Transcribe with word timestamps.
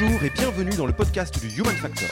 Bonjour 0.00 0.24
et 0.24 0.30
bienvenue 0.30 0.70
dans 0.76 0.86
le 0.86 0.94
podcast 0.94 1.38
du 1.40 1.48
Human 1.60 1.74
Factor. 1.76 2.08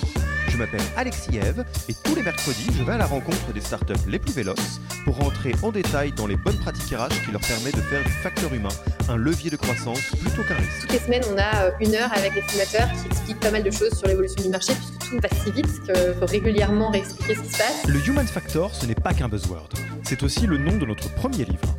Je 0.49 0.59
m'appelle 0.59 0.83
Alexis 0.97 1.39
Eve 1.39 1.65
et 1.89 1.95
tous 1.95 2.15
les 2.15 2.23
mercredis, 2.23 2.67
je 2.77 2.83
vais 2.83 2.93
à 2.93 2.99
la 2.99 3.07
rencontre 3.07 3.53
des 3.55 3.63
startups 3.63 3.95
les 4.07 4.19
plus 4.19 4.33
véloces 4.33 4.81
pour 5.05 5.17
rentrer 5.17 5.55
en 5.63 5.73
détail 5.73 6.13
dans 6.13 6.27
les 6.27 6.37
bonnes 6.37 6.59
pratiques 6.59 6.95
RH 6.95 7.25
qui 7.25 7.33
leur 7.33 7.41
permettent 7.41 7.77
de 7.77 7.81
faire 7.83 8.05
du 8.05 8.11
facteur 8.11 8.53
humain 8.53 8.69
un 9.09 9.17
levier 9.17 9.49
de 9.49 9.57
croissance 9.57 10.03
plutôt 10.21 10.43
qu'un 10.43 10.57
risque. 10.57 10.81
Toutes 10.83 10.93
les 10.93 10.99
semaines, 10.99 11.23
on 11.33 11.39
a 11.39 11.65
euh, 11.65 11.71
une 11.81 11.95
heure 11.95 12.13
avec 12.13 12.35
les 12.35 12.43
fondateurs 12.43 12.89
qui 12.93 13.07
expliquent 13.07 13.41
pas 13.41 13.53
mal 13.53 13.63
de 13.63 13.71
choses 13.71 13.95
sur 13.95 14.07
l'évolution 14.07 14.43
du 14.43 14.51
marché 14.51 14.75
puisque 14.75 14.99
tout 15.09 15.19
va 15.23 15.29
si 15.43 15.51
vite 15.51 15.83
qu'il 15.85 16.15
faut 16.21 16.27
régulièrement 16.27 16.91
réexpliquer 16.91 17.37
ce 17.37 17.41
qui 17.41 17.53
se 17.53 17.59
passe. 17.59 17.87
Le 17.87 18.07
Human 18.07 18.27
Factor, 18.27 18.75
ce 18.75 18.85
n'est 18.85 18.97
pas 18.97 19.15
qu'un 19.15 19.29
buzzword. 19.29 19.71
C'est 20.03 20.23
aussi 20.23 20.47
le 20.47 20.59
nom 20.59 20.77
de 20.77 20.85
notre 20.85 21.09
premier 21.15 21.47
livre 21.47 21.79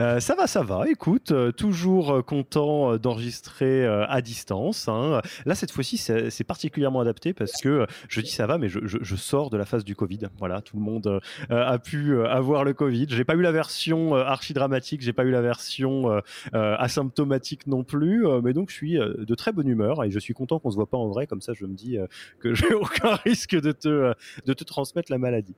Euh, 0.00 0.20
ça 0.20 0.34
va, 0.34 0.46
ça 0.46 0.62
va. 0.62 0.88
Écoute, 0.88 1.32
euh, 1.32 1.52
toujours 1.52 2.10
euh, 2.10 2.22
content 2.22 2.96
d'enregistrer 2.96 3.86
à 3.86 4.20
distance. 4.20 4.88
Hein. 4.88 5.20
Là, 5.46 5.54
cette 5.54 5.70
fois-ci, 5.70 5.96
c'est 5.96 6.44
particulièrement 6.44 7.00
adapté 7.00 7.32
parce 7.32 7.60
que 7.60 7.86
je 8.08 8.20
dis 8.20 8.30
ça 8.30 8.46
va, 8.46 8.58
mais 8.58 8.68
je, 8.68 9.16
sors 9.16 9.50
de 9.50 9.56
la 9.56 9.64
phase 9.64 9.84
du 9.84 9.94
Covid. 9.94 10.20
Voilà, 10.38 10.60
tout 10.60 10.76
le 10.76 10.82
monde 10.82 11.20
a 11.50 11.78
pu 11.78 12.20
avoir 12.26 12.64
le 12.64 12.72
Covid. 12.72 13.06
J'ai 13.10 13.24
pas 13.24 13.34
eu 13.34 13.42
la 13.42 13.52
version 13.52 14.14
archi 14.14 14.52
dramatique, 14.52 15.02
j'ai 15.02 15.12
pas 15.12 15.24
eu 15.24 15.30
la 15.30 15.42
version 15.42 16.20
asymptomatique 16.52 17.66
non 17.66 17.84
plus, 17.84 18.26
mais 18.42 18.52
donc 18.52 18.70
je 18.70 18.74
suis 18.74 18.94
de 18.94 19.34
très 19.34 19.52
bonne 19.52 19.68
humeur 19.68 20.04
et 20.04 20.10
je 20.10 20.18
suis 20.18 20.34
content 20.34 20.58
qu'on 20.58 20.70
se 20.70 20.76
voit 20.76 20.88
pas 20.88 20.98
en 20.98 21.08
vrai. 21.08 21.26
Comme 21.26 21.40
ça, 21.40 21.52
je 21.54 21.64
me 21.66 21.74
dis 21.74 21.98
que 22.40 22.54
j'ai 22.54 22.74
aucun 22.74 23.14
risque 23.24 23.58
de 23.60 23.72
te 23.72 24.14
de 24.46 24.52
te 24.52 24.64
transmettre 24.64 25.10
la 25.10 25.18
maladie. 25.18 25.54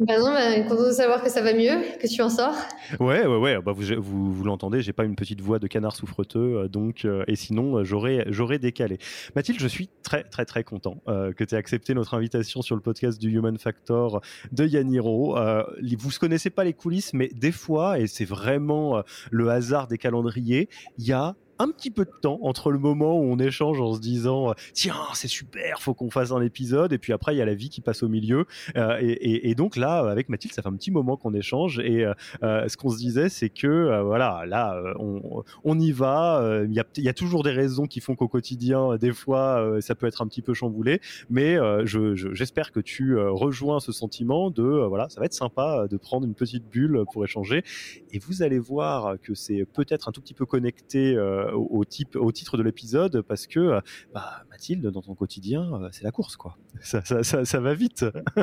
bah 0.00 0.18
non, 0.18 0.32
bah, 0.32 0.60
content 0.68 0.86
de 0.86 0.92
savoir 0.92 1.22
que 1.22 1.30
ça 1.30 1.42
va 1.42 1.52
mieux, 1.52 1.80
que 2.00 2.06
tu 2.06 2.20
en 2.22 2.30
sors. 2.30 2.54
Ouais, 2.98 3.19
ouais, 3.26 3.36
ouais, 3.36 3.60
Bah, 3.62 3.72
vous, 3.72 3.84
vous, 3.98 4.32
vous 4.32 4.44
l'entendez, 4.44 4.82
j'ai 4.82 4.92
pas 4.92 5.04
une 5.04 5.16
petite 5.16 5.40
voix 5.40 5.58
de 5.58 5.66
canard 5.66 5.96
souffreteux, 5.96 6.58
euh, 6.58 6.68
donc, 6.68 7.04
euh, 7.04 7.24
et 7.26 7.36
sinon, 7.36 7.78
euh, 7.78 7.84
j'aurais, 7.84 8.58
décalé. 8.58 8.98
Mathilde, 9.36 9.60
je 9.60 9.68
suis 9.68 9.88
très, 10.02 10.24
très, 10.24 10.44
très 10.44 10.64
content 10.64 11.02
que 11.06 11.44
tu 11.44 11.54
aies 11.54 11.58
accepté 11.58 11.94
notre 11.94 12.14
invitation 12.14 12.62
sur 12.62 12.74
le 12.74 12.82
podcast 12.82 13.20
du 13.20 13.30
Human 13.30 13.56
Factor 13.58 14.20
de 14.52 14.66
Yaniro. 14.66 15.36
vous 15.36 16.08
ne 16.08 16.18
connaissez 16.18 16.50
pas 16.50 16.64
les 16.64 16.72
coulisses, 16.72 17.14
mais 17.14 17.28
des 17.28 17.52
fois, 17.52 17.98
et 17.98 18.06
c'est 18.06 18.24
vraiment 18.24 19.02
le 19.30 19.48
hasard 19.48 19.86
des 19.86 19.98
calendriers, 19.98 20.68
il 20.98 21.06
y 21.06 21.12
a 21.12 21.36
un 21.60 21.68
petit 21.70 21.90
peu 21.90 22.06
de 22.06 22.10
temps 22.22 22.38
entre 22.42 22.70
le 22.70 22.78
moment 22.78 23.20
où 23.20 23.24
on 23.24 23.38
échange 23.38 23.80
en 23.82 23.92
se 23.92 24.00
disant 24.00 24.50
euh, 24.50 24.54
tiens 24.72 24.94
c'est 25.12 25.28
super 25.28 25.82
faut 25.82 25.92
qu'on 25.92 26.10
fasse 26.10 26.32
un 26.32 26.40
épisode 26.40 26.92
et 26.92 26.98
puis 26.98 27.12
après 27.12 27.34
il 27.34 27.38
y 27.38 27.42
a 27.42 27.44
la 27.44 27.54
vie 27.54 27.68
qui 27.68 27.82
passe 27.82 28.02
au 28.02 28.08
milieu. 28.08 28.46
Euh, 28.76 28.96
et, 29.00 29.54
donc 29.54 29.76
là 29.76 29.98
avec 30.08 30.28
Mathilde 30.30 30.54
ça 30.54 30.62
fait 30.62 30.68
un 30.68 30.76
petit 30.76 30.90
moment 30.90 31.16
qu'on 31.16 31.34
échange 31.34 31.78
et 31.80 32.06
euh, 32.42 32.68
ce 32.68 32.76
qu'on 32.76 32.88
se 32.88 32.96
disait 32.96 33.28
c'est 33.28 33.50
que 33.50 34.00
voilà 34.02 34.44
là 34.46 34.80
on, 34.98 35.78
y 35.78 35.92
va 35.92 36.62
il 36.66 36.72
y 36.72 37.08
a, 37.08 37.12
toujours 37.12 37.42
des 37.42 37.50
raisons 37.50 37.86
qui 37.86 38.00
font 38.00 38.14
qu'au 38.14 38.28
quotidien 38.28 38.96
des 38.96 39.12
fois 39.12 39.80
ça 39.80 39.94
peut 39.94 40.06
être 40.06 40.22
un 40.22 40.28
petit 40.28 40.40
peu 40.40 40.54
chamboulé 40.54 41.00
mais 41.28 41.58
j'espère 41.84 42.72
que 42.72 42.80
tu 42.80 43.18
rejoins 43.18 43.80
ce 43.80 43.92
sentiment 43.92 44.50
de 44.50 44.62
voilà 44.62 45.08
ça 45.10 45.20
va 45.20 45.26
être 45.26 45.34
sympa 45.34 45.86
de 45.90 45.96
prendre 45.96 46.26
une 46.26 46.34
petite 46.34 46.64
bulle 46.70 47.04
pour 47.12 47.24
échanger. 47.24 47.64
Et 48.12 48.18
vous 48.18 48.42
allez 48.42 48.58
voir 48.58 49.16
que 49.20 49.34
c'est 49.34 49.64
peut-être 49.64 50.08
un 50.08 50.12
tout 50.12 50.20
petit 50.20 50.34
peu 50.34 50.46
connecté 50.46 51.16
au, 51.54 51.84
type, 51.84 52.16
au 52.16 52.32
titre 52.32 52.56
de 52.56 52.62
l'épisode 52.62 53.22
parce 53.22 53.46
que 53.46 53.60
euh, 53.60 53.80
bah, 54.12 54.44
Mathilde, 54.50 54.86
dans 54.86 55.02
ton 55.02 55.14
quotidien, 55.14 55.62
euh, 55.74 55.88
c'est 55.92 56.04
la 56.04 56.10
course, 56.10 56.36
quoi. 56.36 56.56
Ça, 56.82 57.02
ça, 57.04 57.44
ça, 57.44 57.60
va 57.60 57.74
vite. 57.74 58.04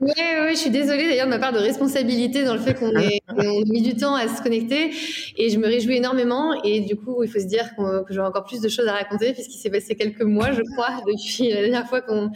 oui, 0.00 0.12
oui, 0.16 0.50
je 0.50 0.58
suis 0.58 0.70
désolée 0.70 1.08
d'ailleurs 1.08 1.26
de 1.26 1.30
ma 1.30 1.38
part 1.38 1.52
de 1.52 1.58
responsabilité 1.58 2.44
dans 2.44 2.54
le 2.54 2.60
fait 2.60 2.74
qu'on 2.78 2.96
ait, 2.96 3.20
mis 3.66 3.82
du 3.82 3.94
temps 3.94 4.14
à 4.14 4.28
se 4.28 4.42
connecter 4.42 4.90
et 5.36 5.50
je 5.50 5.58
me 5.58 5.66
réjouis 5.66 5.96
énormément. 5.96 6.62
Et 6.62 6.80
du 6.80 6.96
coup, 6.96 7.22
il 7.22 7.30
faut 7.30 7.38
se 7.38 7.46
dire 7.46 7.74
que 7.76 8.12
j'aurai 8.12 8.28
encore 8.28 8.44
plus 8.44 8.60
de 8.60 8.68
choses 8.68 8.86
à 8.86 8.92
raconter 8.92 9.32
puisqu'il 9.32 9.58
s'est 9.58 9.70
passé 9.70 9.94
quelques 9.94 10.22
mois, 10.22 10.52
je 10.52 10.62
crois, 10.72 11.02
depuis 11.06 11.50
la 11.50 11.60
dernière 11.60 11.86
fois 11.88 12.00
qu'on 12.00 12.30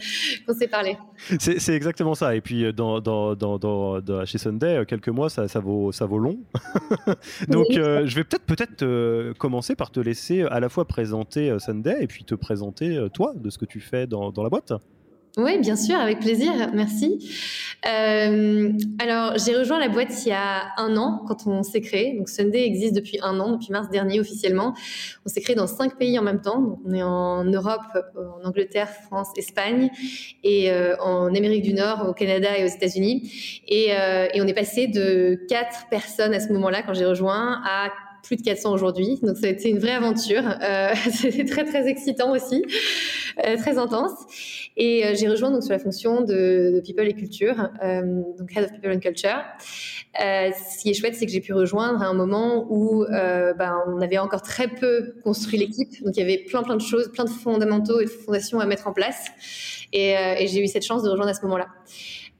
s'est 0.57 0.67
parlé. 0.67 0.97
C'est 1.39 1.73
exactement 1.73 2.15
ça. 2.15 2.35
Et 2.35 2.41
puis, 2.41 2.73
dans, 2.73 2.99
dans, 2.99 3.35
dans, 3.35 3.57
dans, 3.57 4.25
chez 4.25 4.37
Sunday, 4.37 4.83
quelques 4.87 5.09
mois, 5.09 5.29
ça, 5.29 5.47
ça, 5.47 5.59
vaut, 5.59 5.91
ça 5.91 6.05
vaut 6.05 6.19
long. 6.19 6.39
Donc, 7.47 7.67
je 7.71 8.15
vais 8.15 8.23
peut-être 8.23 8.45
peut-être 8.45 9.33
commencer 9.37 9.75
par 9.75 9.91
te 9.91 9.99
laisser 9.99 10.18
à 10.49 10.59
la 10.59 10.69
fois 10.69 10.85
présenter 10.85 11.49
euh, 11.49 11.59
Sunday 11.59 11.97
et 12.01 12.07
puis 12.07 12.23
te 12.23 12.35
présenter 12.35 12.97
euh, 12.97 13.09
toi 13.09 13.33
de 13.35 13.49
ce 13.49 13.57
que 13.57 13.65
tu 13.65 13.79
fais 13.79 14.07
dans, 14.07 14.31
dans 14.31 14.43
la 14.43 14.49
boîte. 14.49 14.73
Oui, 15.37 15.59
bien 15.59 15.75
sûr, 15.75 15.95
avec 15.95 16.19
plaisir, 16.19 16.51
merci. 16.73 17.31
Euh, 17.87 18.71
alors, 18.99 19.37
j'ai 19.37 19.55
rejoint 19.55 19.79
la 19.79 19.87
boîte 19.87 20.25
il 20.25 20.29
y 20.29 20.33
a 20.33 20.73
un 20.77 20.97
an, 20.97 21.23
quand 21.27 21.45
on 21.45 21.63
s'est 21.63 21.81
créé. 21.81 22.17
Donc, 22.17 22.27
Sunday 22.27 22.65
existe 22.65 22.95
depuis 22.95 23.19
un 23.21 23.39
an, 23.39 23.53
depuis 23.53 23.71
mars 23.71 23.89
dernier 23.89 24.19
officiellement. 24.19 24.73
On 25.25 25.29
s'est 25.29 25.39
créé 25.39 25.55
dans 25.55 25.67
cinq 25.67 25.97
pays 25.97 26.17
en 26.19 26.23
même 26.23 26.41
temps. 26.41 26.81
on 26.83 26.93
est 26.93 27.03
en 27.03 27.45
Europe, 27.45 27.81
en 28.17 28.45
Angleterre, 28.45 28.89
France, 28.89 29.29
Espagne, 29.37 29.91
et 30.43 30.71
en 30.99 31.27
Amérique 31.27 31.63
du 31.63 31.73
Nord, 31.73 32.09
au 32.09 32.13
Canada 32.13 32.57
et 32.57 32.65
aux 32.65 32.75
États-Unis. 32.75 33.61
Et, 33.67 33.91
et 33.91 34.41
on 34.41 34.47
est 34.47 34.55
passé 34.55 34.87
de 34.87 35.39
quatre 35.47 35.87
personnes 35.89 36.33
à 36.33 36.39
ce 36.39 36.51
moment-là, 36.51 36.81
quand 36.81 36.95
j'ai 36.95 37.05
rejoint, 37.05 37.61
à 37.63 37.91
plus 38.23 38.35
de 38.35 38.41
400 38.41 38.71
aujourd'hui. 38.71 39.19
Donc 39.21 39.37
ça 39.37 39.47
a 39.47 39.49
été 39.49 39.69
une 39.69 39.79
vraie 39.79 39.93
aventure. 39.93 40.43
Euh, 40.61 40.93
C'était 41.11 41.45
très 41.45 41.65
très 41.65 41.87
excitant 41.87 42.31
aussi. 42.31 42.63
très 43.57 43.77
intense. 43.77 44.11
Et 44.77 45.15
j'ai 45.15 45.27
rejoint 45.27 45.51
donc 45.51 45.63
sur 45.63 45.71
la 45.71 45.79
fonction 45.79 46.21
de, 46.21 46.81
People 46.85 47.07
et 47.07 47.13
Culture, 47.13 47.55
donc 48.37 48.55
Head 48.55 48.65
of 48.65 48.71
People 48.71 48.91
and 48.91 48.99
Culture. 48.99 49.43
ce 50.17 50.81
qui 50.81 50.89
est 50.89 50.93
chouette, 50.93 51.15
c'est 51.15 51.25
que 51.25 51.31
j'ai 51.31 51.41
pu 51.41 51.53
rejoindre 51.53 52.01
à 52.01 52.07
un 52.07 52.13
moment 52.13 52.67
où 52.69 53.05
ben, 53.09 53.77
on 53.87 54.01
avait 54.01 54.17
encore 54.17 54.41
très 54.41 54.67
peu 54.67 55.15
construit 55.23 55.57
l'équipe, 55.57 56.03
donc 56.03 56.15
il 56.15 56.19
y 56.19 56.23
avait 56.23 56.37
plein 56.37 56.63
plein 56.63 56.75
de 56.75 56.81
choses, 56.81 57.11
plein 57.11 57.25
de 57.25 57.29
fondamentaux 57.29 57.99
et 57.99 58.05
de 58.05 58.09
fondations 58.09 58.59
à 58.59 58.65
mettre 58.65 58.87
en 58.87 58.93
place. 58.93 59.27
Et, 59.93 60.11
et 60.11 60.47
j'ai 60.47 60.61
eu 60.61 60.67
cette 60.67 60.85
chance 60.85 61.03
de 61.03 61.09
rejoindre 61.09 61.31
à 61.31 61.33
ce 61.33 61.41
moment-là. 61.43 61.67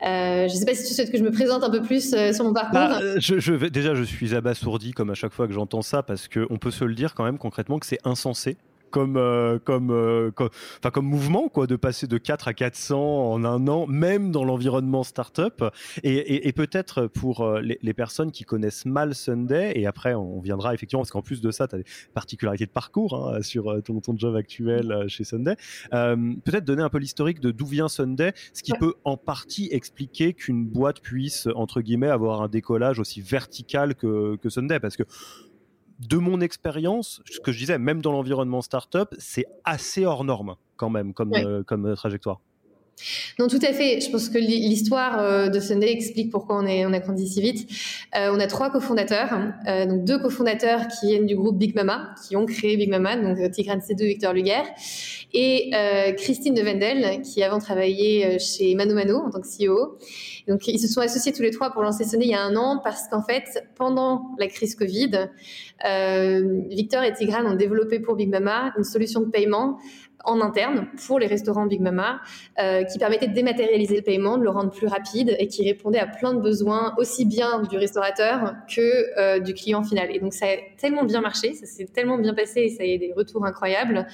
Euh, 0.01 0.47
je 0.47 0.53
ne 0.53 0.59
sais 0.59 0.65
pas 0.65 0.73
si 0.73 0.87
tu 0.87 0.93
souhaites 0.93 1.11
que 1.11 1.17
je 1.17 1.23
me 1.23 1.31
présente 1.31 1.63
un 1.63 1.69
peu 1.69 1.81
plus 1.81 2.13
euh, 2.13 2.31
sur 2.31 2.45
mon 2.45 2.53
parcours. 2.53 2.73
Bah, 2.73 2.99
euh, 3.01 3.17
je, 3.19 3.67
déjà, 3.67 3.95
je 3.95 4.03
suis 4.03 4.33
abasourdi 4.33 4.91
comme 4.91 5.09
à 5.09 5.13
chaque 5.13 5.33
fois 5.33 5.47
que 5.47 5.53
j'entends 5.53 5.81
ça 5.81 6.03
parce 6.03 6.27
qu'on 6.27 6.57
peut 6.57 6.71
se 6.71 6.85
le 6.85 6.95
dire 6.95 7.15
quand 7.15 7.25
même 7.25 7.37
concrètement 7.37 7.79
que 7.79 7.85
c'est 7.85 7.99
insensé 8.05 8.57
comme 8.89 9.17
euh, 9.17 9.59
comme 9.59 9.91
euh, 9.91 10.31
comme, 10.31 10.49
comme 10.93 11.05
mouvement 11.05 11.49
quoi 11.49 11.67
de 11.67 11.75
passer 11.75 12.07
de 12.07 12.17
4 12.17 12.47
à 12.47 12.53
400 12.53 13.31
en 13.31 13.43
un 13.45 13.67
an 13.67 13.87
même 13.87 14.31
dans 14.31 14.43
l'environnement 14.43 15.03
startup. 15.03 15.63
Et, 16.03 16.15
et, 16.15 16.47
et 16.47 16.51
peut-être 16.53 17.07
pour 17.07 17.41
euh, 17.41 17.61
les, 17.61 17.79
les, 17.81 17.93
personnes 17.93 18.31
qui 18.31 18.43
connaissent 18.43 18.85
mal 18.85 19.15
Sunday 19.15 19.73
et 19.75 19.85
après 19.85 20.13
on 20.13 20.39
viendra 20.39 20.73
effectivement 20.73 21.01
parce 21.01 21.11
qu'en 21.11 21.21
plus 21.21 21.41
de 21.41 21.51
ça 21.51 21.67
tu 21.67 21.75
as 21.75 21.77
des 21.79 21.85
particularités 22.13 22.65
de 22.65 22.71
parcours 22.71 23.29
hein, 23.33 23.41
sur 23.41 23.81
ton, 23.83 23.99
ton 23.99 24.17
job 24.17 24.35
actuel 24.35 25.05
chez 25.07 25.23
Sunday. 25.23 25.55
Peut-être 25.91 26.65
donner 26.65 26.83
un 26.83 26.89
peu 26.89 26.97
l'historique 26.97 27.39
de 27.39 27.51
d'où 27.51 27.65
vient 27.65 27.87
Sunday 27.87 28.33
ce 28.53 28.63
qui 28.63 28.73
peut 28.73 28.93
en 29.03 29.17
partie 29.17 29.69
expliquer 29.71 30.33
qu'une 30.33 30.65
boîte 30.65 31.01
puisse 31.01 31.47
entre 31.55 31.81
guillemets 31.81 32.09
avoir 32.09 32.41
un 32.41 32.47
décollage 32.47 32.99
aussi 32.99 33.21
vertical 33.21 33.95
que, 33.95 34.37
que 34.37 34.49
Sunday 34.49 34.79
parce 34.79 34.97
que 34.97 35.03
de 35.99 36.17
mon 36.17 36.41
expérience, 36.41 37.21
ce 37.29 37.39
que 37.39 37.51
je 37.51 37.57
disais, 37.57 37.77
même 37.77 38.01
dans 38.01 38.11
l'environnement 38.11 38.61
startup, 38.61 39.13
c'est 39.17 39.45
assez 39.65 40.05
hors 40.05 40.23
norme 40.23 40.55
quand 40.77 40.89
même 40.89 41.13
comme, 41.13 41.33
euh, 41.33 41.61
comme 41.63 41.85
euh, 41.85 41.95
trajectoire. 41.95 42.39
Non, 43.37 43.47
tout 43.47 43.59
à 43.61 43.73
fait. 43.73 44.01
Je 44.01 44.09
pense 44.11 44.29
que 44.29 44.37
l'histoire 44.37 45.19
euh, 45.19 45.49
de 45.49 45.59
Sunday 45.59 45.91
explique 45.91 46.31
pourquoi 46.31 46.57
on, 46.57 46.65
est, 46.65 46.85
on 46.85 46.93
a 46.93 46.99
grandi 46.99 47.27
si 47.27 47.41
vite. 47.41 47.69
on 48.15 48.39
a 48.39 48.47
trois 48.47 48.69
cofondateurs, 48.69 49.29
donc 49.87 50.03
deux 50.03 50.19
cofondateurs 50.19 50.87
qui 50.87 51.07
viennent 51.07 51.25
du 51.25 51.35
groupe 51.35 51.57
Big 51.57 51.75
Mama, 51.75 52.13
qui 52.27 52.35
ont 52.35 52.45
créé 52.45 52.77
Big 52.77 52.89
Mama, 52.89 53.15
donc 53.17 53.51
Tigran 53.51 53.77
C2 53.77 54.03
Victor 54.03 54.33
Luguer, 54.33 54.63
et 55.33 55.71
Christine 56.17 56.53
de 56.53 56.61
Wendel, 56.61 57.21
qui 57.21 57.43
avant 57.43 57.59
travaillé 57.59 58.39
chez 58.39 58.75
Mano 58.75 58.95
Mano 58.95 59.17
en 59.17 59.29
tant 59.29 59.41
que 59.41 59.47
CEO. 59.47 59.97
Donc, 60.47 60.67
ils 60.67 60.79
se 60.79 60.87
sont 60.87 61.01
associés 61.01 61.31
tous 61.31 61.43
les 61.43 61.51
trois 61.51 61.69
pour 61.69 61.83
lancer 61.83 62.03
Sunday 62.03 62.25
il 62.25 62.31
y 62.31 62.33
a 62.33 62.41
un 62.41 62.55
an 62.55 62.79
parce 62.83 63.07
qu'en 63.07 63.21
fait, 63.21 63.63
pendant 63.75 64.31
la 64.39 64.47
crise 64.47 64.75
Covid, 64.75 65.29
euh, 65.85 66.61
Victor 66.69 67.03
et 67.03 67.13
Tigran 67.13 67.45
ont 67.45 67.55
développé 67.55 67.99
pour 67.99 68.15
Big 68.15 68.29
Mama 68.29 68.73
une 68.77 68.83
solution 68.83 69.21
de 69.21 69.27
paiement 69.27 69.77
en 70.25 70.41
interne 70.41 70.87
pour 71.07 71.19
les 71.19 71.27
restaurants 71.27 71.65
Big 71.65 71.81
Mama 71.81 72.19
euh, 72.59 72.83
qui 72.83 72.99
permettait 72.99 73.27
de 73.27 73.33
dématérialiser 73.33 73.95
le 73.95 74.01
paiement, 74.01 74.37
de 74.37 74.43
le 74.43 74.49
rendre 74.49 74.69
plus 74.69 74.87
rapide 74.87 75.35
et 75.39 75.47
qui 75.47 75.63
répondait 75.63 75.99
à 75.99 76.07
plein 76.07 76.33
de 76.33 76.41
besoins 76.41 76.93
aussi 76.97 77.25
bien 77.25 77.61
du 77.63 77.77
restaurateur 77.77 78.55
que 78.73 79.17
euh, 79.17 79.39
du 79.39 79.53
client 79.53 79.83
final. 79.83 80.13
Et 80.13 80.19
donc 80.19 80.33
ça 80.33 80.45
a 80.45 80.57
tellement 80.77 81.03
bien 81.03 81.21
marché, 81.21 81.53
ça 81.53 81.65
s'est 81.65 81.85
tellement 81.85 82.17
bien 82.17 82.33
passé 82.33 82.61
et 82.61 82.69
ça 82.69 82.83
a 82.83 82.85
eu 82.85 82.97
des 82.97 83.13
retours 83.15 83.45
incroyables 83.45 84.07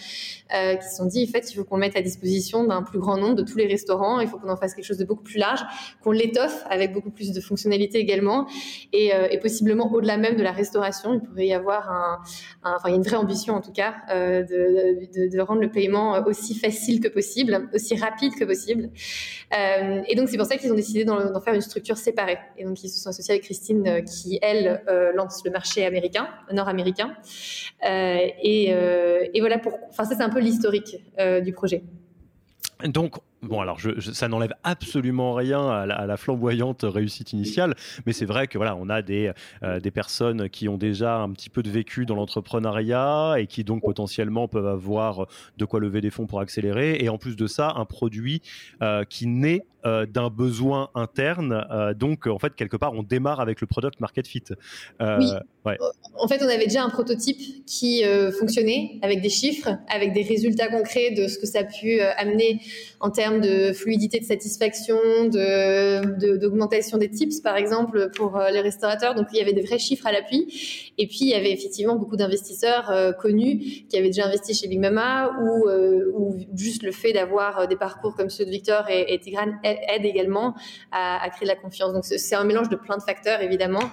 euh, 0.55 0.75
qui 0.75 0.87
se 0.87 0.95
sont 0.95 1.05
dit 1.05 1.25
en 1.27 1.31
fait 1.31 1.51
il 1.51 1.55
faut 1.55 1.63
qu'on 1.63 1.77
le 1.77 1.81
mette 1.81 1.97
à 1.97 2.01
disposition 2.01 2.63
d'un 2.65 2.83
plus 2.83 2.99
grand 2.99 3.17
nombre 3.17 3.35
de 3.35 3.43
tous 3.43 3.57
les 3.57 3.67
restaurants, 3.67 4.19
il 4.19 4.27
faut 4.27 4.37
qu'on 4.37 4.49
en 4.49 4.57
fasse 4.57 4.75
quelque 4.75 4.85
chose 4.85 4.99
de 4.99 5.05
beaucoup 5.05 5.23
plus 5.23 5.39
large, 5.39 5.61
qu'on 6.03 6.11
l'étoffe 6.11 6.63
avec 6.69 6.93
beaucoup 6.93 7.11
plus 7.11 7.31
de 7.31 7.41
fonctionnalités 7.41 7.97
également 7.97 8.47
et, 8.93 9.11
possiblement 9.41 9.91
au-delà 9.91 10.17
même 10.17 10.37
de 10.37 10.43
la 10.43 10.51
restauration, 10.51 11.13
il 11.13 11.19
pourrait 11.19 11.47
y 11.47 11.53
avoir 11.53 11.91
un, 11.91 12.19
enfin 12.63 12.89
il 12.89 12.91
y 12.91 12.93
a 12.93 12.97
une 12.97 13.03
vraie 13.03 13.17
ambition 13.17 13.53
en 13.53 13.61
tout 13.61 13.71
cas 13.71 13.93
de, 14.09 15.29
de 15.29 15.39
rendre 15.39 15.61
le 15.61 15.69
paiement 15.69 15.94
euh, 15.95 16.24
aussi 16.25 16.56
facile 16.56 17.00
que 17.00 17.07
possible, 17.07 17.69
aussi 17.74 17.95
rapide 17.95 18.33
que 18.36 18.45
possible. 18.45 18.89
Euh, 19.57 20.01
et 20.07 20.15
donc 20.15 20.30
c'est 20.30 20.38
pour 20.38 20.45
ça 20.45 20.57
qu'ils 20.57 20.71
ont 20.71 20.75
décidé 20.75 21.06
d'en 21.06 21.39
faire 21.42 21.53
une 21.53 21.62
structure 21.62 21.97
séparée. 21.97 22.38
Et 22.57 22.65
donc 22.65 22.83
ils 22.83 22.89
se 22.89 23.00
sont 23.00 23.09
associés 23.09 23.33
avec 23.33 23.44
Christine 23.44 23.88
euh, 23.88 24.01
qui, 24.01 24.39
elle, 24.42 24.81
lance 25.15 25.44
le 25.45 25.51
marché 25.51 25.86
américain, 25.86 26.27
nord-américain. 26.51 27.15
Et, 27.83 28.69
et, 28.69 29.39
voilà, 29.39 29.57
pour, 29.57 29.74
enfin 29.89 30.06
ça 30.06 30.15
c'est 30.15 30.24
un 30.24 30.30
peu 30.30 30.39
l'historique 30.39 30.97
du 31.44 31.53
projet. 31.53 31.83
Donc, 32.83 33.15
bon, 33.45 33.62
alors 33.62 33.80
je, 33.80 34.00
ça 34.00 34.27
n'enlève 34.27 34.53
absolument 34.63 35.33
rien 35.33 35.68
à 35.69 35.86
la, 35.86 36.18
flamboyante 36.18 36.83
réussite 36.83 37.33
initiale, 37.33 37.75
mais 38.06 38.13
c'est 38.13 38.25
vrai 38.25 38.47
que 38.47 38.57
voilà, 38.57 38.75
on 38.75 38.89
a 38.89 39.01
des, 39.01 39.31
euh, 39.63 39.80
des 39.80 39.92
personnes 39.92 40.50
qui 40.50 40.69
ont 40.69 40.77
déjà 40.77 41.18
un 41.18 41.31
petit 41.31 41.50
peu 41.50 41.63
de 41.63 41.69
vécu 41.69 42.06
dans 42.06 42.15
l'entrepreneuriat 42.15 43.36
et 43.38 43.47
qui 43.47 43.63
donc 43.63 43.83
potentiellement 43.83 44.47
peuvent 44.47 44.68
avoir 44.68 45.27
de 45.57 45.65
quoi 45.65 45.80
lever 45.80 46.01
des 46.01 46.09
fonds 46.09 46.25
pour 46.25 46.39
accélérer. 46.39 46.97
Et 47.00 47.09
en 47.09 47.18
plus 47.18 47.36
de 47.36 47.47
ça, 47.47 47.74
un 47.75 47.86
produit 47.86 48.42
euh, 48.81 49.03
qui 49.03 49.27
naît 49.27 49.65
euh, 49.86 50.07
d'un 50.07 50.30
besoin 50.30 50.89
interne. 50.95 51.63
donc, 51.95 52.25
en 52.25 52.39
fait, 52.39 52.56
quelque 52.56 52.75
part, 52.75 52.94
on 52.94 53.03
démarre 53.03 53.39
avec 53.39 53.62
le 53.62 53.68
product 53.68 54.00
market 54.00 54.27
fit. 54.27 54.44
oui. 55.00 55.25
En 56.18 56.27
fait, 56.27 56.41
on 56.44 56.48
avait 56.48 56.65
déjà 56.65 56.83
un 56.83 56.89
prototype 56.89 57.65
qui 57.65 58.03
fonctionnait 58.39 59.00
avec 59.01 59.21
des 59.21 59.30
chiffres, 59.30 59.69
avec 59.89 60.13
des 60.13 60.21
résultats 60.21 60.68
concrets 60.68 61.12
de 61.12 61.27
ce 61.27 61.39
que 61.39 61.48
ça 61.48 61.59
a 61.59 61.63
pu 61.63 62.00
amener 62.01 62.62
en 63.00 63.09
termes 63.09 63.34
de 63.39 63.73
fluidité 63.73 64.19
de 64.19 64.25
satisfaction, 64.25 64.97
d'augmentation 65.29 66.97
de, 66.97 67.05
des 67.05 67.11
tips, 67.11 67.41
par 67.41 67.57
exemple, 67.57 68.09
pour 68.15 68.37
euh, 68.37 68.49
les 68.49 68.61
restaurateurs. 68.61 69.15
Donc, 69.15 69.27
il 69.31 69.37
y 69.37 69.41
avait 69.41 69.53
des 69.53 69.61
vrais 69.61 69.79
chiffres 69.79 70.07
à 70.07 70.11
l'appui. 70.11 70.91
Et 70.97 71.07
puis, 71.07 71.19
il 71.21 71.29
y 71.29 71.33
avait 71.33 71.51
effectivement 71.51 71.95
beaucoup 71.95 72.15
d'investisseurs 72.15 72.89
euh, 72.89 73.11
connus 73.11 73.85
qui 73.89 73.97
avaient 73.97 74.07
déjà 74.07 74.25
investi 74.25 74.53
chez 74.53 74.67
Big 74.67 74.79
Mama 74.79 75.31
ou, 75.41 75.67
euh, 75.67 76.11
ou 76.13 76.37
juste 76.55 76.83
le 76.83 76.91
fait 76.91 77.13
d'avoir 77.13 77.67
des 77.67 77.75
parcours 77.75 78.15
comme 78.15 78.29
ceux 78.29 78.45
de 78.45 78.51
Victor 78.51 78.89
et, 78.89 79.19
Tigran 79.19 79.53
aide 79.63 80.05
également 80.05 80.55
à, 80.91 81.23
à, 81.23 81.29
créer 81.29 81.47
de 81.47 81.53
la 81.53 81.59
confiance. 81.59 81.93
Donc, 81.93 82.05
c'est 82.05 82.35
un 82.35 82.43
mélange 82.43 82.69
de 82.69 82.75
plein 82.75 82.97
de 82.97 83.03
facteurs, 83.03 83.41
évidemment, 83.41 83.91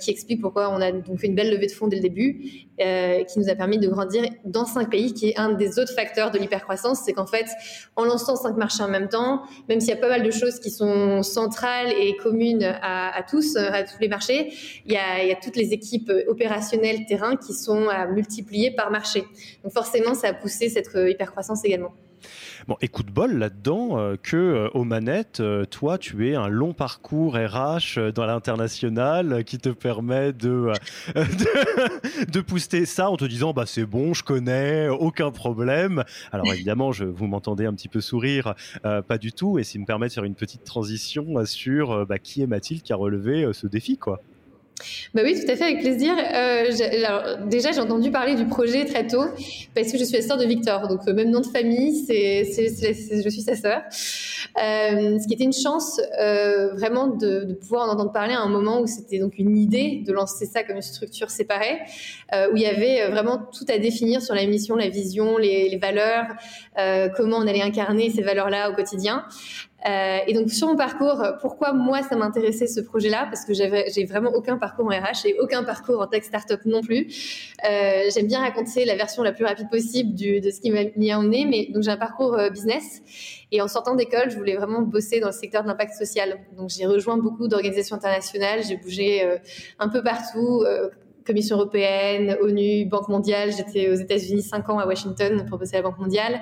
qui 0.00 0.10
explique 0.10 0.40
pourquoi 0.40 0.70
on 0.70 0.80
a 0.80 0.92
donc 0.92 1.18
fait 1.18 1.28
une 1.28 1.34
belle 1.34 1.50
levée 1.50 1.66
de 1.66 1.72
fonds 1.72 1.86
dès 1.86 1.96
le 1.96 2.02
début, 2.02 2.67
qui 2.78 3.38
nous 3.38 3.48
a 3.48 3.54
permis 3.54 3.78
de 3.78 3.88
grandir 3.88 4.24
dans 4.44 4.64
cinq 4.64 4.90
pays, 4.90 5.12
qui 5.12 5.30
est 5.30 5.38
un 5.38 5.52
des 5.52 5.78
autres 5.78 5.92
facteurs 5.92 6.30
de 6.30 6.38
l'hypercroissance. 6.38 7.00
C'est 7.04 7.12
qu'en 7.12 7.26
fait, 7.26 7.46
en 7.96 8.04
lançant 8.04 8.36
cinq 8.36 8.56
marchés 8.56 8.82
en 8.82 8.88
même 8.88 9.08
temps, 9.08 9.42
même 9.68 9.80
s'il 9.80 9.90
y 9.90 9.92
a 9.92 9.96
pas 9.96 10.08
mal 10.08 10.22
de 10.22 10.30
choses 10.30 10.58
qui 10.60 10.70
sont 10.70 11.22
centrales 11.22 11.92
et 11.92 12.16
communes 12.16 12.64
à, 12.82 13.22
tous, 13.28 13.56
à 13.56 13.82
tous 13.82 13.98
les 14.00 14.08
marchés, 14.08 14.52
il 14.86 14.92
y, 14.92 14.96
a, 14.96 15.22
il 15.22 15.28
y, 15.28 15.32
a, 15.32 15.36
toutes 15.36 15.56
les 15.56 15.72
équipes 15.72 16.12
opérationnelles 16.26 17.06
terrain 17.06 17.36
qui 17.36 17.54
sont 17.54 17.88
à 17.88 18.06
multiplier 18.06 18.70
par 18.70 18.90
marché. 18.90 19.24
Donc 19.62 19.72
forcément, 19.72 20.14
ça 20.14 20.28
a 20.28 20.32
poussé 20.32 20.68
cette 20.68 20.90
hypercroissance 20.94 21.64
également. 21.64 21.92
Bon, 22.68 22.76
écoute 22.82 23.06
bol 23.06 23.38
là-dedans 23.38 23.98
euh, 23.98 24.16
que 24.22 24.36
euh, 24.36 24.68
aux 24.74 24.84
manettes, 24.84 25.40
euh, 25.40 25.64
toi, 25.64 25.96
tu 25.96 26.28
es 26.28 26.34
un 26.34 26.48
long 26.48 26.74
parcours 26.74 27.34
RH 27.34 28.12
dans 28.14 28.26
l'international 28.26 29.42
qui 29.44 29.56
te 29.56 29.70
permet 29.70 30.34
de, 30.34 30.74
de, 31.14 32.84
ça 32.84 33.08
en 33.08 33.16
te 33.16 33.24
disant 33.24 33.54
bah 33.54 33.64
c'est 33.64 33.86
bon, 33.86 34.12
je 34.12 34.22
connais, 34.22 34.86
aucun 34.90 35.30
problème. 35.30 36.04
Alors 36.30 36.52
évidemment, 36.52 36.90
vous 36.90 37.26
m'entendez 37.26 37.64
un 37.64 37.72
petit 37.72 37.88
peu 37.88 38.02
sourire, 38.02 38.54
pas 38.82 39.16
du 39.16 39.32
tout, 39.32 39.58
et 39.58 39.64
s'il 39.64 39.80
me 39.80 39.86
permet 39.86 40.08
de 40.08 40.12
faire 40.12 40.24
une 40.24 40.34
petite 40.34 40.64
transition 40.64 41.46
sur 41.46 42.04
bah, 42.04 42.18
qui 42.18 42.42
est 42.42 42.46
Mathilde 42.46 42.82
qui 42.82 42.92
a 42.92 42.96
relevé 42.96 43.48
ce 43.54 43.66
défi, 43.66 43.96
quoi. 43.96 44.20
Bah 45.14 45.22
oui, 45.24 45.34
tout 45.40 45.50
à 45.50 45.56
fait, 45.56 45.64
avec 45.64 45.80
plaisir. 45.80 46.12
Euh, 46.12 46.70
alors, 47.04 47.46
déjà, 47.46 47.72
j'ai 47.72 47.80
entendu 47.80 48.10
parler 48.10 48.34
du 48.34 48.46
projet 48.46 48.84
très 48.84 49.06
tôt 49.06 49.24
parce 49.74 49.90
que 49.90 49.98
je 49.98 50.04
suis 50.04 50.16
la 50.16 50.22
sœur 50.22 50.36
de 50.36 50.44
Victor. 50.44 50.86
Donc, 50.88 51.00
euh, 51.08 51.14
même 51.14 51.30
nom 51.30 51.40
de 51.40 51.46
famille, 51.46 52.04
c'est, 52.06 52.44
je 52.44 53.28
suis 53.28 53.42
sa 53.42 53.56
sœur. 53.56 53.82
Euh, 54.62 55.18
ce 55.18 55.26
qui 55.26 55.34
était 55.34 55.44
une 55.44 55.52
chance 55.52 56.00
euh, 56.20 56.74
vraiment 56.74 57.08
de, 57.08 57.44
de, 57.44 57.54
pouvoir 57.54 57.88
en 57.88 57.92
entendre 57.92 58.12
parler 58.12 58.34
à 58.34 58.40
un 58.40 58.48
moment 58.48 58.80
où 58.80 58.86
c'était 58.86 59.18
donc 59.18 59.38
une 59.38 59.56
idée 59.56 60.02
de 60.06 60.12
lancer 60.12 60.46
ça 60.46 60.62
comme 60.62 60.76
une 60.76 60.82
structure 60.82 61.30
séparée, 61.30 61.78
euh, 62.34 62.50
où 62.52 62.56
il 62.56 62.62
y 62.62 62.66
avait 62.66 63.08
vraiment 63.08 63.38
tout 63.38 63.66
à 63.68 63.78
définir 63.78 64.22
sur 64.22 64.34
la 64.34 64.46
mission, 64.46 64.76
la 64.76 64.88
vision, 64.88 65.38
les, 65.38 65.68
les 65.68 65.78
valeurs, 65.78 66.26
comment 67.16 67.38
on 67.38 67.46
allait 67.46 67.62
incarner 67.62 68.10
ces 68.10 68.22
valeurs-là 68.22 68.70
au 68.70 68.74
quotidien. 68.74 69.24
Euh, 69.86 70.18
et 70.26 70.34
donc 70.34 70.50
sur 70.50 70.66
mon 70.66 70.76
parcours, 70.76 71.22
pourquoi 71.40 71.72
moi 71.72 72.02
ça 72.02 72.16
m'intéressait 72.16 72.66
ce 72.66 72.80
projet-là? 72.80 73.26
Parce 73.30 73.44
que 73.44 73.54
j'ai 73.54 74.04
vraiment 74.04 74.30
aucun 74.30 74.58
parcours 74.58 74.86
en 74.86 74.90
RH 74.90 75.26
et 75.26 75.36
aucun 75.38 75.62
parcours 75.62 76.00
en 76.00 76.06
tech 76.06 76.24
startup 76.24 76.60
non 76.64 76.80
plus. 76.80 77.06
Euh, 77.68 78.10
J'aime 78.12 78.26
bien 78.26 78.40
raconter 78.40 78.84
la 78.84 78.96
version 78.96 79.22
la 79.22 79.32
plus 79.32 79.44
rapide 79.44 79.68
possible 79.70 80.14
du, 80.14 80.40
de 80.40 80.50
ce 80.50 80.60
qui 80.60 80.72
mis 80.96 81.12
à 81.12 81.18
emmener, 81.18 81.44
mais 81.44 81.68
donc 81.72 81.82
j'ai 81.82 81.90
un 81.90 81.96
parcours 81.96 82.34
euh, 82.34 82.50
business. 82.50 83.02
Et 83.52 83.62
en 83.62 83.68
sortant 83.68 83.94
d'école, 83.94 84.30
je 84.30 84.36
voulais 84.36 84.56
vraiment 84.56 84.82
bosser 84.82 85.20
dans 85.20 85.28
le 85.28 85.32
secteur 85.32 85.62
de 85.62 85.68
l'impact 85.68 85.94
social. 85.94 86.38
Donc 86.56 86.70
j'ai 86.70 86.86
rejoint 86.86 87.16
beaucoup 87.16 87.48
d'organisations 87.48 87.96
internationales, 87.96 88.60
j'ai 88.66 88.76
bougé 88.76 89.24
euh, 89.24 89.38
un 89.78 89.88
peu 89.88 90.02
partout. 90.02 90.64
Euh, 91.28 91.38
Commission 91.38 91.56
européenne, 91.56 92.36
ONU, 92.42 92.86
Banque 92.86 93.08
mondiale. 93.08 93.50
J'étais 93.56 93.90
aux 93.90 93.94
États-Unis 93.94 94.42
cinq 94.42 94.68
ans 94.70 94.78
à 94.78 94.86
Washington 94.86 95.44
pour 95.48 95.58
bosser 95.58 95.74
à 95.76 95.78
la 95.78 95.82
Banque 95.82 95.98
mondiale. 95.98 96.40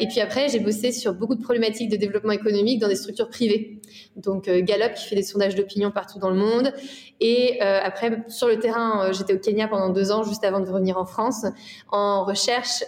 et 0.00 0.06
puis 0.08 0.20
après, 0.20 0.48
j'ai 0.48 0.60
bossé 0.60 0.92
sur 0.92 1.12
beaucoup 1.12 1.34
de 1.34 1.42
problématiques 1.42 1.90
de 1.90 1.96
développement 1.96 2.32
économique 2.32 2.80
dans 2.80 2.88
des 2.88 2.96
structures 2.96 3.28
privées. 3.28 3.80
Donc 4.16 4.48
Gallup 4.48 4.94
qui 4.94 5.06
fait 5.06 5.16
des 5.16 5.22
sondages 5.22 5.54
d'opinion 5.54 5.90
partout 5.90 6.18
dans 6.18 6.30
le 6.30 6.36
monde. 6.36 6.72
Et 7.20 7.60
après, 7.60 8.24
sur 8.28 8.48
le 8.48 8.58
terrain, 8.58 9.12
j'étais 9.12 9.34
au 9.34 9.38
Kenya 9.38 9.68
pendant 9.68 9.90
deux 9.90 10.10
ans, 10.10 10.22
juste 10.22 10.42
avant 10.44 10.60
de 10.60 10.70
revenir 10.70 10.96
en 10.96 11.04
France, 11.04 11.44
en 11.90 12.24
recherche. 12.24 12.82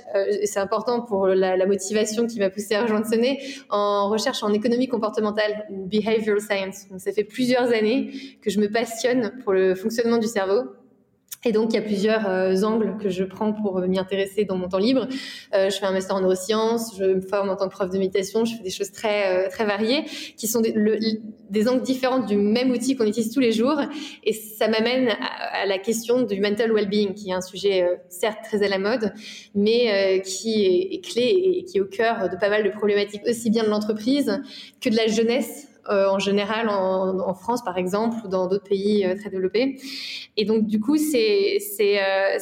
c'est 0.45 0.59
important 0.59 1.03
pour 1.03 1.27
la, 1.27 1.67
motivation 1.67 2.27
qui 2.27 2.39
m'a 2.39 2.49
poussé 2.49 2.75
à 2.75 2.83
rejoindre 2.83 3.07
Sonnet, 3.07 3.41
en 3.69 4.09
recherche 4.09 4.43
en 4.43 4.53
économie 4.53 4.89
comportementale 4.89 5.67
ou 5.71 5.85
behavioral 5.87 6.41
science. 6.41 6.89
Donc, 6.89 7.01
ça 7.01 7.13
fait 7.13 7.25
plusieurs 7.25 7.69
années 7.73 8.11
que 8.41 8.51
je 8.51 8.59
me 8.59 8.71
passionne 8.71 9.33
pour 9.45 9.53
le 9.53 9.75
fonctionnement 9.75 10.17
du 10.17 10.29
cerveau 10.29 10.63
et 11.45 11.53
donc, 11.53 11.73
il 11.73 11.77
y 11.77 11.79
a 11.79 11.83
plusieurs 11.83 12.29
euh, 12.29 12.55
angles 12.63 12.99
que 13.01 13.09
je 13.09 13.25
prends 13.25 13.55
pour 13.55 13.81
m'y 13.81 13.99
intéresser 13.99 14.45
dans 14.45 14.57
mon 14.57 14.69
temps 14.69 14.79
libre. 14.79 15.09
Euh, 15.55 15.71
je 15.71 15.77
fais 15.79 15.87
un 15.87 15.93
master 15.93 16.17
en 16.17 16.21
neurosciences, 16.21 16.95
je 16.99 17.05
me 17.05 17.21
forme 17.23 17.49
en 17.49 17.57
tant 17.57 17.67
que 17.67 17.73
prof 17.73 17.89
de 17.89 17.97
méditation, 17.97 18.45
je 18.45 18.57
fais 18.57 18.63
des 18.63 18.71
choses 18.71 18.93
très, 18.93 19.47
euh, 19.47 19.49
très 19.49 19.65
variées, 19.65 20.05
qui 20.37 20.47
sont 20.47 20.61
des, 20.61 21.69
angles 21.69 21.83
différents 21.83 22.19
du 22.19 22.37
même 22.37 22.71
outil 22.71 22.95
qu'on 22.95 23.07
utilise 23.07 23.33
tous 23.33 23.41
les 23.41 23.53
jours. 23.53 23.81
Et 24.23 24.35
ça 24.35 24.69
m'amène 24.69 25.09
à, 25.53 25.65
la 25.65 25.79
question 25.79 26.23
du 26.23 26.41
mental 26.41 26.73
well-being, 26.73 27.15
qui 27.15 27.31
est 27.31 27.35
un 27.35 27.41
sujet 27.41 27.85
euh, 27.85 27.97
certes 28.11 28.41
très 28.45 28.63
à 28.63 28.69
la 28.69 28.79
mode, 28.79 29.15
mais 29.55 30.21
qui 30.25 30.65
est, 30.65 30.95
est, 30.95 31.01
clé 31.01 31.23
et 31.23 31.65
qui 31.65 31.79
est 31.79 31.81
au 31.81 31.87
cœur 31.87 32.29
de 32.29 32.37
pas 32.37 32.51
mal 32.51 32.65
de 32.65 32.71
problématiques, 32.71 33.23
aussi 33.27 33.49
bien 33.49 33.65
de 33.65 33.71
l'entreprise 33.71 34.43
que 34.81 34.91
de 34.91 34.97
la 34.97 35.07
jeunesse 35.07 35.70
euh, 35.70 35.70
en 35.91 36.19
général 36.19 36.69
en, 36.69 37.35
France, 37.35 37.63
par 37.65 37.79
exemple, 37.79 38.17
ou 38.25 38.29
dans 38.29 38.47
d'autres 38.47 38.69
pays 38.69 39.05
euh, 39.05 39.15
très 39.17 39.31
développés. 39.31 39.81
Et 40.37 40.45
donc, 40.45 40.67
du 40.67 40.81
coup, 40.81 40.97
c'est 40.97 41.59
euh, 41.81 42.39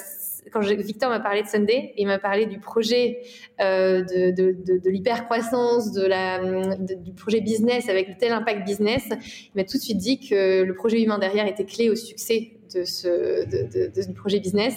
quand 0.53 0.61
Victor 0.61 1.11
m'a 1.11 1.21
parlé 1.21 1.43
de 1.43 1.49
Sunday, 1.49 1.93
il 1.97 2.07
m'a 2.07 2.19
parlé 2.19 2.47
du 2.47 2.59
projet 2.59 3.21
de 3.59 4.89
l'hypercroissance, 4.89 5.93
de 5.93 6.07
la, 6.07 6.75
du 6.77 7.13
projet 7.13 7.41
business 7.41 7.89
avec 7.89 8.19
tel 8.19 8.33
impact 8.33 8.65
business. 8.65 9.05
Il 9.11 9.57
m'a 9.57 9.65
tout 9.65 9.77
de 9.77 9.83
suite 9.83 9.99
dit 9.99 10.21
que 10.21 10.63
le 10.63 10.75
projet 10.75 11.03
humain 11.03 11.19
derrière 11.19 11.47
était 11.47 11.67
clé 11.67 11.91
au 11.91 11.97
succès 11.97 12.58
de 12.75 12.85
ce 12.85 13.45
de, 13.47 14.13
projet 14.13 14.41
business 14.41 14.75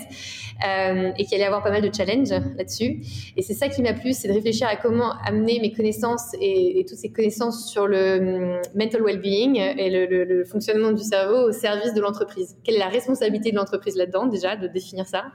euh, 0.68 1.12
et 1.18 1.26
qu'il 1.26 1.36
allait 1.36 1.46
avoir 1.46 1.64
pas 1.64 1.72
mal 1.72 1.82
de 1.82 1.94
challenges 1.94 2.30
là-dessus. 2.30 3.02
Et 3.36 3.42
c'est 3.42 3.54
ça 3.54 3.70
qui 3.70 3.82
m'a 3.82 3.94
plu, 3.94 4.14
c'est 4.14 4.28
de 4.28 4.34
réfléchir 4.34 4.68
à 4.68 4.76
comment 4.76 5.14
amener 5.26 5.60
mes 5.60 5.72
connaissances 5.72 6.34
et, 6.40 6.86
toutes 6.88 6.98
ces 6.98 7.12
connaissances 7.12 7.70
sur 7.70 7.88
le 7.88 8.20
hum, 8.20 8.62
mental 8.76 9.02
well-being 9.04 9.56
et 9.56 9.90
le, 9.90 10.44
fonctionnement 10.46 10.92
du 10.92 11.04
cerveau 11.04 11.50
au 11.50 11.52
service 11.52 11.94
de 11.94 12.02
l'entreprise. 12.02 12.58
Quelle 12.64 12.76
est 12.76 12.80
la 12.80 12.90
responsabilité 12.90 13.52
de 13.52 13.56
l'entreprise 13.56 13.96
là-dedans 13.96 14.28
déjà, 14.28 14.56
de 14.56 14.68
définir 14.68 15.06
ça? 15.08 15.26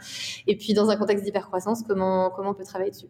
Et 0.47 0.57
puis 0.57 0.75
dans 0.75 0.91
un 0.91 0.97
contexte 0.97 1.25
d'hypercroissance, 1.25 1.83
comment, 1.87 2.31
comment 2.31 2.51
on 2.51 2.55
peut 2.55 2.65
travailler 2.65 2.91
dessus? 2.91 3.07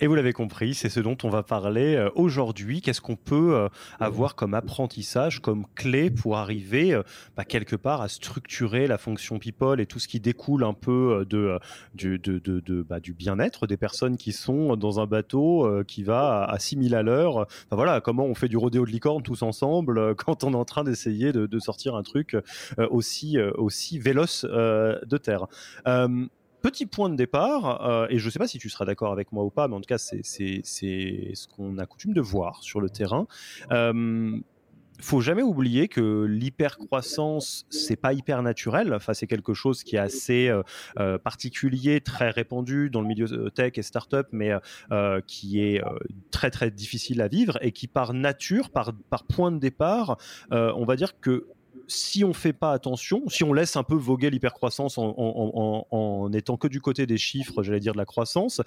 Et 0.00 0.06
vous 0.06 0.14
l'avez 0.14 0.32
compris, 0.32 0.74
c'est 0.74 0.90
ce 0.90 1.00
dont 1.00 1.16
on 1.22 1.30
va 1.30 1.42
parler 1.42 1.94
euh, 1.94 2.10
aujourd'hui. 2.14 2.82
Qu'est-ce 2.82 3.00
qu'on 3.00 3.16
peut 3.16 3.54
euh, 3.54 3.68
avoir 3.98 4.34
comme 4.34 4.52
apprentissage, 4.52 5.40
comme 5.40 5.64
clé 5.74 6.10
pour 6.10 6.36
arriver 6.36 6.92
euh, 6.92 7.02
bah, 7.36 7.44
quelque 7.44 7.76
part 7.76 8.02
à 8.02 8.08
structurer 8.08 8.86
la 8.86 8.98
fonction 8.98 9.38
people 9.38 9.80
et 9.80 9.86
tout 9.86 9.98
ce 9.98 10.06
qui 10.06 10.20
découle 10.20 10.64
un 10.64 10.74
peu 10.74 11.24
de, 11.28 11.58
bah, 12.82 13.00
du 13.00 13.14
bien-être 13.14 13.66
des 13.66 13.76
personnes 13.76 14.16
qui 14.18 14.32
sont 14.32 14.76
dans 14.76 15.00
un 15.00 15.06
bateau 15.06 15.68
qui 15.86 16.02
va 16.02 16.44
à 16.44 16.58
6000 16.58 16.94
à 16.94 17.02
l'heure. 17.02 17.46
Voilà, 17.70 18.00
comment 18.00 18.24
on 18.24 18.34
fait 18.34 18.48
du 18.48 18.56
rodéo 18.56 18.84
de 18.84 18.90
licorne 18.90 19.22
tous 19.22 19.42
ensemble 19.42 20.14
quand 20.16 20.44
on 20.44 20.52
est 20.52 20.56
en 20.56 20.64
train 20.64 20.84
d'essayer 20.84 21.32
de, 21.32 21.58
sortir 21.58 21.96
un 21.96 22.02
truc 22.02 22.36
aussi, 22.90 23.38
aussi 23.56 23.98
véloce 23.98 24.44
de 24.44 25.16
terre 25.16 25.46
petit 26.62 26.86
point 26.86 27.08
de 27.08 27.16
départ, 27.16 27.86
euh, 27.86 28.06
et 28.10 28.18
je 28.18 28.26
ne 28.26 28.30
sais 28.30 28.38
pas 28.38 28.48
si 28.48 28.58
tu 28.58 28.68
seras 28.68 28.84
d'accord 28.84 29.12
avec 29.12 29.32
moi 29.32 29.44
ou 29.44 29.50
pas, 29.50 29.68
mais 29.68 29.74
en 29.74 29.80
tout 29.80 29.88
cas, 29.88 29.98
c'est 29.98 30.22
ce 30.22 31.48
qu'on 31.48 31.78
a 31.78 31.86
coutume 31.86 32.12
de 32.12 32.20
voir 32.20 32.62
sur 32.62 32.80
le 32.80 32.90
terrain. 32.90 33.26
Euh, 33.72 34.38
faut 34.98 35.20
jamais 35.20 35.42
oublier 35.42 35.88
que 35.88 36.24
l'hypercroissance, 36.24 37.66
c'est 37.68 37.96
pas 37.96 38.14
hyper 38.14 38.42
naturel. 38.42 38.94
Enfin, 38.94 39.12
c'est 39.12 39.26
quelque 39.26 39.52
chose 39.52 39.82
qui 39.82 39.96
est 39.96 39.98
assez 39.98 40.48
euh, 40.48 40.62
euh, 40.98 41.18
particulier, 41.18 42.00
très 42.00 42.30
répandu 42.30 42.88
dans 42.88 43.02
le 43.02 43.06
milieu 43.06 43.50
tech 43.50 43.72
et 43.76 43.82
startup, 43.82 44.26
mais 44.32 44.52
qui 45.26 45.60
est 45.60 45.82
très 46.30 46.50
très 46.50 46.70
difficile 46.70 47.20
à 47.20 47.28
vivre 47.28 47.58
et 47.60 47.72
qui, 47.72 47.88
par 47.88 48.14
nature, 48.14 48.70
par 48.70 48.94
point 49.28 49.52
de 49.52 49.58
départ, 49.58 50.16
on 50.50 50.84
va 50.84 50.96
dire 50.96 51.20
que 51.20 51.46
si 51.86 52.24
on 52.24 52.32
fait 52.32 52.52
pas 52.52 52.72
attention, 52.72 53.28
si 53.28 53.44
on 53.44 53.52
laisse 53.52 53.76
un 53.76 53.82
peu 53.82 53.94
voguer 53.94 54.30
l'hypercroissance 54.30 54.98
en, 54.98 55.14
en, 55.16 55.86
en, 55.90 56.32
étant 56.32 56.56
que 56.56 56.68
du 56.68 56.80
côté 56.80 57.06
des 57.06 57.18
chiffres, 57.18 57.62
j'allais 57.62 57.80
dire 57.80 57.92
de 57.92 57.98
la 57.98 58.04
croissance, 58.04 58.60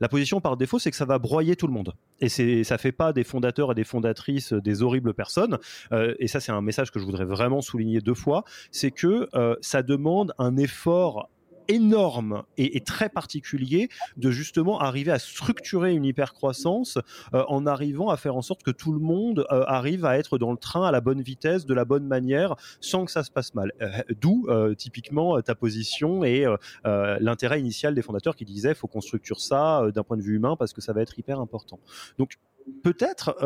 la 0.00 0.08
position 0.08 0.40
par 0.40 0.56
défaut, 0.56 0.78
c'est 0.78 0.90
que 0.90 0.96
ça 0.96 1.04
va 1.04 1.18
broyer 1.18 1.56
tout 1.56 1.66
le 1.66 1.72
monde. 1.72 1.94
Et 2.20 2.28
c'est, 2.28 2.64
ça 2.64 2.78
fait 2.78 2.92
pas 2.92 3.12
des 3.12 3.24
fondateurs 3.24 3.72
et 3.72 3.74
des 3.74 3.84
fondatrices 3.84 4.52
des 4.52 4.82
horribles 4.82 5.14
personnes. 5.14 5.58
Euh, 5.92 6.14
et 6.18 6.28
ça, 6.28 6.40
c'est 6.40 6.52
un 6.52 6.62
message 6.62 6.90
que 6.90 6.98
je 6.98 7.04
voudrais 7.04 7.24
vraiment 7.24 7.60
souligner 7.60 8.00
deux 8.00 8.14
fois, 8.14 8.44
c'est 8.70 8.90
que 8.90 9.28
euh, 9.34 9.56
ça 9.60 9.82
demande 9.82 10.32
un 10.38 10.56
effort 10.56 11.28
énorme 11.68 12.42
et, 12.56 12.80
très 12.80 13.08
particulier 13.08 13.88
de 14.16 14.30
justement 14.30 14.80
arriver 14.80 15.12
à 15.12 15.18
structurer 15.18 15.94
une 15.94 16.04
hypercroissance 16.04 16.98
euh, 17.34 17.44
en 17.48 17.66
arrivant 17.66 18.10
à 18.10 18.16
faire 18.16 18.36
en 18.36 18.42
sorte 18.42 18.62
que 18.62 18.70
tout 18.70 18.92
le 18.92 18.98
monde 18.98 19.46
euh, 19.50 19.64
arrive 19.66 20.04
à 20.04 20.18
être 20.18 20.38
dans 20.38 20.50
le 20.50 20.56
train 20.56 20.86
à 20.86 20.90
la 20.90 21.00
bonne 21.00 21.22
vitesse, 21.22 21.66
de 21.66 21.74
la 21.74 21.84
bonne 21.84 22.06
manière, 22.06 22.56
sans 22.80 23.04
que 23.04 23.12
ça 23.12 23.22
se 23.22 23.30
passe 23.30 23.54
mal. 23.54 23.72
Euh, 23.80 24.02
d'où 24.20 24.46
typiquement 24.76 25.40
ta 25.40 25.54
position 25.54 26.24
et 26.24 26.46
l'intérêt 26.84 27.60
initial 27.60 27.94
des 27.94 28.02
fondateurs 28.02 28.36
qui 28.36 28.44
disaient 28.44 28.74
faut 28.74 28.86
qu'on 28.86 29.00
structure 29.00 29.40
ça 29.40 29.82
d'un 29.94 30.02
point 30.02 30.16
de 30.16 30.22
vue 30.22 30.36
humain 30.36 30.56
parce 30.56 30.72
que 30.72 30.80
ça 30.80 30.92
va 30.92 31.02
être 31.02 31.18
hyper 31.18 31.40
important. 31.40 31.78
Donc 32.18 32.38
peut-être 32.82 33.36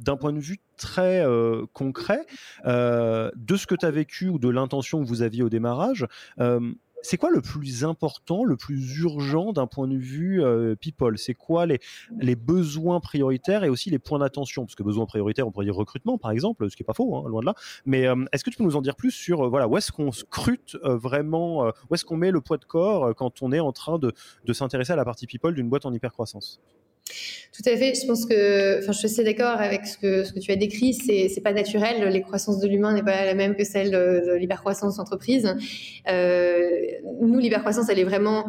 d'un 0.00 0.16
point 0.16 0.32
de 0.32 0.38
vue 0.38 0.58
très 0.76 1.24
concret 1.72 2.26
de 2.64 3.56
ce 3.56 3.66
que 3.66 3.74
tu 3.74 3.86
as 3.86 3.90
vécu 3.90 4.28
ou 4.28 4.38
de 4.38 4.48
l'intention 4.48 5.02
que 5.02 5.08
vous 5.08 5.22
aviez 5.22 5.42
au 5.42 5.48
démarrage, 5.48 6.06
c'est 7.02 7.16
quoi 7.16 7.30
le 7.30 7.40
plus 7.40 7.84
important, 7.84 8.44
le 8.44 8.56
plus 8.56 8.98
urgent 8.98 9.52
d'un 9.52 9.66
point 9.66 9.88
de 9.88 9.96
vue 9.96 10.42
euh, 10.42 10.74
people? 10.74 11.18
C'est 11.18 11.34
quoi 11.34 11.66
les, 11.66 11.78
besoins 12.36 13.00
prioritaires 13.00 13.64
et 13.64 13.68
aussi 13.68 13.90
les 13.90 13.98
points 13.98 14.18
d'attention? 14.18 14.64
Parce 14.64 14.74
que 14.74 14.82
besoins 14.82 15.06
prioritaires, 15.06 15.46
on 15.46 15.52
pourrait 15.52 15.66
dire 15.66 15.74
recrutement, 15.74 16.18
par 16.18 16.30
exemple, 16.30 16.68
ce 16.70 16.76
qui 16.76 16.82
n'est 16.82 16.86
pas 16.86 16.94
faux, 16.94 17.16
hein, 17.16 17.28
loin 17.28 17.40
de 17.40 17.46
là. 17.46 17.54
Mais 17.86 18.06
euh, 18.06 18.24
est-ce 18.32 18.44
que 18.44 18.50
tu 18.50 18.56
peux 18.56 18.64
nous 18.64 18.76
en 18.76 18.82
dire 18.82 18.96
plus 18.96 19.10
sur 19.10 19.44
euh, 19.44 19.48
voilà, 19.48 19.68
où 19.68 19.76
est-ce 19.76 19.92
qu'on 19.92 20.12
scrute 20.12 20.76
vraiment, 20.82 21.66
où 21.90 21.94
est-ce 21.94 22.04
qu'on 22.04 22.16
met 22.16 22.30
le 22.30 22.40
poids 22.40 22.58
de 22.58 22.64
corps 22.64 23.14
quand 23.14 23.42
on 23.42 23.52
est 23.52 23.60
en 23.60 23.72
train 23.72 23.98
de, 23.98 24.12
de 24.44 24.52
s'intéresser 24.52 24.92
à 24.92 24.96
la 24.96 25.04
partie 25.04 25.26
people 25.26 25.54
d'une 25.54 25.68
boîte 25.68 25.86
en 25.86 25.92
hypercroissance? 25.92 26.60
Tout 27.58 27.68
à 27.68 27.76
fait. 27.76 27.92
Je 28.00 28.06
pense 28.06 28.24
que, 28.24 28.78
enfin, 28.78 28.92
je 28.92 28.98
suis 28.98 29.06
assez 29.06 29.24
d'accord 29.24 29.60
avec 29.60 29.84
ce 29.84 29.98
que, 29.98 30.22
ce 30.22 30.32
que 30.32 30.38
tu 30.38 30.52
as 30.52 30.56
décrit. 30.56 30.94
C'est, 30.94 31.28
c'est 31.28 31.40
pas 31.40 31.52
naturel. 31.52 32.08
Les 32.08 32.22
croissances 32.22 32.60
de 32.60 32.68
l'humain 32.68 32.94
n'est 32.94 33.02
pas 33.02 33.24
la 33.24 33.34
même 33.34 33.56
que 33.56 33.64
celle 33.64 33.90
de, 33.90 34.34
l'hypercroissance 34.36 34.96
d'entreprise. 34.96 35.56
Euh, 36.08 36.68
nous, 37.20 37.38
l'hypercroissance, 37.38 37.88
elle 37.88 37.98
est 37.98 38.04
vraiment 38.04 38.44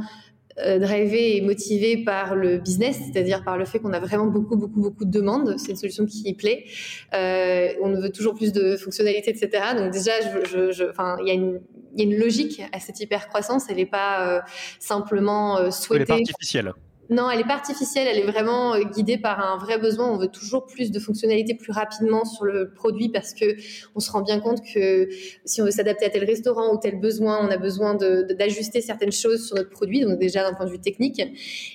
euh, 0.60 0.78
drivée 0.78 1.38
et 1.38 1.42
motivée 1.42 2.04
par 2.04 2.36
le 2.36 2.60
business, 2.60 3.00
c'est-à-dire 3.12 3.44
par 3.44 3.58
le 3.58 3.66
fait 3.66 3.80
qu'on 3.80 3.94
a 3.94 4.00
vraiment 4.00 4.28
beaucoup, 4.28 4.58
beaucoup, 4.58 4.80
beaucoup 4.80 5.06
de 5.06 5.12
demandes. 5.12 5.56
C'est 5.58 5.72
une 5.72 5.78
solution 5.78 6.06
qui 6.06 6.34
plaît. 6.36 6.66
Euh, 7.16 7.70
on 7.82 7.94
veut 7.94 8.12
toujours 8.12 8.36
plus 8.36 8.52
de 8.52 8.76
fonctionnalités, 8.76 9.32
etc. 9.32 9.64
Donc 9.76 9.92
déjà, 9.92 10.12
je, 10.22 10.72
je, 10.72 10.84
enfin, 10.84 11.18
il 11.22 11.28
y 11.28 11.32
a 11.32 11.34
une 11.34 11.62
il 11.96 12.04
y 12.04 12.08
a 12.08 12.14
une 12.14 12.22
logique 12.22 12.62
à 12.72 12.80
cette 12.80 13.00
hypercroissance. 13.00 13.64
Elle 13.70 13.78
n'est 13.78 13.86
pas 13.88 14.38
euh, 14.38 14.42
simplement 14.80 15.72
souhaitée. 15.72 16.04
Elle 16.04 16.18
n'est 16.18 16.24
pas 16.26 16.32
artificielle. 16.32 16.74
Non, 17.10 17.32
elle 17.32 17.40
n'est 17.40 17.44
pas 17.44 17.56
artificielle, 17.56 18.08
elle 18.08 18.20
est 18.20 18.32
vraiment 18.32 18.76
euh, 18.76 18.84
guidée 18.84 19.18
par 19.18 19.40
un 19.40 19.58
vrai 19.58 19.80
besoin. 19.80 20.12
On 20.12 20.18
veut 20.18 20.28
toujours 20.28 20.68
plus 20.68 20.92
de 20.92 21.00
fonctionnalités 21.00 21.56
plus 21.56 21.72
rapidement 21.72 22.24
sur 22.24 22.46
le 22.46 22.72
produit 22.72 23.10
parce 23.10 23.34
que 23.34 23.56
on 23.96 24.00
se 24.00 24.12
rend 24.12 24.22
bien 24.22 24.40
compte 24.40 24.62
que 24.62 25.10
si 25.44 25.60
on 25.60 25.66
veut 25.66 25.72
s'adapter 25.72 26.06
à 26.06 26.10
tel 26.10 26.24
restaurant 26.24 26.72
ou 26.72 26.78
tel 26.78 27.00
besoin, 27.00 27.40
on 27.42 27.50
a 27.50 27.58
besoin 27.58 27.96
d'ajuster 27.96 28.82
certaines 28.82 29.12
choses 29.12 29.48
sur 29.48 29.56
notre 29.56 29.72
produit, 29.72 30.02
donc 30.02 30.20
déjà 30.20 30.44
d'un 30.44 30.54
point 30.54 30.68
de 30.68 30.72
vue 30.72 30.80
technique. 30.80 31.20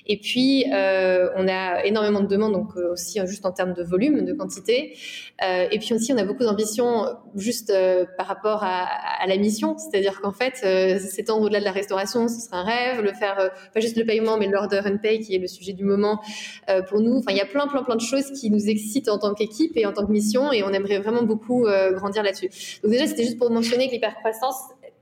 Et 0.07 0.17
puis, 0.17 0.65
euh, 0.73 1.29
on 1.35 1.49
a 1.49 1.83
énormément 1.83 2.21
de 2.21 2.27
demandes, 2.27 2.53
donc 2.53 2.69
euh, 2.77 2.93
aussi 2.93 3.19
juste 3.25 3.45
en 3.45 3.51
termes 3.51 3.73
de 3.73 3.83
volume, 3.83 4.23
de 4.23 4.31
quantité. 4.31 4.95
et 5.41 5.79
puis 5.79 5.93
aussi, 5.93 6.13
on 6.13 6.17
a 6.17 6.23
beaucoup 6.23 6.45
d'ambition 6.45 7.05
juste 7.35 7.73
par 8.17 8.27
rapport 8.27 8.63
à, 8.63 8.87
la 9.27 9.37
mission, 9.37 9.77
c'est-à-dire 9.77 10.21
qu'en 10.21 10.31
fait, 10.31 10.55
s'étendre 10.99 11.43
au-delà 11.43 11.59
de 11.59 11.65
la 11.65 11.71
restauration, 11.71 12.27
ce 12.27 12.39
serait 12.39 12.57
un 12.57 12.63
rêve. 12.63 13.01
Le 13.01 13.13
faire, 13.13 13.51
pas 13.73 13.79
juste 13.79 13.97
le 13.97 14.05
paiement, 14.05 14.37
mais 14.37 14.47
l'order 14.47 14.81
and 14.85 14.97
pay 14.97 15.24
qui 15.25 15.35
est 15.35 15.39
le 15.39 15.47
sujet 15.47 15.73
du 15.73 15.83
moment 15.83 16.21
euh, 16.69 16.81
pour 16.81 17.01
nous. 17.01 17.17
Enfin, 17.17 17.31
il 17.31 17.37
y 17.37 17.41
a 17.41 17.45
plein, 17.45 17.67
plein, 17.67 17.83
plein 17.83 17.95
de 17.95 18.01
choses 18.01 18.31
qui 18.31 18.49
nous 18.49 18.69
excitent 18.69 19.09
en 19.09 19.17
tant 19.17 19.33
qu'équipe 19.33 19.75
et 19.75 19.85
en 19.85 19.93
tant 19.93 20.05
que 20.05 20.11
mission, 20.11 20.51
et 20.51 20.63
on 20.63 20.69
aimerait 20.69 20.99
vraiment 20.99 21.23
beaucoup 21.23 21.65
euh, 21.65 21.91
grandir 21.93 22.23
là-dessus. 22.23 22.49
Donc 22.83 22.91
déjà, 22.91 23.07
c'était 23.07 23.23
juste 23.23 23.37
pour 23.37 23.51
mentionner 23.51 23.87
que 23.87 23.93
l'hypercroissance 23.93 24.55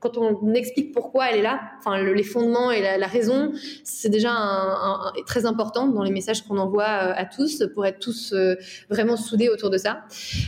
quand 0.03 0.17
on 0.17 0.53
explique 0.53 0.91
pourquoi 0.91 1.29
elle 1.29 1.39
est 1.39 1.41
là, 1.41 1.61
enfin 1.79 2.03
les 2.03 2.23
fondements 2.23 2.71
et 2.71 2.81
la, 2.81 3.07
raison, 3.07 3.53
c'est 3.85 4.09
déjà 4.09 4.31
un, 4.33 5.13
très 5.25 5.45
important 5.45 5.87
dans 5.87 6.03
les 6.03 6.11
messages 6.11 6.41
qu'on 6.41 6.57
envoie 6.57 6.83
euh, 6.83 7.13
à 7.15 7.23
tous 7.23 7.63
pour 7.73 7.85
être 7.85 7.99
tous 7.99 8.33
euh, 8.33 8.55
vraiment 8.89 9.15
soudés 9.15 9.47
autour 9.47 9.69
de 9.69 9.77
ça. 9.77 10.01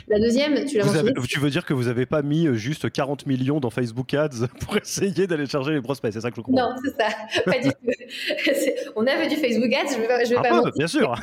La 0.10 0.20
deuxième, 0.20 0.66
tu 0.66 0.78
l'as 0.78 0.84
mentionné. 0.84 1.14
tu 1.28 1.40
veux 1.40 1.50
dire 1.50 1.64
que 1.64 1.74
vous 1.74 1.86
n'avez 1.86 2.06
pas 2.06 2.22
mis 2.22 2.48
euh, 2.48 2.56
juste 2.56 2.92
40 2.92 3.28
millions 3.28 3.62
dans 3.62 3.70
Facebook 3.70 4.14
Ads 4.14 4.48
pour 4.60 4.76
essayer 4.76 5.26
d'aller 5.26 5.46
charger 5.46 5.72
les 5.72 5.82
prospects, 5.82 6.12
c'est 6.12 6.20
ça 6.20 6.32
que 6.32 6.36
je 6.36 6.42
comprends 6.42 6.72
Non, 6.72 6.76
c'est 6.84 7.02
ça, 7.02 7.42
pas 7.46 7.60
du 7.60 7.70
tout. 7.70 8.92
on 8.98 9.08
a 9.08 9.12
fait 9.12 9.30
du 9.30 9.38
Facebook 9.38 9.74
Ads, 9.74 9.94
je 9.94 10.02
vais 10.02 10.08
pas, 10.08 10.18
vais 10.18 10.36
ah 10.38 10.62
pas 10.62 10.72
Bien 10.76 10.88
sûr. 10.88 11.16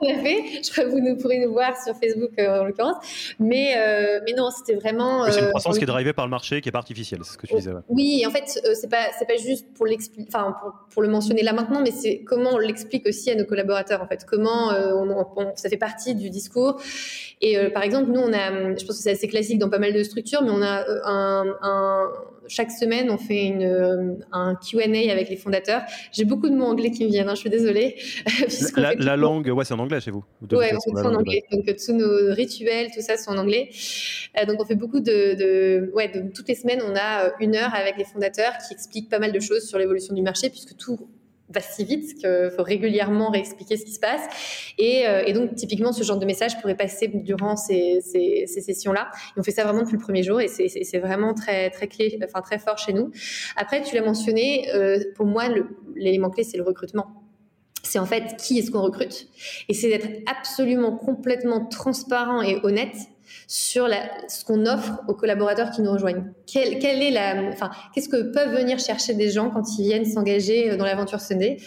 on 0.00 0.08
a 0.08 0.18
fait, 0.22 0.62
je 0.64 0.72
crois 0.72 0.84
que 0.84 0.88
vous 0.88 1.00
nous 1.00 1.16
pourrez 1.18 1.40
nous 1.40 1.52
voir 1.52 1.74
sur 1.76 1.94
Facebook 1.94 2.32
en 2.38 2.64
l'occurrence, 2.64 2.96
mais 3.38 3.74
mais 4.24 4.32
non, 4.32 4.50
c'était 4.50 4.74
vraiment. 4.74 5.30
c'est 5.30 5.40
une 5.40 5.48
croissance 5.48 5.76
qui 5.76 5.84
est 5.84 5.86
drivée 5.86 6.14
par 6.14 6.24
le 6.24 6.30
marché, 6.30 6.62
qui 6.62 6.70
est 6.70 6.72
pas 6.72 6.78
artificielle, 6.78 7.20
c'est 7.22 7.34
ce 7.34 7.38
que 7.38 7.46
tu 7.46 7.54
disais. 7.54 7.65
Oui, 7.88 8.24
en 8.26 8.30
fait, 8.30 8.60
euh, 8.64 8.74
c'est 8.74 8.88
pas 8.88 9.06
c'est 9.18 9.26
pas 9.26 9.36
juste 9.36 9.66
pour 9.74 9.86
l'expliquer, 9.86 10.28
enfin 10.28 10.54
pour, 10.90 11.02
le 11.02 11.08
mentionner 11.08 11.42
là 11.42 11.52
maintenant, 11.52 11.80
mais 11.82 11.90
c'est 11.90 12.22
comment 12.24 12.50
on 12.54 12.58
l'explique 12.58 13.06
aussi 13.06 13.30
à 13.30 13.34
nos 13.34 13.44
collaborateurs 13.44 14.02
en 14.02 14.06
fait. 14.06 14.24
Comment 14.26 14.72
euh, 14.72 15.52
ça 15.54 15.68
fait 15.68 15.76
partie 15.76 16.14
du 16.14 16.30
discours. 16.30 16.80
Et 17.40 17.58
euh, 17.58 17.70
par 17.70 17.82
exemple, 17.82 18.10
nous 18.10 18.20
on 18.20 18.32
a, 18.32 18.74
je 18.76 18.84
pense 18.86 18.96
que 18.96 19.02
c'est 19.02 19.12
assez 19.12 19.28
classique 19.28 19.58
dans 19.58 19.70
pas 19.70 19.78
mal 19.78 19.92
de 19.92 20.02
structures, 20.02 20.42
mais 20.42 20.50
on 20.50 20.62
a 20.62 20.84
un, 21.04 22.12
chaque 22.48 22.70
semaine, 22.70 23.10
on 23.10 23.18
fait 23.18 23.46
une, 23.46 24.18
un 24.32 24.54
Q&A 24.54 25.12
avec 25.12 25.28
les 25.28 25.36
fondateurs. 25.36 25.82
J'ai 26.12 26.24
beaucoup 26.24 26.48
de 26.48 26.54
mots 26.54 26.66
anglais 26.66 26.90
qui 26.90 27.04
me 27.04 27.08
viennent, 27.08 27.28
hein, 27.28 27.34
je 27.34 27.40
suis 27.40 27.50
désolée. 27.50 27.96
la, 28.76 29.16
langue, 29.16 29.48
ouais, 29.48 29.64
c'est 29.64 29.74
en 29.74 29.78
anglais 29.78 30.00
chez 30.00 30.10
vous. 30.10 30.24
Oui, 30.52 30.66
on 30.74 30.96
fait 30.96 31.06
en 31.06 31.14
anglais. 31.14 31.44
Donc 31.50 31.64
tous 31.64 31.92
nos 31.92 32.34
rituels, 32.34 32.90
tout 32.92 33.00
ça, 33.00 33.16
sont 33.16 33.32
en 33.32 33.38
anglais. 33.38 33.70
donc 34.46 34.56
on 34.60 34.64
fait 34.64 34.74
beaucoup 34.74 35.00
de, 35.00 35.34
de, 35.34 35.90
ouais, 35.94 36.08
de, 36.08 36.30
toutes 36.32 36.48
les 36.48 36.54
semaines, 36.54 36.80
on 36.84 36.94
a 36.96 37.32
une 37.40 37.56
heure 37.56 37.74
avec 37.74 37.96
les 37.96 38.04
fondateurs 38.04 38.52
qui 38.66 38.74
expliquent 38.74 39.08
pas 39.08 39.18
mal 39.18 39.32
de 39.32 39.40
choses 39.40 39.68
sur 39.68 39.78
l'évolution 39.78 40.14
du 40.14 40.22
marché, 40.22 40.50
puisque 40.50 40.76
tout 40.76 40.98
va 41.48 41.60
si 41.60 41.84
vite 41.84 42.14
qu'il 42.14 42.50
faut 42.54 42.62
régulièrement 42.62 43.30
réexpliquer 43.30 43.76
ce 43.76 43.84
qui 43.84 43.92
se 43.92 44.00
passe. 44.00 44.22
Euh, 44.80 45.22
et, 45.26 45.32
donc, 45.32 45.54
typiquement, 45.54 45.92
ce 45.92 46.02
genre 46.02 46.18
de 46.18 46.26
message 46.26 46.60
pourrait 46.60 46.76
passer 46.76 47.08
durant 47.08 47.56
ces, 47.56 48.00
sessions-là. 48.46 49.10
on 49.36 49.42
fait 49.42 49.52
ça 49.52 49.64
vraiment 49.64 49.82
depuis 49.82 49.96
le 49.96 50.02
premier 50.02 50.22
jour 50.22 50.40
et 50.40 50.48
c'est 50.48 50.98
vraiment 50.98 51.34
très, 51.34 51.70
très 51.70 51.88
clé, 51.88 52.18
enfin 52.24 52.40
très 52.40 52.58
fort 52.58 52.78
chez 52.78 52.92
nous. 52.92 53.10
Après, 53.56 53.82
tu 53.82 53.94
l'as 53.94 54.02
mentionné, 54.02 54.72
euh, 54.74 54.98
pour 55.14 55.26
moi, 55.26 55.44
l'élément 55.94 56.30
clé, 56.30 56.44
c'est 56.44 56.56
le 56.56 56.64
recrutement 56.64 57.22
c'est 57.82 58.00
en 58.00 58.06
fait 58.06 58.36
qui 58.36 58.58
est-ce 58.58 58.72
qu'on 58.72 58.82
recrute? 58.82 59.28
Et 59.68 59.74
c'est 59.74 59.88
d'être 59.88 60.08
absolument 60.26 60.96
complètement 60.96 61.66
transparent 61.66 62.42
et 62.42 62.58
honnête 62.64 62.96
sur 63.46 63.88
ce 64.28 64.44
qu'on 64.44 64.66
offre 64.66 65.00
aux 65.08 65.14
collaborateurs 65.14 65.70
qui 65.70 65.82
nous 65.82 65.92
rejoignent. 65.92 66.24
Est 66.54 67.10
la, 67.10 67.42
enfin, 67.48 67.70
qu'est-ce 67.94 68.08
que 68.08 68.32
peuvent 68.32 68.54
venir 68.54 68.78
chercher 68.78 69.14
des 69.14 69.30
gens 69.30 69.50
quand 69.50 69.78
ils 69.78 69.82
viennent 69.82 70.04
s'engager 70.04 70.70
euh, 70.70 70.76
dans 70.76 70.84
l'aventure 70.84 71.20
Sunday? 71.20 71.58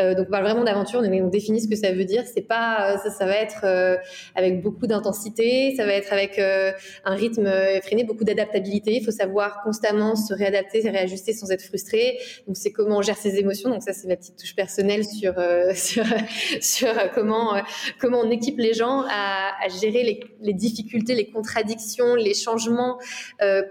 Euh, 0.00 0.14
donc 0.14 0.26
on 0.28 0.30
parle 0.30 0.44
vraiment 0.44 0.64
d'aventure, 0.64 1.00
on, 1.00 1.24
on 1.24 1.28
définit 1.28 1.60
ce 1.60 1.68
que 1.68 1.76
ça 1.76 1.92
veut 1.92 2.04
dire. 2.04 2.24
C'est 2.32 2.42
pas 2.42 2.94
euh, 2.94 2.98
ça, 2.98 3.10
ça 3.10 3.26
va 3.26 3.36
être 3.36 3.60
euh, 3.64 3.96
avec 4.34 4.62
beaucoup 4.62 4.86
d'intensité, 4.86 5.74
ça 5.76 5.84
va 5.84 5.92
être 5.92 6.12
avec 6.12 6.38
un 6.38 7.14
rythme 7.14 7.46
effréné, 7.46 8.04
beaucoup 8.04 8.24
d'adaptabilité. 8.24 8.92
Il 8.92 9.04
faut 9.04 9.10
savoir 9.10 9.62
constamment 9.62 10.14
se 10.14 10.32
réadapter, 10.34 10.82
se 10.82 10.88
réajuster 10.88 11.32
sans 11.32 11.50
être 11.50 11.62
frustré. 11.62 12.18
Donc 12.46 12.56
c'est 12.56 12.70
comment 12.70 12.98
on 12.98 13.02
gère 13.02 13.16
ses 13.16 13.36
émotions. 13.38 13.70
Donc 13.70 13.82
ça 13.82 13.92
c'est 13.92 14.08
ma 14.08 14.16
petite 14.16 14.36
touche 14.36 14.54
personnelle 14.54 15.04
sur 15.04 15.34
sur, 15.74 16.04
sur 16.60 16.94
comment 17.14 17.54
comment 17.98 18.20
on 18.20 18.30
équipe 18.30 18.58
les 18.58 18.74
gens 18.74 19.04
à, 19.08 19.52
à 19.64 19.68
gérer 19.68 20.02
les, 20.02 20.20
les, 20.40 20.52
difficultés, 20.52 21.14
les 21.14 21.30
contradictions, 21.30 22.14
les 22.14 22.34
changements 22.34 22.98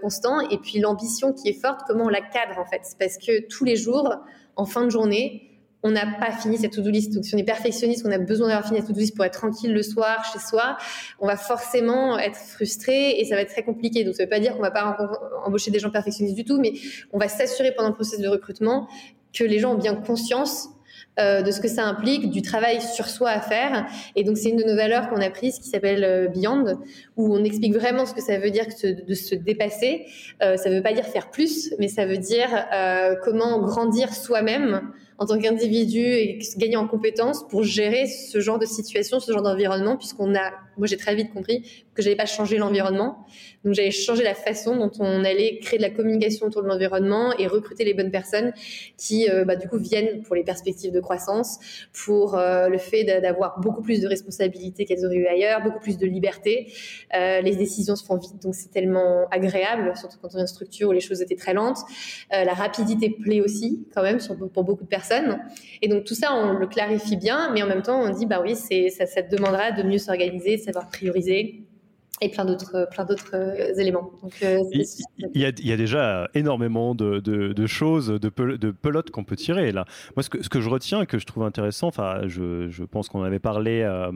constants 0.00 0.40
et 0.40 0.58
puis 0.58 0.78
l'ambition 0.78 1.32
qui 1.32 1.48
est 1.48 1.60
forte, 1.60 1.80
comment 1.86 2.04
on 2.04 2.08
la 2.08 2.20
cadre 2.20 2.58
en 2.58 2.66
fait. 2.66 2.82
Parce 2.98 3.18
que 3.18 3.46
tous 3.48 3.64
les 3.64 3.76
jours, 3.76 4.14
en 4.56 4.66
fin 4.66 4.84
de 4.84 4.90
journée, 4.90 5.47
on 5.82 5.90
n'a 5.90 6.06
pas 6.06 6.32
fini 6.32 6.58
cette 6.58 6.72
to-do 6.72 6.90
list. 6.90 7.14
Donc, 7.14 7.24
si 7.24 7.34
on 7.34 7.38
est 7.38 7.44
perfectionniste, 7.44 8.04
on 8.06 8.10
a 8.10 8.18
besoin 8.18 8.48
d'avoir 8.48 8.66
fini 8.66 8.78
cette 8.78 8.88
to-do 8.88 9.00
list 9.00 9.14
pour 9.14 9.24
être 9.24 9.38
tranquille 9.38 9.72
le 9.72 9.82
soir 9.82 10.24
chez 10.32 10.38
soi, 10.38 10.76
on 11.20 11.26
va 11.26 11.36
forcément 11.36 12.18
être 12.18 12.36
frustré 12.36 13.18
et 13.20 13.24
ça 13.24 13.36
va 13.36 13.42
être 13.42 13.50
très 13.50 13.62
compliqué. 13.62 14.04
Donc, 14.04 14.14
ça 14.14 14.22
ne 14.22 14.26
veut 14.26 14.30
pas 14.30 14.40
dire 14.40 14.54
qu'on 14.54 14.62
va 14.62 14.70
pas 14.70 14.96
embaucher 15.44 15.70
des 15.70 15.78
gens 15.78 15.90
perfectionnistes 15.90 16.36
du 16.36 16.44
tout, 16.44 16.58
mais 16.58 16.72
on 17.12 17.18
va 17.18 17.28
s'assurer 17.28 17.72
pendant 17.72 17.90
le 17.90 17.94
processus 17.94 18.20
de 18.20 18.28
recrutement 18.28 18.88
que 19.32 19.44
les 19.44 19.58
gens 19.58 19.74
ont 19.74 19.78
bien 19.78 19.94
conscience 19.94 20.68
euh, 21.18 21.42
de 21.42 21.50
ce 21.50 21.60
que 21.60 21.66
ça 21.66 21.84
implique, 21.84 22.30
du 22.30 22.42
travail 22.42 22.80
sur 22.80 23.08
soi 23.08 23.30
à 23.30 23.40
faire. 23.40 23.86
Et 24.14 24.22
donc, 24.22 24.36
c'est 24.36 24.50
une 24.50 24.56
de 24.56 24.62
nos 24.62 24.76
valeurs 24.76 25.08
qu'on 25.08 25.20
a 25.20 25.30
prises 25.30 25.58
qui 25.58 25.68
s'appelle 25.68 26.04
euh, 26.04 26.28
Beyond, 26.28 26.78
où 27.16 27.34
on 27.34 27.42
explique 27.42 27.74
vraiment 27.74 28.06
ce 28.06 28.14
que 28.14 28.22
ça 28.22 28.38
veut 28.38 28.50
dire 28.50 28.66
de 28.84 29.14
se 29.14 29.34
dépasser. 29.34 30.06
Euh, 30.42 30.56
ça 30.56 30.70
ne 30.70 30.76
veut 30.76 30.82
pas 30.82 30.92
dire 30.92 31.04
faire 31.04 31.30
plus, 31.30 31.74
mais 31.80 31.88
ça 31.88 32.06
veut 32.06 32.18
dire 32.18 32.48
comment 33.24 33.60
grandir 33.60 34.14
soi-même 34.14 34.92
en 35.18 35.26
tant 35.26 35.38
qu'individu 35.38 36.00
et 36.00 36.38
gagner 36.56 36.76
en 36.76 36.86
compétences 36.86 37.46
pour 37.48 37.64
gérer 37.64 38.06
ce 38.06 38.40
genre 38.40 38.58
de 38.58 38.66
situation, 38.66 39.20
ce 39.20 39.32
genre 39.32 39.42
d'environnement, 39.42 39.96
puisqu'on 39.96 40.34
a, 40.34 40.52
moi 40.78 40.86
j'ai 40.86 40.96
très 40.96 41.14
vite 41.14 41.32
compris 41.32 41.86
que 41.94 42.02
j'allais 42.02 42.16
pas 42.16 42.26
changer 42.26 42.58
l'environnement, 42.58 43.26
donc 43.64 43.74
j'allais 43.74 43.90
changer 43.90 44.22
la 44.22 44.34
façon 44.34 44.76
dont 44.76 44.90
on 45.00 45.24
allait 45.24 45.58
créer 45.58 45.78
de 45.78 45.82
la 45.82 45.90
communication 45.90 46.46
autour 46.46 46.62
de 46.62 46.68
l'environnement 46.68 47.32
et 47.38 47.46
recruter 47.46 47.84
les 47.84 47.94
bonnes 47.94 48.10
personnes 48.10 48.52
qui, 48.96 49.28
euh, 49.28 49.44
bah, 49.44 49.56
du 49.56 49.68
coup, 49.68 49.78
viennent 49.78 50.22
pour 50.22 50.34
les 50.34 50.44
perspectives 50.44 50.92
de 50.92 51.00
croissance, 51.00 51.58
pour 51.92 52.36
euh, 52.36 52.68
le 52.68 52.78
fait 52.78 53.04
d'avoir 53.04 53.60
beaucoup 53.60 53.82
plus 53.82 54.00
de 54.00 54.06
responsabilités 54.06 54.84
qu'elles 54.84 55.04
auraient 55.04 55.16
eu 55.16 55.26
ailleurs, 55.26 55.62
beaucoup 55.62 55.80
plus 55.80 55.98
de 55.98 56.06
liberté. 56.06 56.72
Euh, 57.14 57.40
les 57.40 57.56
décisions 57.56 57.96
se 57.96 58.04
font 58.04 58.16
vite, 58.16 58.40
donc 58.42 58.54
c'est 58.54 58.70
tellement 58.70 59.26
agréable, 59.30 59.92
surtout 59.96 60.18
quand 60.22 60.28
on 60.34 60.38
est 60.38 60.42
une 60.42 60.46
structure 60.46 60.88
où 60.88 60.92
les 60.92 61.00
choses 61.00 61.20
étaient 61.20 61.36
très 61.36 61.54
lentes. 61.54 61.78
la 62.30 62.54
rapidité 62.54 63.10
plaît 63.10 63.40
aussi, 63.40 63.86
quand 63.94 64.02
même, 64.02 64.18
pour 64.52 64.64
beaucoup 64.64 64.84
de 64.84 64.88
personnes 64.88 65.38
et 65.82 65.88
donc 65.88 66.04
tout 66.04 66.14
ça, 66.14 66.34
on 66.34 66.52
le 66.54 66.66
clarifie 66.66 67.16
bien, 67.16 67.50
mais 67.52 67.62
en 67.62 67.66
même 67.66 67.82
temps, 67.82 68.00
on 68.00 68.10
dit, 68.10 68.26
bah 68.26 68.40
oui, 68.42 68.56
ça, 68.56 69.06
ça 69.06 69.22
te 69.22 69.34
demandera 69.34 69.72
de 69.72 69.82
mieux 69.82 69.98
s'organiser, 69.98 70.58
savoir 70.72 70.90
prioriser 70.90 71.64
et 72.20 72.30
plein 72.30 72.44
d'autres 72.44 72.88
plein 72.90 73.04
d'autres 73.04 73.34
euh, 73.34 73.74
éléments. 73.78 74.10
Euh, 74.42 74.62
il, 74.72 75.40
y 75.40 75.44
a, 75.44 75.50
il, 75.50 75.66
y 75.66 75.72
a, 75.72 75.76
déjà 75.76 76.28
énormément 76.34 76.94
de, 76.94 77.20
de, 77.20 77.66
choses, 77.66 78.08
de, 78.08 78.56
de 78.56 78.70
pelotes 78.70 79.10
qu'on 79.10 79.24
peut 79.24 79.36
tirer 79.36 79.72
là. 79.72 79.84
Moi, 80.16 80.22
ce 80.22 80.30
que, 80.30 80.42
ce 80.42 80.48
que 80.48 80.60
je 80.60 80.68
retiens 80.68 81.02
et 81.02 81.06
que 81.06 81.18
je 81.18 81.26
trouve 81.26 81.44
intéressant, 81.44 81.88
enfin, 81.88 82.22
je, 82.26 82.68
je 82.70 82.84
pense 82.84 83.08
qu'on 83.08 83.20
en 83.20 83.24
avait 83.24 83.38
parlé 83.38 83.82
euh, 83.82 84.10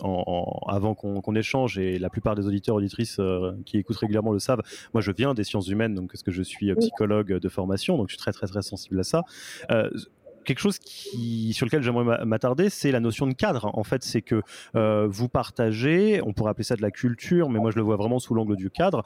en, 0.00 0.60
avant 0.68 0.94
qu'on 0.94 1.34
échange 1.34 1.78
et 1.78 1.98
la 1.98 2.10
plupart 2.10 2.34
des 2.34 2.46
auditeurs 2.46 2.76
auditrices 2.76 3.20
qui 3.64 3.78
écoutent 3.78 3.96
régulièrement 3.96 4.32
le 4.32 4.38
savent. 4.38 4.62
Moi, 4.92 5.00
je 5.00 5.12
viens 5.12 5.34
des 5.34 5.44
sciences 5.44 5.68
humaines, 5.68 5.94
donc 5.94 6.12
parce 6.12 6.22
que 6.22 6.30
je 6.30 6.42
suis 6.42 6.74
psychologue 6.74 7.38
de 7.38 7.48
formation, 7.48 7.96
donc 7.96 8.08
je 8.08 8.14
suis 8.14 8.18
très 8.18 8.32
très 8.32 8.46
très 8.46 8.62
sensible 8.62 9.00
à 9.00 9.04
ça 9.04 9.24
quelque 10.48 10.60
chose 10.60 10.78
qui, 10.78 11.52
sur 11.52 11.66
lequel 11.66 11.82
j'aimerais 11.82 12.24
m'attarder, 12.24 12.70
c'est 12.70 12.90
la 12.90 13.00
notion 13.00 13.26
de 13.26 13.34
cadre. 13.34 13.70
En 13.74 13.84
fait, 13.84 14.02
c'est 14.02 14.22
que 14.22 14.42
euh, 14.74 15.06
vous 15.08 15.28
partagez, 15.28 16.22
on 16.24 16.32
pourrait 16.32 16.50
appeler 16.50 16.64
ça 16.64 16.74
de 16.74 16.82
la 16.82 16.90
culture, 16.90 17.50
mais 17.50 17.58
moi 17.58 17.70
je 17.70 17.76
le 17.76 17.82
vois 17.82 17.96
vraiment 17.96 18.18
sous 18.18 18.34
l'angle 18.34 18.56
du 18.56 18.70
cadre. 18.70 19.02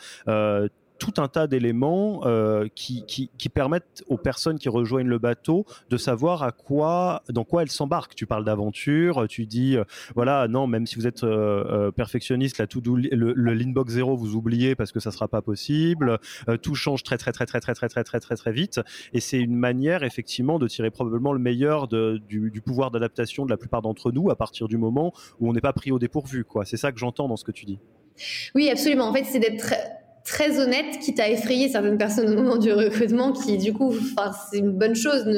Euh, 1.03 1.13
tout 1.13 1.21
un 1.21 1.27
tas 1.27 1.49
d'éléments 1.49 2.21
euh, 2.27 2.69
qui, 2.77 3.05
qui, 3.07 3.49
permettent 3.49 4.05
aux 4.07 4.17
personnes 4.17 4.59
qui 4.59 4.69
rejoignent 4.69 5.09
le 5.09 5.19
bateau 5.19 5.67
de 5.91 5.97
savoir 5.97 6.45
à 6.45 6.53
quoi, 6.53 7.23
dans 7.29 7.43
quoi 7.43 7.63
elles 7.63 7.71
s'embarquent. 7.71 8.15
Tu 8.15 8.25
parles 8.25 8.45
d'aventure, 8.45 9.27
tu 9.29 9.47
dis, 9.47 9.77
euh, 9.77 9.85
voilà, 10.15 10.47
non, 10.47 10.69
même 10.69 10.87
si 10.87 10.95
vous 10.95 11.09
êtes 11.09 11.25
euh, 11.25 11.91
perfectionniste, 11.91 12.59
la 12.59 12.69
tout 12.69 12.81
le, 12.87 13.35
le 13.35 13.55
l'inbox 13.55 13.93
zéro, 13.93 14.17
vous 14.17 14.37
oubliez 14.37 14.77
parce 14.77 14.93
que 14.93 15.01
ça 15.01 15.11
sera 15.11 15.27
pas 15.27 15.43
possible. 15.43 16.19
tout 16.63 16.75
change 16.75 17.03
très 17.03 17.19
très 17.19 17.33
très 17.33 17.47
très 17.47 17.61
très 17.61 17.77
très 17.77 17.89
très 17.89 18.05
très 18.05 18.21
très 18.21 18.37
très 18.37 18.53
vite, 18.53 18.81
et 19.13 19.21
c'est 19.21 19.41
une 19.41 19.57
manière 19.57 20.05
effectivement 20.05 20.59
de 20.59 20.69
tirer 20.69 20.91
probablement 20.91 21.33
le 21.33 21.41
meilleur 21.41 21.89
de, 21.89 22.21
du, 22.29 22.51
du, 22.51 22.61
pouvoir 22.61 22.91
d'adaptation 22.91 23.45
de 23.45 23.51
la 23.51 23.57
plupart 23.57 23.83
d'entre 23.83 24.13
nous 24.13 24.31
à 24.31 24.37
partir 24.37 24.69
du 24.69 24.79
moment 24.79 25.13
où 25.41 25.49
on 25.49 25.53
n'est 25.53 25.61
pas 25.61 25.73
pris 25.73 25.91
au 25.91 25.99
dépourvu. 25.99 26.47
C'est 26.65 26.77
ça 26.77 26.93
que 26.93 26.99
j'entends 26.99 27.29
dans 27.29 27.37
ce 27.37 27.45
que 27.45 27.53
tu 27.53 27.65
dis. 27.65 27.81
Oui, 28.55 28.71
absolument. 28.71 29.09
En 29.09 29.13
fait, 29.13 29.25
c'est 29.25 29.41
d'être 29.41 29.75
très 30.25 30.61
honnête, 30.61 30.99
quitte 31.01 31.19
à 31.21 31.29
effrayer 31.29 31.69
certaines 31.69 31.99
personnes 31.99 32.31
au 32.31 32.35
moment 32.35 32.57
du 32.57 32.73
recrutement, 32.73 33.33
qui 33.33 33.59
du 33.59 33.73
coup, 33.73 33.95
c'est 34.51 34.59
une 34.59 34.73
bonne 34.73 34.95
chose, 34.95 35.27
ne 35.27 35.33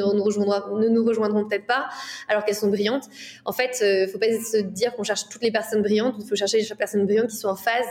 nous, 0.88 1.05
rejoindront, 1.05 1.47
peut-être 1.47 1.66
pas, 1.66 1.87
alors 2.29 2.44
qu'elles 2.44 2.55
sont 2.55 2.68
brillantes. 2.68 3.05
En 3.44 3.53
fait, 3.53 3.79
il 3.81 3.85
euh, 3.85 4.09
faut 4.09 4.18
pas 4.18 4.27
se 4.27 4.59
dire 4.59 4.94
qu'on 4.94 5.03
cherche 5.03 5.29
toutes 5.29 5.42
les 5.42 5.51
personnes 5.51 5.83
brillantes, 5.83 6.16
il 6.18 6.27
faut 6.27 6.37
chercher 6.37 6.61
les 6.61 6.77
personnes 6.77 7.07
brillantes 7.07 7.31
qui 7.31 7.37
sont 7.37 7.49
en 7.49 7.57
phase 7.57 7.87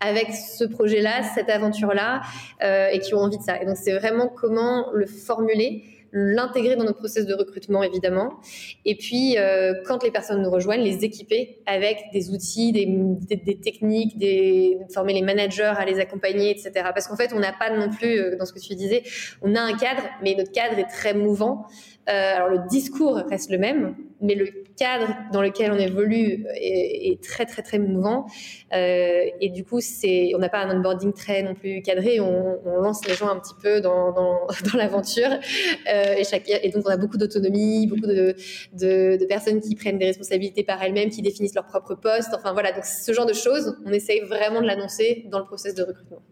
avec 0.00 0.28
ce 0.32 0.64
projet-là, 0.64 1.22
cette 1.34 1.50
aventure-là, 1.50 2.22
euh, 2.62 2.88
et 2.90 3.00
qui 3.00 3.14
ont 3.14 3.18
envie 3.18 3.38
de 3.38 3.42
ça. 3.42 3.60
Et 3.60 3.66
donc, 3.66 3.76
c'est 3.76 3.92
vraiment 3.92 4.28
comment 4.28 4.90
le 4.92 5.06
formuler 5.06 5.84
l'intégrer 6.12 6.76
dans 6.76 6.84
notre 6.84 6.98
process 6.98 7.26
de 7.26 7.34
recrutement 7.34 7.82
évidemment, 7.82 8.40
et 8.84 8.96
puis 8.96 9.38
euh, 9.38 9.74
quand 9.84 10.02
les 10.02 10.10
personnes 10.10 10.42
nous 10.42 10.50
rejoignent, 10.50 10.82
les 10.82 11.04
équiper 11.04 11.62
avec 11.66 12.06
des 12.12 12.30
outils, 12.30 12.72
des, 12.72 13.60
techniques, 13.62 14.18
des, 14.18 14.78
former 14.92 15.14
les 15.14 15.22
managers 15.22 15.72
à 15.76 15.84
les 15.84 16.00
accompagner, 16.00 16.50
etc. 16.50 16.72
Parce 16.94 17.06
qu'en 17.06 17.16
fait, 17.16 17.32
on 17.34 17.38
n'a 17.38 17.52
pas 17.52 17.70
non 17.70 17.90
plus, 17.90 18.18
euh, 18.18 18.36
dans 18.36 18.44
ce 18.44 18.52
que 18.52 18.58
tu 18.58 18.74
disais, 18.74 19.02
on 19.42 19.54
a 19.54 19.60
un 19.60 19.76
cadre, 19.76 20.02
mais 20.22 20.34
notre 20.34 20.52
cadre 20.52 20.78
est 20.78 20.88
très 20.88 21.14
mouvant. 21.14 21.66
Euh, 22.08 22.36
alors 22.36 22.48
le 22.48 22.68
discours 22.68 23.16
reste 23.28 23.50
le 23.50 23.58
même, 23.58 23.94
mais 24.20 24.34
le 24.34 24.48
cadre 24.76 25.14
dans 25.32 25.42
lequel 25.42 25.72
on 25.72 25.78
évolue 25.78 26.46
est, 26.54 27.22
très 27.22 27.46
très 27.46 27.62
très 27.62 27.78
mouvant. 27.78 28.26
Euh, 28.72 29.24
et 29.40 29.50
du 29.50 29.64
coup 29.64 29.80
c'est 29.80 30.32
on 30.34 30.38
n'a 30.38 30.48
pas 30.48 30.60
un 30.60 30.78
onboarding 30.78 31.12
très 31.12 31.42
non 31.42 31.54
plus 31.54 31.82
cadré. 31.82 32.20
On, 32.20 32.60
lance 32.80 33.06
les 33.06 33.14
gens 33.14 33.28
un 33.28 33.38
petit 33.38 33.54
peu 33.62 33.80
dans, 33.80 34.12
dans, 34.12 34.46
dans 34.72 34.78
l'aventure. 34.78 35.30
Euh, 35.30 36.14
et, 36.16 36.66
et 36.66 36.70
donc 36.70 36.84
on 36.86 36.90
a 36.90 36.96
beaucoup 36.96 37.18
d'autonomie 37.18 37.86
beaucoup 37.86 38.06
de, 38.06 38.34
de, 38.72 39.18
de, 39.20 39.24
personnes 39.26 39.60
qui 39.60 39.74
prennent 39.74 39.98
des 39.98 40.06
responsabilités 40.06 40.64
par 40.64 40.82
elles-mêmes 40.82 41.10
qui 41.10 41.22
définissent 41.22 41.54
leur 41.54 41.66
propre 41.66 41.94
poste. 41.94 42.30
Enfin 42.34 42.52
voilà. 42.52 42.72
Donc 42.72 42.84
ce 42.84 43.12
genre 43.12 43.26
de 43.26 43.34
choses 43.34 43.76
on 43.84 43.92
essaye 43.92 44.20
vraiment 44.20 44.60
de 44.60 44.66
l'annoncer 44.66 45.26
dans 45.30 45.38
le 45.38 45.44
process 45.44 45.74
de 45.74 45.82
recrutement 45.82 46.22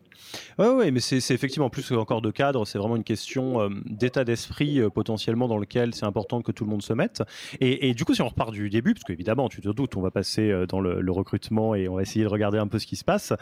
oui, 0.58 0.66
ouais, 0.66 0.90
mais 0.90 1.00
c'est 1.00 1.34
effectivement 1.34 1.70
plus 1.70 1.92
encore 1.92 2.22
de 2.22 2.30
cadre, 2.30 2.66
c'est 2.66 2.78
vraiment 2.78 2.96
une 2.96 3.04
question 3.04 3.60
euh, 3.60 3.68
d'état 3.86 4.24
d'esprit 4.24 4.80
euh, 4.80 4.90
potentiellement 4.90 5.48
dans 5.48 5.58
lequel 5.58 5.94
c'est 5.94 6.04
important 6.04 6.42
que 6.42 6.52
tout 6.52 6.64
le 6.64 6.70
monde 6.70 6.82
se 6.82 6.92
mette. 6.92 7.22
Et, 7.60 7.94
du 7.94 8.04
coup, 8.04 8.14
si 8.14 8.22
on 8.22 8.28
repart 8.28 8.52
du 8.52 8.70
début, 8.70 8.94
parce 8.94 9.04
qu'évidemment, 9.04 9.48
tu 9.48 9.60
te 9.60 9.68
doutes, 9.68 9.96
on 9.96 10.00
va 10.00 10.10
passer 10.10 10.50
euh, 10.50 10.66
dans 10.66 10.80
le, 10.80 11.08
recrutement 11.08 11.74
et 11.74 11.88
on 11.88 11.96
va 11.96 12.02
essayer 12.02 12.24
de 12.24 12.30
regarder 12.30 12.58
un 12.58 12.68
peu 12.68 12.78
ce 12.78 12.86
qui 12.86 12.96
se 12.96 13.04
passe. 13.04 13.32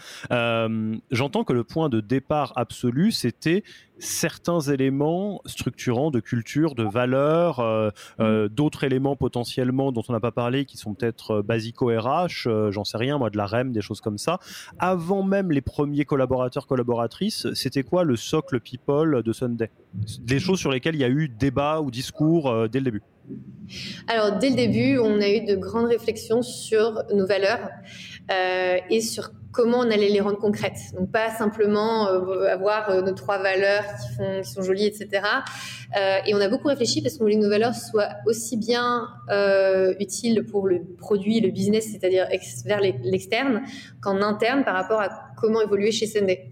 J'entends 1.10 1.44
que 1.44 1.52
le 1.52 1.64
point 1.64 1.88
de 1.88 2.00
départ 2.00 2.52
absolu, 2.56 3.10
c'était 3.10 3.64
certains 3.98 4.60
éléments 4.60 5.40
structurants 5.46 6.10
de 6.10 6.20
culture, 6.20 6.74
de 6.74 6.84
valeurs, 6.84 7.60
euh, 7.60 7.90
euh, 8.20 8.48
d'autres 8.48 8.84
éléments 8.84 9.16
potentiellement 9.16 9.92
dont 9.92 10.02
on 10.08 10.12
n'a 10.12 10.20
pas 10.20 10.32
parlé 10.32 10.64
qui 10.64 10.76
sont 10.76 10.94
peut-être 10.94 11.36
euh, 11.36 11.42
basico 11.42 11.86
RH, 11.86 12.70
j'en 12.70 12.84
sais 12.84 12.98
rien, 12.98 13.18
moi 13.18 13.30
de 13.30 13.36
la 13.36 13.46
REM, 13.46 13.72
des 13.72 13.80
choses 13.80 14.00
comme 14.00 14.18
ça. 14.18 14.38
Avant 14.78 15.22
même 15.22 15.50
les 15.50 15.60
premiers 15.60 16.04
collaborateurs, 16.04 16.66
collaboratrices, 16.66 17.46
c'était 17.54 17.82
quoi 17.82 18.04
le 18.04 18.16
socle 18.16 18.60
people 18.60 19.22
de 19.22 19.32
Sunday? 19.32 19.70
Des 20.20 20.38
choses 20.38 20.58
sur 20.58 20.70
lesquelles 20.70 20.94
il 20.94 21.00
y 21.00 21.04
a 21.04 21.08
eu 21.08 21.28
débat 21.28 21.80
ou 21.80 21.90
discours 21.90 22.68
dès 22.68 22.80
le 22.80 22.84
début? 22.84 23.02
Alors, 24.06 24.38
dès 24.38 24.50
le 24.50 24.56
début, 24.56 24.98
on 24.98 25.20
a 25.20 25.28
eu 25.28 25.44
de 25.44 25.56
grandes 25.56 25.86
réflexions 25.86 26.42
sur 26.42 27.02
nos 27.12 27.26
valeurs 27.26 27.70
et 28.30 29.00
sur 29.00 29.30
comment 29.56 29.78
on 29.78 29.90
allait 29.90 30.10
les 30.10 30.20
rendre 30.20 30.38
concrètes. 30.38 30.92
Donc 30.98 31.10
pas 31.10 31.30
simplement 31.30 32.08
euh, 32.08 32.46
avoir 32.46 32.90
euh, 32.90 33.00
nos 33.00 33.12
trois 33.12 33.38
valeurs 33.38 33.84
qui, 34.42 34.48
sont 34.48 34.62
jolies, 34.62 34.84
etc. 34.84 35.22
Euh, 35.96 36.18
et 36.26 36.34
on 36.34 36.40
a 36.40 36.48
beaucoup 36.48 36.68
réfléchi 36.68 37.00
parce 37.00 37.16
qu'on 37.16 37.24
voulait 37.24 37.36
que 37.36 37.40
nos 37.40 37.48
valeurs 37.48 37.74
soient 37.74 38.10
aussi 38.26 38.58
bien 38.58 39.08
utiles 39.98 40.44
pour 40.44 40.68
le 40.68 40.82
produit, 40.98 41.40
le 41.40 41.50
business, 41.50 41.90
c'est-à-dire 41.90 42.28
vers 42.66 42.80
l'externe, 42.80 43.62
qu'en 44.02 44.20
interne 44.20 44.62
par 44.62 44.74
rapport 44.74 45.00
à 45.00 45.08
comment 45.38 45.62
évoluer 45.62 45.90
chez 45.90 46.06
Sunday. 46.06 46.48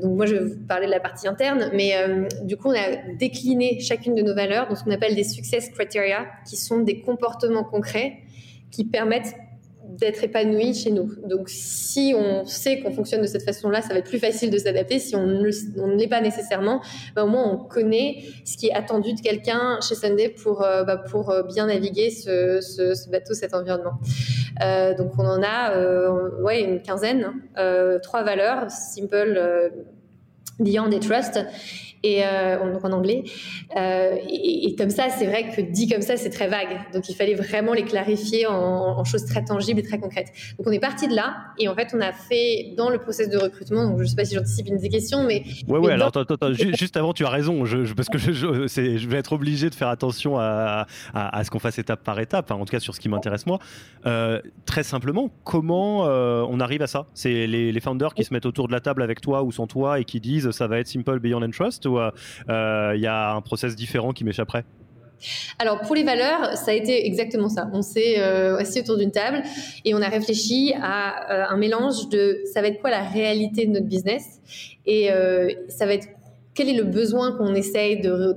Donc 0.00 0.16
moi, 0.16 0.26
je 0.26 0.34
vais 0.34 0.44
vous 0.44 0.66
parler 0.66 0.86
de 0.86 0.90
la 0.90 1.00
partie 1.00 1.28
interne, 1.28 1.70
mais 1.72 1.94
du 2.42 2.56
coup, 2.56 2.68
on 2.68 2.74
a 2.74 3.14
décliné 3.18 3.78
chacune 3.80 4.14
de 4.14 4.22
nos 4.22 4.34
valeurs 4.34 4.68
dans 4.68 4.74
ce 4.74 4.84
qu'on 4.84 4.90
appelle 4.90 5.14
des 5.14 5.24
success 5.24 5.68
criteria, 5.68 6.26
qui 6.48 6.56
sont 6.56 6.80
des 6.80 7.00
comportements 7.00 7.64
concrets 7.64 8.18
qui 8.70 8.84
permettent 8.84 9.34
d'être 9.98 10.24
épanoui 10.24 10.74
chez 10.74 10.90
nous. 10.90 11.14
Donc, 11.26 11.48
si 11.48 12.14
on 12.16 12.44
sait 12.44 12.80
qu'on 12.80 12.92
fonctionne 12.92 13.22
de 13.22 13.26
cette 13.26 13.44
façon-là, 13.44 13.82
ça 13.82 13.88
va 13.88 13.98
être 13.98 14.08
plus 14.08 14.18
facile 14.18 14.50
de 14.50 14.58
s'adapter. 14.58 14.98
Si 14.98 15.16
on 15.16 15.26
ne 15.26 15.96
l'est 15.96 16.08
pas 16.08 16.20
nécessairement, 16.20 16.80
bah, 17.14 17.24
au 17.24 17.28
moins 17.28 17.50
on 17.50 17.56
connaît 17.56 18.22
ce 18.44 18.56
qui 18.56 18.68
est 18.68 18.74
attendu 18.74 19.14
de 19.14 19.20
quelqu'un 19.20 19.78
chez 19.80 19.94
Sunday 19.94 20.28
pour, 20.28 20.62
euh, 20.62 20.84
bah, 20.84 20.96
pour 20.96 21.30
euh, 21.30 21.42
bien 21.42 21.66
naviguer 21.66 22.10
ce, 22.10 22.60
ce, 22.60 23.08
bateau, 23.10 23.34
cet 23.34 23.54
environnement. 23.54 23.94
Euh, 24.62 24.94
donc, 24.94 25.12
on 25.18 25.24
en 25.24 25.42
a 25.42 25.78
ouais, 26.42 26.62
une 26.62 26.82
quinzaine, 26.82 27.32
trois 28.02 28.22
valeurs, 28.22 28.70
simple, 28.70 29.70
beyond 30.58 30.90
et 30.90 31.00
trust 31.00 31.38
et 32.02 32.22
euh, 32.24 32.72
donc 32.72 32.84
en 32.84 32.92
anglais. 32.92 33.24
Euh, 33.76 34.16
et, 34.28 34.74
comme 34.76 34.90
ça, 34.90 35.08
c'est 35.10 35.26
vrai 35.26 35.50
que 35.54 35.60
dit 35.60 35.88
comme 35.88 36.02
ça, 36.02 36.16
c'est 36.16 36.30
très 36.30 36.48
vague. 36.48 36.92
Donc 36.92 37.08
il 37.08 37.14
fallait 37.14 37.34
vraiment 37.34 37.72
les 37.72 37.84
clarifier 37.84 38.46
en, 38.46 39.04
choses 39.04 39.24
très 39.24 39.44
tangibles 39.44 39.80
et 39.80 39.82
très 39.82 39.98
concrètes. 39.98 40.28
Donc 40.58 40.66
on 40.66 40.72
est 40.72 40.80
parti 40.80 41.08
de 41.08 41.14
là 41.14 41.36
et 41.58 41.68
en 41.68 41.74
fait 41.74 41.92
on 41.94 42.00
a 42.00 42.12
fait 42.12 42.72
dans 42.76 42.88
le 42.88 42.98
process 42.98 43.28
de 43.28 43.36
recrutement. 43.36 43.86
Donc 43.86 44.00
je 44.00 44.04
sais 44.04 44.16
pas 44.16 44.24
si 44.24 44.34
j'anticipe 44.34 44.68
une 44.68 44.78
des 44.78 44.88
questions, 44.88 45.24
mais 45.24 45.44
ouais 45.68 45.78
ouais. 45.78 45.92
Alors 45.92 46.08
attends, 46.08 46.20
attends, 46.20 46.52
juste 46.52 46.96
avant, 46.96 47.12
tu 47.12 47.24
as 47.24 47.30
raison. 47.30 47.64
Je, 47.64 47.92
parce 47.94 48.08
que 48.08 48.18
je, 48.18 48.32
je, 48.32 49.08
vais 49.08 49.18
être 49.18 49.32
obligé 49.32 49.70
de 49.70 49.74
faire 49.74 49.88
attention 49.88 50.38
à, 50.38 50.86
à, 51.14 51.44
ce 51.44 51.50
qu'on 51.50 51.58
fasse 51.58 51.78
étape 51.78 52.02
par 52.02 52.18
étape. 52.20 52.50
en 52.50 52.64
tout 52.64 52.72
cas 52.72 52.80
sur 52.80 52.94
ce 52.94 53.00
qui 53.00 53.08
m'intéresse 53.08 53.46
moi. 53.46 53.58
Euh, 54.06 54.40
très 54.66 54.82
simplement, 54.82 55.30
comment 55.44 56.06
euh, 56.06 56.44
on 56.48 56.60
arrive 56.60 56.82
à 56.82 56.86
ça? 56.86 57.06
C'est 57.14 57.46
les, 57.46 57.72
les 57.72 57.80
founders 57.80 58.14
qui 58.14 58.24
se 58.24 58.32
mettent 58.32 58.46
autour 58.46 58.68
de 58.68 58.72
la 58.72 58.80
table 58.80 59.02
avec 59.02 59.20
toi 59.20 59.42
ou 59.42 59.52
sans 59.52 59.66
toi 59.66 60.00
et 60.00 60.04
qui 60.04 60.20
disent 60.20 60.41
ça 60.50 60.66
va 60.66 60.78
être 60.78 60.88
simple, 60.88 61.20
beyond 61.20 61.42
and 61.42 61.50
trust 61.50 61.84
il 61.84 62.50
euh, 62.50 62.96
y 62.96 63.06
a 63.06 63.34
un 63.34 63.40
process 63.40 63.76
différent 63.76 64.12
qui 64.12 64.24
m'échapperait? 64.24 64.64
Alors 65.60 65.80
pour 65.82 65.94
les 65.94 66.02
valeurs, 66.02 66.56
ça 66.56 66.72
a 66.72 66.74
été 66.74 67.06
exactement 67.06 67.48
ça. 67.48 67.70
On 67.72 67.82
s'est 67.82 68.18
euh, 68.18 68.56
assis 68.56 68.80
autour 68.80 68.96
d'une 68.96 69.12
table 69.12 69.42
et 69.84 69.94
on 69.94 70.02
a 70.02 70.08
réfléchi 70.08 70.74
à 70.82 71.30
euh, 71.30 71.44
un 71.48 71.56
mélange 71.56 72.08
de 72.08 72.40
ça 72.52 72.60
va 72.60 72.68
être 72.68 72.80
quoi 72.80 72.90
la 72.90 73.02
réalité 73.02 73.66
de 73.66 73.70
notre 73.70 73.86
business 73.86 74.40
et 74.84 75.10
ça 75.68 75.86
va 75.86 75.94
être 75.94 76.08
quel 76.54 76.68
est 76.68 76.74
le 76.74 76.82
besoin 76.82 77.32
qu'on 77.36 77.54
essaye 77.54 78.00
de, 78.00 78.36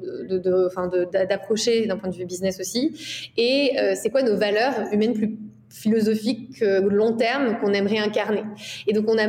d'approcher 1.25 1.87
d'un 1.87 1.97
point 1.97 2.09
de 2.09 2.15
vue 2.15 2.25
business 2.25 2.59
aussi 2.59 3.31
et 3.35 3.75
c'est 3.95 4.11
quoi 4.11 4.21
nos 4.21 4.37
valeurs 4.37 4.75
humaines 4.93 5.15
plus 5.15 5.39
philosophiques 5.75 6.61
long 6.61 7.15
terme 7.15 7.59
qu'on 7.59 7.73
aimerait 7.73 7.99
incarner. 7.99 8.43
Et 8.87 8.93
donc 8.93 9.05
on 9.07 9.17
a 9.17 9.27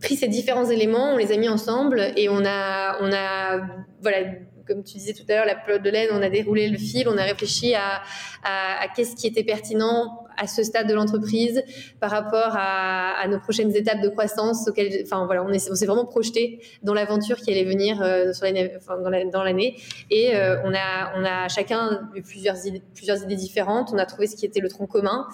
pris 0.00 0.16
ces 0.16 0.28
différents 0.28 0.68
éléments, 0.68 1.14
on 1.14 1.16
les 1.16 1.32
a 1.32 1.36
mis 1.36 1.48
ensemble 1.48 2.12
et 2.16 2.28
on 2.28 2.44
a, 2.44 2.96
on 3.00 3.12
a, 3.12 3.60
voilà, 4.00 4.18
comme 4.66 4.82
tu 4.82 4.94
disais 4.98 5.12
tout 5.12 5.24
à 5.28 5.34
l'heure, 5.34 5.46
la 5.46 5.54
pelote 5.54 5.82
de 5.82 5.90
laine, 5.90 6.08
on 6.12 6.22
a 6.22 6.28
déroulé 6.28 6.68
le 6.68 6.78
fil, 6.78 7.08
on 7.08 7.16
a 7.16 7.22
réfléchi 7.22 7.74
à, 7.74 8.02
à, 8.42 8.82
à 8.82 8.88
qu'est-ce 8.88 9.14
qui 9.14 9.26
était 9.26 9.44
pertinent 9.44 10.25
à 10.36 10.46
ce 10.46 10.62
stade 10.62 10.88
de 10.88 10.94
l'entreprise 10.94 11.62
par 12.00 12.10
rapport 12.10 12.52
à, 12.54 13.26
nos 13.28 13.38
prochaines 13.40 13.74
étapes 13.74 14.00
de 14.00 14.08
croissance 14.08 14.68
auxquelles, 14.68 15.02
enfin 15.04 15.26
voilà, 15.26 15.42
on, 15.42 15.50
est, 15.50 15.70
on 15.70 15.74
s'est 15.74 15.86
vraiment 15.86 16.04
projeté 16.04 16.60
dans 16.82 16.94
l'aventure 16.94 17.36
qui 17.36 17.50
allait 17.50 17.64
venir 17.64 18.00
euh, 18.02 18.32
dans, 19.32 19.42
l'année 19.42 19.76
et 20.10 20.36
euh, 20.36 20.62
on 20.64 20.74
a 20.74 21.48
chacun 21.48 22.08
eu 22.14 22.22
plusieurs 22.22 22.56
idées, 22.66 23.36
différentes, 23.36 23.90
on 23.92 23.98
a 23.98 24.06
trouvé 24.06 24.26
ce 24.26 24.36
qui 24.36 24.46
était 24.46 24.60
le 24.60 24.68
tronc 24.68 24.86
commun 24.86 25.26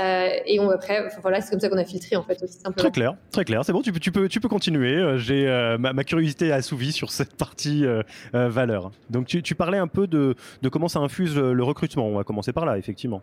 euh, 0.00 0.28
et 0.46 0.58
après 0.58 1.08
voilà, 1.22 1.40
c'est 1.40 1.50
comme 1.50 1.60
ça 1.60 1.68
qu'on 1.68 1.78
a 1.78 1.84
filtré 1.84 2.16
en 2.16 2.22
fait 2.22 2.42
aussi 2.42 2.54
simplement. 2.54 2.74
Très 2.76 2.90
clair, 2.90 3.14
très 3.30 3.44
clair, 3.44 3.64
c'est 3.64 3.72
bon, 3.72 3.82
tu 3.82 4.12
peux 4.12 4.48
continuer. 4.48 5.18
J'ai 5.18 5.46
ma, 5.78 5.92
ma, 5.92 6.04
curiosité 6.04 6.52
assouvie 6.52 6.92
sur 6.92 7.10
cette 7.10 7.36
partie 7.36 7.84
valeur. 8.32 8.90
Donc 9.08 9.26
tu, 9.26 9.54
parlais 9.54 9.78
un 9.78 9.88
peu 9.88 10.06
de 10.06 10.34
comment 10.70 10.88
ça 10.88 11.00
infuse 11.00 11.36
le 11.36 11.62
recrutement. 11.62 12.06
On 12.06 12.16
va 12.16 12.24
commencer 12.24 12.52
par 12.52 12.64
là, 12.64 12.78
effectivement. 12.78 13.22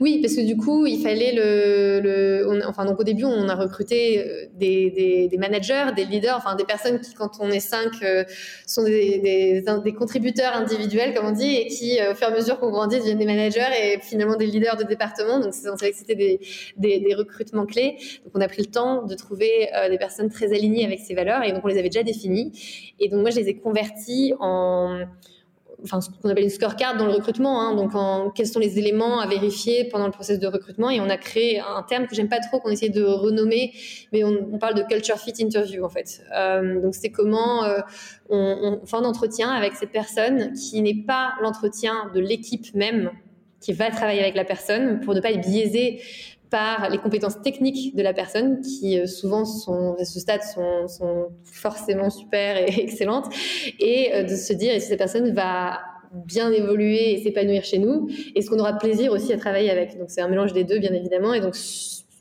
Oui, 0.00 0.20
parce 0.20 0.34
que 0.34 0.40
du 0.40 0.56
coup, 0.56 0.86
il 0.86 1.00
fallait 1.00 1.32
le, 1.34 2.62
enfin 2.66 2.84
donc 2.84 3.00
au 3.00 3.04
début, 3.04 3.24
on 3.24 3.48
a 3.48 3.54
recruté 3.54 4.18
euh, 4.18 4.46
des, 4.54 5.36
managers, 5.38 5.86
des 5.96 6.04
leaders, 6.04 6.36
enfin 6.36 6.54
des 6.54 6.64
personnes 6.64 7.00
qui, 7.00 7.14
quand 7.14 7.38
on 7.40 7.50
est 7.50 7.60
cinq, 7.60 8.02
euh, 8.02 8.24
sont 8.66 8.84
des, 8.84 9.62
des, 9.82 9.94
contributeurs 9.94 10.54
individuels, 10.54 11.14
comme 11.14 11.26
on 11.26 11.32
dit, 11.32 11.54
et 11.56 11.66
qui, 11.66 12.00
euh, 12.00 12.12
au 12.12 12.14
fur 12.14 12.28
et 12.28 12.32
à 12.32 12.34
mesure 12.34 12.58
qu'on 12.58 12.70
grandit, 12.70 12.98
deviennent 12.98 13.18
des 13.18 13.26
managers 13.26 13.60
et 13.82 14.00
finalement 14.00 14.36
des 14.36 14.46
leaders 14.46 14.76
de 14.76 14.84
département. 14.84 15.40
Donc 15.40 15.48
on 15.48 15.76
savait 15.76 15.92
que 15.92 15.98
c'était 15.98 16.38
des, 16.76 17.14
recrutements 17.14 17.66
clés. 17.66 17.96
Donc 18.24 18.32
on 18.34 18.40
a 18.40 18.48
pris 18.48 18.62
le 18.62 18.70
temps 18.70 19.02
de 19.02 19.14
trouver 19.14 19.68
des 19.88 19.98
personnes 19.98 20.28
très 20.28 20.52
alignées 20.52 20.84
avec 20.84 21.00
ces 21.00 21.14
valeurs 21.14 21.44
et 21.44 21.52
donc 21.52 21.64
on 21.64 21.68
les 21.68 21.78
avait 21.78 21.88
déjà 21.88 22.02
définies. 22.02 22.52
Et 22.98 23.08
donc 23.08 23.20
moi, 23.20 23.30
je 23.30 23.36
les 23.36 23.48
ai 23.48 23.56
convertis 23.56 24.34
en 24.40 25.04
enfin 25.84 26.00
ce 26.00 26.10
qu'on 26.10 26.28
appelle 26.28 26.44
une 26.44 26.50
scorecard 26.50 26.96
dans 26.96 27.06
le 27.06 27.12
recrutement. 27.12 27.60
Hein, 27.60 27.74
donc, 27.74 27.92
quels 28.34 28.46
sont 28.46 28.58
les 28.58 28.78
éléments 28.78 29.20
à 29.20 29.26
vérifier 29.26 29.84
pendant 29.84 30.06
le 30.06 30.12
processus 30.12 30.40
de 30.40 30.46
recrutement? 30.46 30.90
Et 30.90 31.00
on 31.00 31.08
a 31.08 31.16
créé 31.16 31.60
un 31.60 31.82
terme 31.82 32.06
que 32.06 32.14
j'aime 32.14 32.28
pas 32.28 32.40
trop, 32.40 32.58
qu'on 32.60 32.70
essaie 32.70 32.88
de 32.88 33.04
renommer, 33.04 33.72
mais 34.12 34.24
on, 34.24 34.58
parle 34.58 34.74
de 34.74 34.82
culture 34.82 35.18
fit 35.18 35.34
interview 35.38 35.84
en 35.84 35.88
fait. 35.88 36.22
Euh, 36.34 36.80
donc, 36.80 36.94
c'est 36.94 37.10
comment 37.10 37.64
euh, 37.64 37.80
on, 38.28 38.80
on, 38.82 38.86
fait 38.86 38.96
un 38.96 39.04
entretien 39.04 39.50
avec 39.50 39.74
cette 39.74 39.90
personne 39.90 40.52
qui 40.54 40.80
n'est 40.80 41.02
pas 41.02 41.34
l'entretien 41.42 42.10
de 42.14 42.20
l'équipe 42.20 42.74
même 42.74 43.10
qui 43.60 43.72
va 43.72 43.90
travailler 43.90 44.20
avec 44.20 44.34
la 44.34 44.44
personne 44.44 45.00
pour 45.00 45.14
ne 45.14 45.20
pas 45.20 45.30
être 45.30 45.40
biaisé 45.40 46.00
par 46.54 46.88
les 46.88 46.98
compétences 46.98 47.42
techniques 47.42 47.96
de 47.96 48.02
la 48.04 48.12
personne 48.12 48.60
qui 48.60 48.96
euh, 48.96 49.08
souvent 49.08 49.44
sont, 49.44 49.96
à 49.98 50.04
ce 50.04 50.20
stade 50.20 50.44
sont, 50.44 50.86
sont 50.86 51.26
forcément 51.42 52.10
super 52.10 52.56
et 52.56 52.72
excellentes. 52.80 53.26
Et 53.80 54.14
euh, 54.14 54.22
de 54.22 54.36
se 54.36 54.52
dire 54.52 54.72
si 54.74 54.86
cette 54.86 54.98
personne 54.98 55.34
va 55.34 55.80
bien 56.12 56.52
évoluer 56.52 57.14
et 57.14 57.24
s'épanouir 57.24 57.64
chez 57.64 57.80
nous 57.80 58.08
est-ce 58.36 58.48
qu'on 58.48 58.60
aura 58.60 58.74
plaisir 58.74 59.10
aussi 59.10 59.32
à 59.32 59.36
travailler 59.36 59.68
avec? 59.68 59.98
Donc 59.98 60.12
c'est 60.12 60.20
un 60.20 60.28
mélange 60.28 60.52
des 60.52 60.62
deux 60.62 60.78
bien 60.78 60.92
évidemment. 60.92 61.34
Et 61.34 61.40
donc 61.40 61.56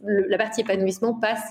la 0.04 0.38
partie 0.40 0.62
épanouissement 0.62 1.14
passe 1.14 1.44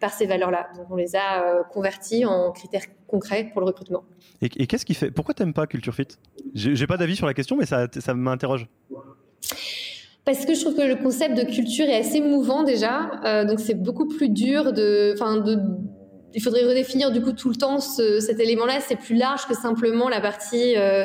par 0.00 0.14
ces 0.14 0.24
valeurs-là. 0.24 0.70
Donc 0.76 0.86
on 0.88 0.96
les 0.96 1.16
a 1.16 1.44
euh, 1.44 1.62
convertis 1.70 2.24
en 2.24 2.52
critères 2.52 2.86
concrets 3.06 3.50
pour 3.52 3.60
le 3.60 3.66
recrutement. 3.66 4.04
Et, 4.40 4.48
qu'est-ce 4.48 4.86
qui 4.86 4.94
fait 4.94 5.10
Pourquoi 5.10 5.34
t'aimes 5.34 5.52
pas 5.52 5.66
Culture 5.66 5.94
Fit? 5.94 6.08
J'ai 6.54 6.86
pas 6.86 6.96
d'avis 6.96 7.16
sur 7.16 7.26
la 7.26 7.34
question, 7.34 7.58
mais 7.58 7.66
ça, 7.66 7.86
ça 7.98 8.14
m'interroge 8.14 8.66
parce 10.24 10.44
que 10.44 10.54
je 10.54 10.60
trouve 10.60 10.76
que 10.76 10.82
le 10.82 10.96
concept 10.96 11.36
de 11.36 11.44
culture 11.44 11.86
est 11.86 11.96
assez 11.96 12.20
mouvant 12.20 12.62
déjà, 12.62 13.10
euh, 13.24 13.44
donc 13.44 13.60
c'est 13.60 13.74
beaucoup 13.74 14.06
plus 14.06 14.28
dur 14.28 14.72
de, 14.72 15.12
enfin 15.14 15.38
de 15.38 15.58
il 16.32 16.40
faudrait 16.40 16.62
redéfinir 16.62 17.10
du 17.10 17.20
coup 17.20 17.32
tout 17.32 17.48
le 17.48 17.56
temps 17.56 17.80
cet 17.80 18.38
élément-là. 18.38 18.78
C'est 18.78 18.94
plus 18.94 19.16
large 19.16 19.48
que 19.48 19.54
simplement 19.56 20.08
la 20.08 20.20
partie, 20.20 20.76
euh, 20.76 21.04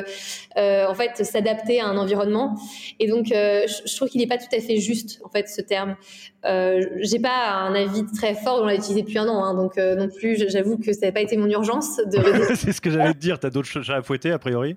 euh, 0.56 0.86
en 0.86 0.94
fait, 0.94 1.24
s'adapter 1.24 1.80
à 1.80 1.88
un 1.88 1.96
environnement. 1.96 2.54
Et 3.00 3.08
donc, 3.08 3.26
je, 3.30 3.96
trouve 3.96 4.08
qu'il 4.08 4.20
n'est 4.20 4.28
pas 4.28 4.38
tout 4.38 4.54
à 4.56 4.60
fait 4.60 4.76
juste, 4.76 5.20
en 5.24 5.28
fait, 5.28 5.48
ce 5.48 5.60
terme. 5.62 5.96
J'ai 6.44 7.18
pas 7.18 7.54
un 7.54 7.74
avis 7.74 8.04
très 8.16 8.34
fort, 8.34 8.60
on 8.62 8.66
l'a 8.66 8.76
utilisé 8.76 9.02
depuis 9.02 9.18
un 9.18 9.26
an, 9.26 9.42
hein, 9.42 9.54
donc 9.54 9.76
non 9.78 10.08
plus, 10.08 10.44
j'avoue 10.48 10.78
que 10.78 10.92
ça 10.92 11.06
n'a 11.06 11.12
pas 11.12 11.22
été 11.22 11.36
mon 11.36 11.48
urgence 11.48 11.96
de. 11.96 12.54
C'est 12.54 12.70
ce 12.70 12.80
que 12.80 12.92
j'allais 12.92 13.14
te 13.14 13.18
dire. 13.18 13.40
T'as 13.40 13.50
d'autres 13.50 13.66
choses 13.66 13.90
à 13.90 14.02
fouetter 14.02 14.30
a 14.30 14.38
priori? 14.38 14.76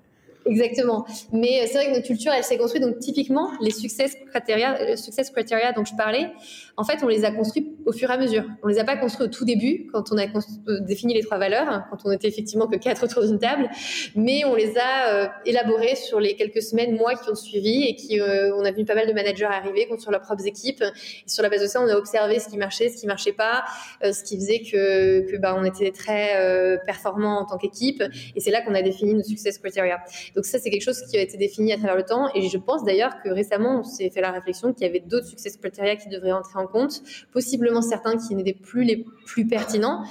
Exactement. 0.50 1.06
Mais 1.32 1.66
c'est 1.66 1.74
vrai 1.74 1.86
que 1.86 1.92
notre 1.92 2.06
culture, 2.06 2.32
elle 2.32 2.44
s'est 2.44 2.58
construite. 2.58 2.82
Donc, 2.82 2.98
typiquement, 2.98 3.50
les 3.60 3.70
success 3.70 4.16
criteria, 4.30 4.96
success 4.96 5.30
criteria 5.30 5.72
dont 5.72 5.84
je 5.84 5.94
parlais, 5.94 6.32
en 6.80 6.84
fait, 6.84 7.02
on 7.02 7.08
les 7.08 7.26
a 7.26 7.30
construits 7.30 7.76
au 7.84 7.92
fur 7.92 8.10
et 8.10 8.14
à 8.14 8.16
mesure. 8.16 8.44
On 8.62 8.68
les 8.68 8.78
a 8.78 8.84
pas 8.84 8.96
construits 8.96 9.26
au 9.26 9.30
tout 9.30 9.44
début, 9.44 9.86
quand 9.92 10.12
on 10.12 10.16
a 10.16 10.24
euh, 10.24 10.80
défini 10.80 11.12
les 11.12 11.20
trois 11.22 11.36
valeurs, 11.36 11.84
quand 11.90 11.98
on 12.06 12.10
était 12.10 12.26
effectivement 12.26 12.66
que 12.66 12.76
quatre 12.76 13.04
autour 13.04 13.22
d'une 13.22 13.38
table, 13.38 13.68
mais 14.16 14.46
on 14.46 14.54
les 14.54 14.78
a 14.78 15.12
euh, 15.12 15.28
élaborés 15.44 15.94
sur 15.94 16.20
les 16.20 16.36
quelques 16.36 16.62
semaines, 16.62 16.96
mois 16.96 17.16
qui 17.16 17.28
ont 17.28 17.34
suivi 17.34 17.84
et 17.84 17.96
qui, 17.96 18.18
euh, 18.18 18.56
on 18.56 18.64
a 18.64 18.70
vu 18.70 18.86
pas 18.86 18.94
mal 18.94 19.06
de 19.06 19.12
managers 19.12 19.44
arriver, 19.44 19.88
sur 19.98 20.10
leurs 20.10 20.22
propres 20.22 20.46
équipes. 20.46 20.82
Et 20.82 21.28
sur 21.28 21.42
la 21.42 21.50
base 21.50 21.60
de 21.60 21.66
ça, 21.66 21.82
on 21.82 21.88
a 21.88 21.96
observé 21.96 22.38
ce 22.38 22.48
qui 22.48 22.56
marchait, 22.56 22.88
ce 22.88 22.96
qui 22.96 23.06
marchait 23.06 23.32
pas, 23.32 23.64
ce 24.02 24.24
qui 24.24 24.36
faisait 24.36 24.60
que, 24.60 25.30
que 25.30 25.36
bah, 25.36 25.54
on 25.58 25.64
était 25.64 25.90
très 25.90 26.80
performant 26.86 27.40
en 27.40 27.44
tant 27.44 27.58
qu'équipe. 27.58 28.02
Et 28.34 28.40
c'est 28.40 28.50
là 28.50 28.62
qu'on 28.62 28.74
a 28.74 28.80
défini 28.80 29.12
nos 29.12 29.22
success 29.22 29.58
criteria. 29.58 29.98
Donc 30.34 30.46
ça, 30.46 30.58
c'est 30.58 30.70
quelque 30.70 30.82
chose 30.82 31.02
qui 31.10 31.18
a 31.18 31.20
été 31.20 31.36
défini 31.36 31.72
à 31.74 31.76
travers 31.76 31.96
le 31.96 32.04
temps. 32.04 32.28
Et 32.34 32.48
je 32.48 32.56
pense 32.56 32.84
d'ailleurs 32.84 33.20
que 33.22 33.28
récemment, 33.28 33.80
on 33.80 33.84
s'est 33.84 34.08
fait 34.10 34.22
la 34.22 34.30
réflexion 34.30 34.72
qu'il 34.72 34.86
y 34.86 34.88
avait 34.88 35.00
d'autres 35.00 35.26
success 35.26 35.56
criteria 35.56 35.96
qui 35.96 36.08
devraient 36.08 36.32
entrer 36.32 36.58
en 36.58 36.66
compte, 36.70 37.02
possiblement 37.32 37.82
certains 37.82 38.16
qui 38.16 38.34
n'étaient 38.34 38.54
plus 38.54 38.84
les 38.84 39.04
plus 39.26 39.46
pertinents. 39.46 40.04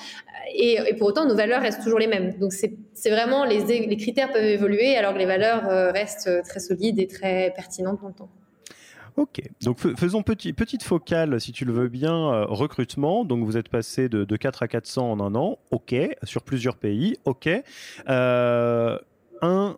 Et, 0.56 0.96
pour 0.98 1.08
autant, 1.08 1.26
nos 1.26 1.36
valeurs 1.36 1.62
restent 1.62 1.84
toujours 1.84 2.00
les 2.00 2.08
mêmes. 2.08 2.38
Donc 2.40 2.54
c'est 2.54 3.10
vraiment, 3.10 3.46
les, 3.46 3.98
critères 3.98 4.32
peuvent 4.32 4.44
évoluer 4.44 4.96
alors 4.96 5.14
que 5.14 5.20
les 5.20 5.26
valeurs 5.26 5.68
euh, 5.68 5.92
restent 5.92 6.30
très 6.44 6.60
solides 6.60 7.00
et 7.00 7.08
très 7.08 7.54
pertinentes 7.56 8.02
dans 8.02 8.08
le 8.10 8.14
temps. 8.14 8.30
Ok, 9.20 9.42
donc 9.64 9.80
faisons 9.98 10.24
petit, 10.24 10.54
petite 10.54 10.82
focale, 10.82 11.42
si 11.42 11.52
tu 11.52 11.66
le 11.66 11.74
veux 11.74 11.90
bien, 11.90 12.16
euh, 12.16 12.46
recrutement. 12.46 13.26
Donc 13.26 13.44
vous 13.44 13.58
êtes 13.58 13.68
passé 13.68 14.08
de, 14.08 14.24
de, 14.24 14.36
4 14.38 14.64
à 14.64 14.68
400 14.70 15.12
en 15.12 15.20
un 15.20 15.36
an, 15.36 15.58
ok, 15.72 15.94
sur 16.24 16.42
plusieurs 16.44 16.78
pays, 16.78 17.18
ok. 17.26 17.50
Euh, 18.08 18.98
un, 19.42 19.78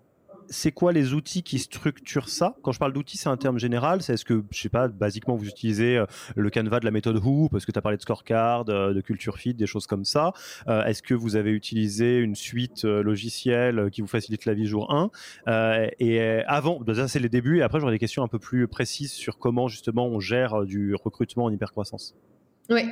c'est 0.52 0.72
quoi 0.72 0.92
les 0.92 1.14
outils 1.14 1.44
qui 1.44 1.60
structurent 1.60 2.30
ça? 2.30 2.56
Quand 2.62 2.72
je 2.72 2.80
parle 2.80 2.94
d'outils, 2.94 3.18
c'est 3.18 3.30
un 3.30 3.38
terme 3.38 3.58
général. 3.58 4.02
C'est 4.02 4.14
est-ce 4.14 4.26
que, 4.26 4.44
je 4.52 4.62
sais 4.62 4.70
pas, 4.70 4.88
basiquement, 4.90 5.36
vous 5.36 5.48
utilisez 5.48 5.98
euh, 5.98 6.06
le 6.36 6.50
Canva 6.50 6.80
de 6.80 6.86
la 6.86 6.92
méthode 6.92 7.18
Who, 7.18 7.50
parce 7.50 7.66
que 7.66 7.72
tu 7.72 7.80
as 7.80 7.82
parlé 7.82 7.98
de 7.98 8.02
scorecard, 8.02 8.66
euh, 8.70 8.94
de 8.94 9.02
culture 9.02 9.38
fit, 9.38 9.54
des 9.54 9.66
choses 9.66 9.88
comme 9.88 10.06
ça. 10.06 10.34
Euh, 10.68 10.84
est-ce 10.84 11.02
que 11.02 11.14
vous 11.14 11.38
avez 11.38 11.52
utilisé 11.52 12.18
une 12.18 12.36
suite 12.36 12.84
logicielle 12.84 13.90
qui 13.92 14.02
vous 14.02 14.08
facilite 14.08 14.46
la 14.46 14.54
vie 14.54 14.68
jour 14.68 14.94
1 14.94 15.90
Et 16.00 16.22
avant, 16.46 16.80
bah, 16.82 16.96
ça 16.96 17.08
c'est 17.08 17.20
les 17.20 17.30
débuts, 17.30 17.60
et 17.60 17.62
après 17.62 17.80
j'aurai 17.80 17.94
des 17.94 18.00
questions 18.00 18.24
un 18.24 18.28
peu 18.28 18.40
plus 18.40 18.68
précises 18.68 19.12
sur 19.12 19.38
comment 19.38 19.68
justement 19.68 20.08
on 20.08 20.20
gère 20.20 20.66
du 20.66 20.96
recrutement 20.96 21.46
en 21.46 21.52
hypercroissance. 21.52 22.16
Oui. 22.70 22.84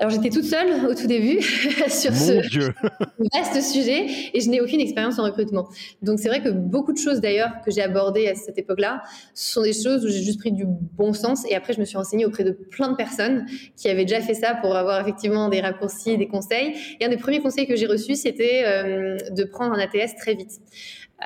Alors 0.00 0.10
j'étais 0.10 0.30
toute 0.30 0.46
seule 0.46 0.86
au 0.86 0.94
tout 0.94 1.06
début 1.06 1.42
sur 1.88 2.14
ce 2.14 2.40
vaste 3.34 3.62
sujet 3.62 4.06
et 4.32 4.40
je 4.40 4.48
n'ai 4.48 4.62
aucune 4.62 4.80
expérience 4.80 5.18
en 5.18 5.24
recrutement. 5.24 5.68
Donc 6.00 6.18
c'est 6.18 6.28
vrai 6.28 6.42
que 6.42 6.48
beaucoup 6.48 6.94
de 6.94 6.98
choses 6.98 7.20
d'ailleurs 7.20 7.50
que 7.66 7.70
j'ai 7.70 7.82
abordées 7.82 8.26
à 8.26 8.34
cette 8.34 8.56
époque-là 8.56 9.02
sont 9.34 9.60
des 9.60 9.74
choses 9.74 10.06
où 10.06 10.08
j'ai 10.08 10.22
juste 10.22 10.40
pris 10.40 10.52
du 10.52 10.64
bon 10.66 11.12
sens 11.12 11.44
et 11.50 11.54
après 11.54 11.74
je 11.74 11.80
me 11.80 11.84
suis 11.84 11.98
renseignée 11.98 12.24
auprès 12.24 12.44
de 12.44 12.52
plein 12.52 12.88
de 12.88 12.96
personnes 12.96 13.44
qui 13.76 13.90
avaient 13.90 14.06
déjà 14.06 14.22
fait 14.22 14.32
ça 14.32 14.54
pour 14.54 14.74
avoir 14.74 15.02
effectivement 15.02 15.50
des 15.50 15.60
raccourcis, 15.60 16.16
des 16.16 16.28
conseils. 16.28 16.72
Et 16.98 17.04
un 17.04 17.10
des 17.10 17.18
premiers 17.18 17.40
conseils 17.40 17.66
que 17.66 17.76
j'ai 17.76 17.86
reçus 17.86 18.14
c'était 18.14 18.62
euh, 18.64 19.18
de 19.30 19.44
prendre 19.44 19.74
un 19.74 19.78
ATS 19.78 20.16
très 20.16 20.34
vite. 20.34 20.60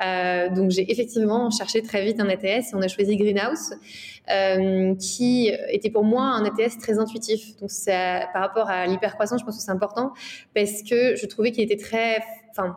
Euh, 0.03 0.49
donc 0.49 0.71
j'ai 0.71 0.91
effectivement 0.91 1.49
cherché 1.49 1.81
très 1.81 2.03
vite 2.03 2.19
un 2.19 2.29
ATS 2.29 2.43
et 2.43 2.73
on 2.73 2.81
a 2.81 2.87
choisi 2.87 3.15
Greenhouse, 3.15 3.73
euh, 4.29 4.95
qui 4.95 5.51
était 5.69 5.89
pour 5.89 6.03
moi 6.03 6.23
un 6.23 6.45
ATS 6.45 6.77
très 6.79 6.99
intuitif. 6.99 7.55
Donc 7.57 7.71
ça, 7.71 8.27
par 8.33 8.41
rapport 8.41 8.69
à 8.69 8.87
l'hypercroissance, 8.87 9.41
je 9.41 9.45
pense 9.45 9.57
que 9.57 9.63
c'est 9.63 9.71
important 9.71 10.13
parce 10.53 10.83
que 10.83 11.15
je 11.15 11.25
trouvais 11.25 11.51
qu'il 11.51 11.63
était 11.63 11.77
très, 11.77 12.19
enfin 12.51 12.75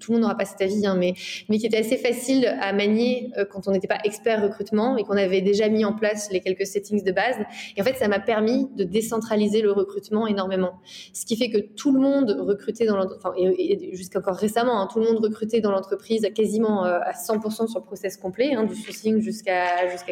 tout 0.00 0.12
le 0.12 0.16
monde 0.16 0.22
n'aura 0.22 0.36
pas 0.36 0.44
cet 0.44 0.60
avis, 0.60 0.86
hein, 0.86 0.96
mais, 0.98 1.14
mais 1.48 1.58
qui 1.58 1.66
était 1.66 1.78
assez 1.78 1.96
facile 1.96 2.46
à 2.60 2.72
manier 2.72 3.30
euh, 3.38 3.44
quand 3.44 3.68
on 3.68 3.72
n'était 3.72 3.88
pas 3.88 3.98
expert 4.04 4.42
recrutement 4.42 4.96
et 4.96 5.04
qu'on 5.04 5.16
avait 5.16 5.40
déjà 5.40 5.68
mis 5.68 5.84
en 5.84 5.92
place 5.92 6.30
les 6.30 6.40
quelques 6.40 6.66
settings 6.66 7.02
de 7.02 7.12
base. 7.12 7.36
Et 7.76 7.82
en 7.82 7.84
fait, 7.84 7.96
ça 7.96 8.08
m'a 8.08 8.20
permis 8.20 8.68
de 8.76 8.84
décentraliser 8.84 9.62
le 9.62 9.72
recrutement 9.72 10.26
énormément. 10.26 10.80
Ce 11.12 11.24
qui 11.24 11.36
fait 11.36 11.50
que 11.50 11.58
tout 11.58 11.92
le 11.92 12.00
monde 12.00 12.36
recrutait 12.38 12.86
dans 12.86 12.96
l'entreprise, 12.96 13.54
et, 13.58 13.96
jusqu'à 13.96 14.18
encore 14.18 14.36
récemment, 14.36 14.80
hein, 14.80 14.88
tout 14.92 15.00
le 15.00 15.06
monde 15.06 15.18
recrutait 15.18 15.60
dans 15.60 15.70
l'entreprise 15.70 16.28
quasiment 16.34 16.84
euh, 16.84 16.98
à 17.00 17.12
100% 17.12 17.68
sur 17.68 17.80
le 17.80 17.84
process 17.84 18.16
complet, 18.16 18.54
hein, 18.54 18.64
du 18.64 18.74
sourcing 18.74 19.20
jusqu'à 19.20 19.66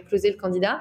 closer 0.06 0.30
le 0.30 0.36
candidat. 0.36 0.78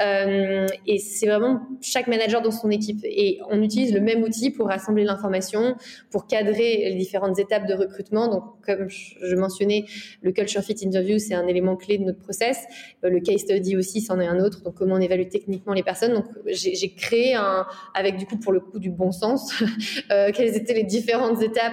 Euh, 0.00 0.66
et 0.86 0.98
c'est 0.98 1.26
vraiment 1.26 1.62
chaque 1.80 2.06
manager 2.06 2.42
dans 2.42 2.50
son 2.50 2.70
équipe. 2.70 3.00
Et 3.04 3.40
on 3.50 3.62
utilise 3.62 3.92
le 3.92 4.00
même 4.00 4.22
outil 4.22 4.50
pour 4.50 4.68
rassembler 4.68 5.04
l'information, 5.04 5.76
pour 6.10 6.26
cadrer 6.26 6.90
les 6.90 6.94
différentes 6.94 7.38
étapes 7.38 7.66
de 7.66 7.74
recrutement 7.74 8.03
donc, 8.10 8.44
comme 8.66 8.88
je 8.88 9.36
mentionnais, 9.36 9.84
le 10.22 10.32
culture 10.32 10.62
fit 10.62 10.76
interview, 10.82 11.18
c'est 11.18 11.34
un 11.34 11.46
élément 11.46 11.76
clé 11.76 11.98
de 11.98 12.04
notre 12.04 12.20
process. 12.20 12.64
Euh, 13.04 13.10
le 13.10 13.20
case 13.20 13.40
study 13.40 13.76
aussi, 13.76 14.00
c'en 14.00 14.20
est 14.20 14.26
un 14.26 14.40
autre. 14.40 14.62
Donc, 14.62 14.74
comment 14.74 14.96
on 14.96 15.00
évalue 15.00 15.28
techniquement 15.28 15.72
les 15.72 15.82
personnes. 15.82 16.14
Donc, 16.14 16.26
j'ai 16.46 16.90
créé 16.94 17.34
un, 17.34 17.66
avec 17.94 18.16
du 18.16 18.26
coup, 18.26 18.36
pour 18.38 18.52
le 18.52 18.60
coup, 18.60 18.78
du 18.78 18.90
bon 18.90 19.12
sens, 19.12 19.52
euh, 20.10 20.30
quelles 20.34 20.56
étaient 20.56 20.74
les 20.74 20.84
différentes 20.84 21.42
étapes 21.42 21.72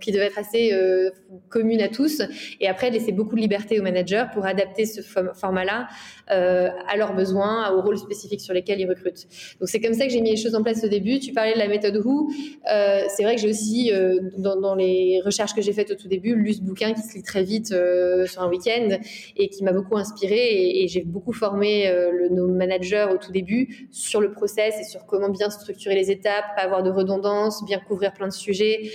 qui 0.00 0.12
devaient 0.12 0.26
être 0.26 0.38
assez 0.38 0.72
euh, 0.72 1.10
communes 1.48 1.82
à 1.82 1.88
tous. 1.88 2.22
Et 2.60 2.68
après, 2.68 2.90
laisser 2.90 3.12
beaucoup 3.12 3.36
de 3.36 3.40
liberté 3.40 3.78
aux 3.78 3.82
managers 3.82 4.24
pour 4.32 4.46
adapter 4.46 4.86
ce 4.86 5.00
format-là 5.02 5.88
à 6.28 6.96
leurs 6.96 7.14
besoins, 7.14 7.70
aux 7.72 7.82
rôles 7.82 7.98
spécifiques 7.98 8.40
sur 8.40 8.54
lesquels 8.54 8.80
ils 8.80 8.88
recrutent. 8.88 9.26
Donc, 9.60 9.68
c'est 9.68 9.80
comme 9.80 9.92
ça 9.92 10.06
que 10.06 10.12
j'ai 10.12 10.20
mis 10.20 10.30
les 10.30 10.36
choses 10.36 10.54
en 10.54 10.62
place 10.62 10.82
au 10.82 10.88
début. 10.88 11.18
Tu 11.18 11.32
parlais 11.32 11.52
de 11.52 11.58
la 11.58 11.68
méthode 11.68 11.96
Who. 12.02 12.30
c'est 12.64 13.22
vrai 13.22 13.34
que 13.34 13.40
j'ai 13.40 13.50
aussi, 13.50 13.92
dans, 14.38 14.58
dans 14.58 14.74
les 14.74 15.20
recherches 15.24 15.54
que 15.54 15.61
j'ai 15.62 15.72
fait 15.72 15.90
au 15.90 15.94
tout 15.94 16.08
début, 16.08 16.34
lu 16.34 16.52
ce 16.52 16.60
bouquin 16.60 16.92
qui 16.92 17.02
se 17.02 17.14
lit 17.14 17.22
très 17.22 17.42
vite 17.42 17.72
euh, 17.72 18.26
sur 18.26 18.42
un 18.42 18.48
week-end 18.48 18.98
et 19.36 19.48
qui 19.48 19.64
m'a 19.64 19.72
beaucoup 19.72 19.96
inspiré. 19.96 20.82
Et, 20.82 20.88
j'ai 20.88 21.02
beaucoup 21.02 21.32
formé 21.32 21.88
euh, 21.88 22.28
nos 22.30 22.48
managers 22.48 23.06
au 23.12 23.16
tout 23.16 23.32
début 23.32 23.88
sur 23.90 24.20
le 24.20 24.32
process 24.32 24.78
et 24.80 24.84
sur 24.84 25.06
comment 25.06 25.30
bien 25.30 25.48
structurer 25.48 25.94
les 25.94 26.10
étapes, 26.10 26.44
pas 26.56 26.62
avoir 26.62 26.82
de 26.82 26.90
redondance, 26.90 27.64
bien 27.64 27.78
couvrir 27.78 28.12
plein 28.12 28.28
de 28.28 28.32
sujets, 28.32 28.90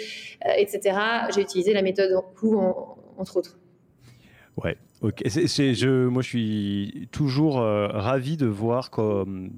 euh, 0.45 0.51
etc. 0.57 0.97
J'ai 1.33 1.41
utilisé 1.41 1.73
la 1.73 1.81
méthode 1.81 2.13
en, 2.13 2.97
entre 3.17 3.37
autres. 3.37 3.57
Ouais, 4.63 4.77
ok. 5.01 5.21
je, 5.25 6.07
moi, 6.07 6.21
je 6.21 6.27
suis 6.27 7.09
toujours 7.11 7.55
ravi 7.55 8.37
de 8.37 8.47
voir 8.47 8.89
comme 8.89 9.51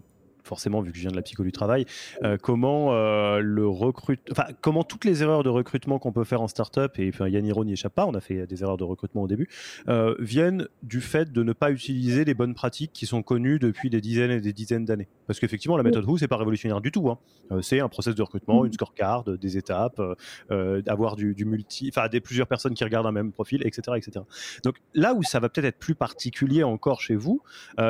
forcément 0.50 0.82
vu 0.82 0.92
que 0.92 0.98
je 0.98 1.02
viens 1.02 1.12
de 1.12 1.16
la 1.16 1.22
psychologie 1.22 1.50
du 1.50 1.54
travail, 1.54 1.86
euh, 2.24 2.38
comment 2.42 2.94
euh, 2.94 3.40
le 3.40 3.68
recrute, 3.68 4.20
enfin 4.32 4.48
comment 4.62 4.84
toutes 4.84 5.06
les 5.06 5.22
erreurs 5.24 5.44
de 5.44 5.50
recrutement 5.50 6.00
qu'on 6.00 6.12
peut 6.12 6.24
faire 6.24 6.42
en 6.42 6.48
startup 6.48 6.98
et 6.98 7.10
enfin 7.10 7.30
Yann 7.30 7.46
Hiro 7.46 7.64
n'y 7.64 7.74
échappe 7.74 7.94
pas, 7.94 8.06
on 8.06 8.14
a 8.14 8.20
fait 8.20 8.48
des 8.48 8.64
erreurs 8.64 8.78
de 8.78 8.84
recrutement 8.84 9.22
au 9.22 9.28
début, 9.28 9.48
euh, 9.88 10.16
viennent 10.20 10.68
du 10.84 11.02
fait 11.02 11.32
de 11.32 11.44
ne 11.44 11.54
pas 11.54 11.72
utiliser 11.72 12.26
les 12.26 12.34
bonnes 12.34 12.56
pratiques 12.56 12.92
qui 12.92 13.06
sont 13.06 13.22
connues 13.22 13.60
depuis 13.60 13.90
des 13.90 14.02
dizaines 14.02 14.32
et 14.32 14.42
des 14.42 14.54
dizaines 14.54 14.86
d'années. 14.86 15.08
Parce 15.28 15.40
qu'effectivement 15.40 15.78
la 15.78 15.84
méthode 15.84 16.06
Who 16.06 16.18
c'est 16.18 16.28
pas 16.28 16.38
révolutionnaire 16.38 16.82
du 16.82 16.92
tout, 16.92 17.10
hein. 17.10 17.20
c'est 17.62 17.80
un 17.80 17.90
process 17.90 18.16
de 18.16 18.22
recrutement, 18.24 18.66
une 18.66 18.74
scorecard, 18.74 19.24
des 19.24 19.58
étapes, 19.58 20.02
d'avoir 20.50 21.16
du, 21.16 21.36
du, 21.36 21.46
multi, 21.46 21.92
enfin 21.94 22.08
des 22.08 22.20
plusieurs 22.20 22.48
personnes 22.48 22.74
qui 22.74 22.84
regardent 22.84 23.08
un 23.08 23.12
même 23.12 23.32
profil, 23.32 23.62
etc., 23.66 23.98
etc. 23.98 24.26
Donc 24.64 24.78
là 24.96 25.14
où 25.14 25.22
ça 25.22 25.40
va 25.40 25.50
peut-être 25.50 25.66
être 25.66 25.78
plus 25.78 25.96
particulier 25.96 26.64
encore 26.64 27.02
chez 27.02 27.16
vous 27.16 27.44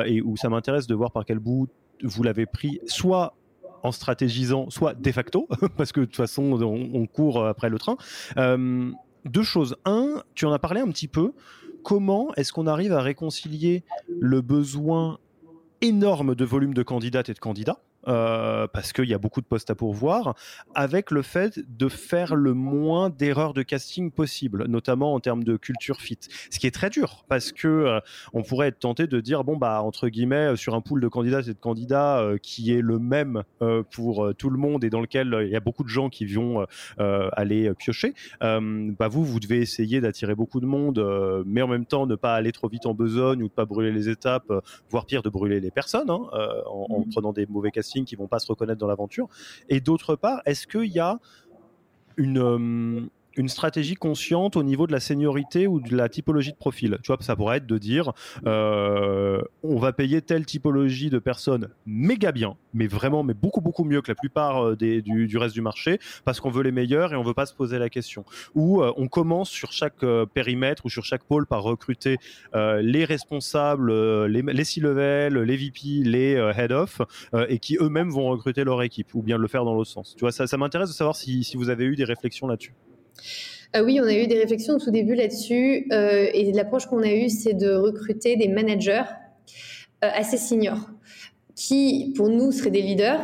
et 0.04 0.20
où 0.20 0.36
ça 0.36 0.50
m'intéresse 0.50 0.86
de 0.86 0.94
voir 0.94 1.12
par 1.12 1.24
quel 1.24 1.38
bout 1.38 1.68
vous 2.02 2.22
l'avez 2.22 2.46
pris 2.46 2.80
soit 2.86 3.34
en 3.82 3.92
stratégisant, 3.92 4.68
soit 4.70 4.94
de 4.94 5.12
facto, 5.12 5.48
parce 5.76 5.92
que 5.92 6.00
de 6.00 6.04
toute 6.06 6.16
façon, 6.16 6.60
on, 6.62 7.06
court 7.06 7.46
après 7.46 7.70
le 7.70 7.78
train. 7.78 7.96
Euh, 8.36 8.90
deux 9.24 9.42
choses. 9.42 9.76
Un, 9.84 10.22
tu 10.34 10.46
en 10.46 10.52
as 10.52 10.58
parlé 10.58 10.80
un 10.80 10.88
petit 10.88 11.08
peu. 11.08 11.32
Comment 11.82 12.34
est-ce 12.34 12.52
qu'on 12.52 12.66
arrive 12.66 12.92
à 12.92 13.00
réconcilier 13.00 13.84
le 14.20 14.42
besoin 14.42 15.18
énorme 15.80 16.34
de 16.34 16.44
volume 16.44 16.74
de 16.74 16.82
candidates 16.82 17.30
et 17.30 17.34
de 17.34 17.38
candidats 17.38 17.80
euh, 18.08 18.66
parce 18.66 18.92
qu'il 18.92 19.06
y 19.06 19.14
a 19.14 19.18
beaucoup 19.18 19.40
de 19.40 19.46
postes 19.46 19.70
à 19.70 19.74
pourvoir, 19.74 20.34
avec 20.74 21.10
le 21.10 21.22
fait 21.22 21.60
de 21.68 21.88
faire 21.88 22.34
le 22.34 22.54
moins 22.54 23.10
d'erreurs 23.10 23.52
de 23.52 23.62
casting 23.62 24.10
possible, 24.10 24.66
notamment 24.68 25.14
en 25.14 25.20
termes 25.20 25.44
de 25.44 25.56
culture 25.56 26.00
fit. 26.00 26.18
Ce 26.50 26.58
qui 26.58 26.66
est 26.66 26.70
très 26.70 26.88
dur, 26.88 27.24
parce 27.28 27.52
que 27.52 27.68
euh, 27.68 28.00
on 28.32 28.42
pourrait 28.42 28.68
être 28.68 28.78
tenté 28.78 29.06
de 29.06 29.20
dire 29.20 29.44
bon 29.44 29.56
bah 29.56 29.82
entre 29.82 30.08
guillemets 30.08 30.56
sur 30.56 30.74
un 30.74 30.80
pool 30.80 31.00
de 31.00 31.08
candidats 31.08 31.40
et 31.40 31.52
de 31.52 31.52
candidats 31.52 32.20
euh, 32.20 32.38
qui 32.38 32.72
est 32.72 32.80
le 32.80 32.98
même 32.98 33.42
pour 33.90 34.32
tout 34.36 34.50
le 34.50 34.58
monde 34.58 34.84
et 34.84 34.90
dans 34.90 35.00
lequel 35.00 35.36
il 35.42 35.50
y 35.50 35.56
a 35.56 35.60
beaucoup 35.60 35.84
de 35.84 35.88
gens 35.88 36.08
qui 36.08 36.26
vont 36.26 36.66
aller 36.98 37.72
piocher, 37.74 38.14
bah 38.40 39.08
vous 39.08 39.24
vous 39.24 39.40
devez 39.40 39.58
essayer 39.58 40.00
d'attirer 40.00 40.34
beaucoup 40.34 40.60
de 40.60 40.66
monde, 40.66 41.44
mais 41.46 41.62
en 41.62 41.68
même 41.68 41.84
temps 41.84 42.06
ne 42.06 42.14
pas 42.14 42.34
aller 42.34 42.52
trop 42.52 42.68
vite 42.68 42.86
en 42.86 42.94
besogne 42.94 43.42
ou 43.42 43.48
de 43.48 43.52
pas 43.52 43.64
brûler 43.64 43.92
les 43.92 44.08
étapes, 44.08 44.52
voire 44.88 45.06
pire 45.06 45.22
de 45.22 45.28
brûler 45.28 45.60
les 45.60 45.70
personnes 45.70 46.10
hein, 46.10 46.28
en, 46.66 46.86
en, 46.90 47.00
mmh. 47.00 47.08
prenant 47.10 47.32
des 47.32 47.46
mauvais 47.46 47.70
castings 47.70 47.89
qui 48.04 48.16
vont 48.16 48.28
pas 48.28 48.38
se 48.38 48.46
reconnaître 48.46 48.78
dans 48.78 48.86
l'aventure. 48.86 49.28
Et 49.68 49.80
d'autre 49.80 50.16
part, 50.16 50.42
est-ce 50.46 50.66
qu'il 50.66 50.90
y 50.90 51.00
a 51.00 51.18
une 52.16 53.10
une 53.36 53.48
stratégie 53.48 53.94
consciente 53.94 54.56
au 54.56 54.62
niveau 54.62 54.86
de 54.86 54.92
la 54.92 55.00
seniorité 55.00 55.66
ou 55.66 55.80
de 55.80 55.96
la 55.96 56.08
typologie 56.08 56.52
de 56.52 56.56
profil. 56.56 56.98
Tu 57.02 57.08
vois, 57.08 57.18
ça 57.20 57.36
pourrait 57.36 57.58
être 57.58 57.66
de 57.66 57.78
dire 57.78 58.12
euh, 58.46 59.40
on 59.62 59.78
va 59.78 59.92
payer 59.92 60.22
telle 60.22 60.44
typologie 60.46 61.10
de 61.10 61.18
personnes 61.18 61.68
méga 61.86 62.32
bien, 62.32 62.56
mais 62.74 62.86
vraiment, 62.86 63.22
mais 63.22 63.34
beaucoup, 63.34 63.60
beaucoup 63.60 63.84
mieux 63.84 64.02
que 64.02 64.10
la 64.10 64.14
plupart 64.14 64.70
euh, 64.70 64.76
du, 64.76 65.38
reste 65.38 65.54
du 65.54 65.60
marché, 65.60 65.98
parce 66.24 66.40
qu'on 66.40 66.50
veut 66.50 66.62
les 66.62 66.72
meilleurs 66.72 67.12
et 67.12 67.16
on 67.16 67.22
veut 67.22 67.34
pas 67.34 67.46
se 67.46 67.54
poser 67.54 67.78
la 67.78 67.88
question. 67.88 68.24
Ou 68.54 68.82
euh, 68.82 68.92
on 68.96 69.08
commence 69.08 69.50
sur 69.50 69.72
chaque 69.72 70.04
périmètre 70.34 70.86
ou 70.86 70.90
sur 70.90 71.04
chaque 71.04 71.24
pôle 71.24 71.46
par 71.46 71.62
recruter 71.62 72.16
les 72.54 73.04
responsables, 73.04 73.92
les, 74.26 74.42
les 74.42 74.64
C-level, 74.64 75.38
les 75.38 75.56
VP, 75.56 75.80
les 76.04 76.32
head-off, 76.56 77.00
et 77.48 77.58
qui 77.58 77.76
eux-mêmes 77.80 78.10
vont 78.10 78.28
recruter 78.28 78.64
leur 78.64 78.82
équipe, 78.82 79.14
ou 79.14 79.22
bien 79.22 79.38
le 79.38 79.48
faire 79.48 79.64
dans 79.64 79.74
l'autre 79.74 79.90
sens. 79.90 80.14
Tu 80.16 80.20
vois, 80.20 80.32
ça, 80.32 80.46
ça 80.46 80.56
m'intéresse 80.56 80.88
de 80.88 80.94
savoir 80.94 81.16
si, 81.16 81.44
si 81.44 81.56
vous 81.56 81.70
avez 81.70 81.84
eu 81.84 81.96
des 81.96 82.04
réflexions 82.04 82.46
là-dessus. 82.46 82.74
Euh, 83.76 83.84
oui, 83.84 84.00
on 84.02 84.06
a 84.06 84.12
eu 84.12 84.26
des 84.26 84.38
réflexions 84.38 84.74
au 84.74 84.78
tout 84.78 84.90
début 84.90 85.14
là-dessus. 85.14 85.86
Euh, 85.92 86.28
et 86.32 86.52
l'approche 86.52 86.86
qu'on 86.86 87.02
a 87.02 87.12
eue, 87.12 87.28
c'est 87.28 87.54
de 87.54 87.72
recruter 87.72 88.36
des 88.36 88.48
managers 88.48 89.04
euh, 90.04 90.08
assez 90.14 90.38
seniors, 90.38 90.90
qui, 91.54 92.12
pour 92.16 92.28
nous, 92.28 92.52
seraient 92.52 92.70
des 92.70 92.82
leaders, 92.82 93.20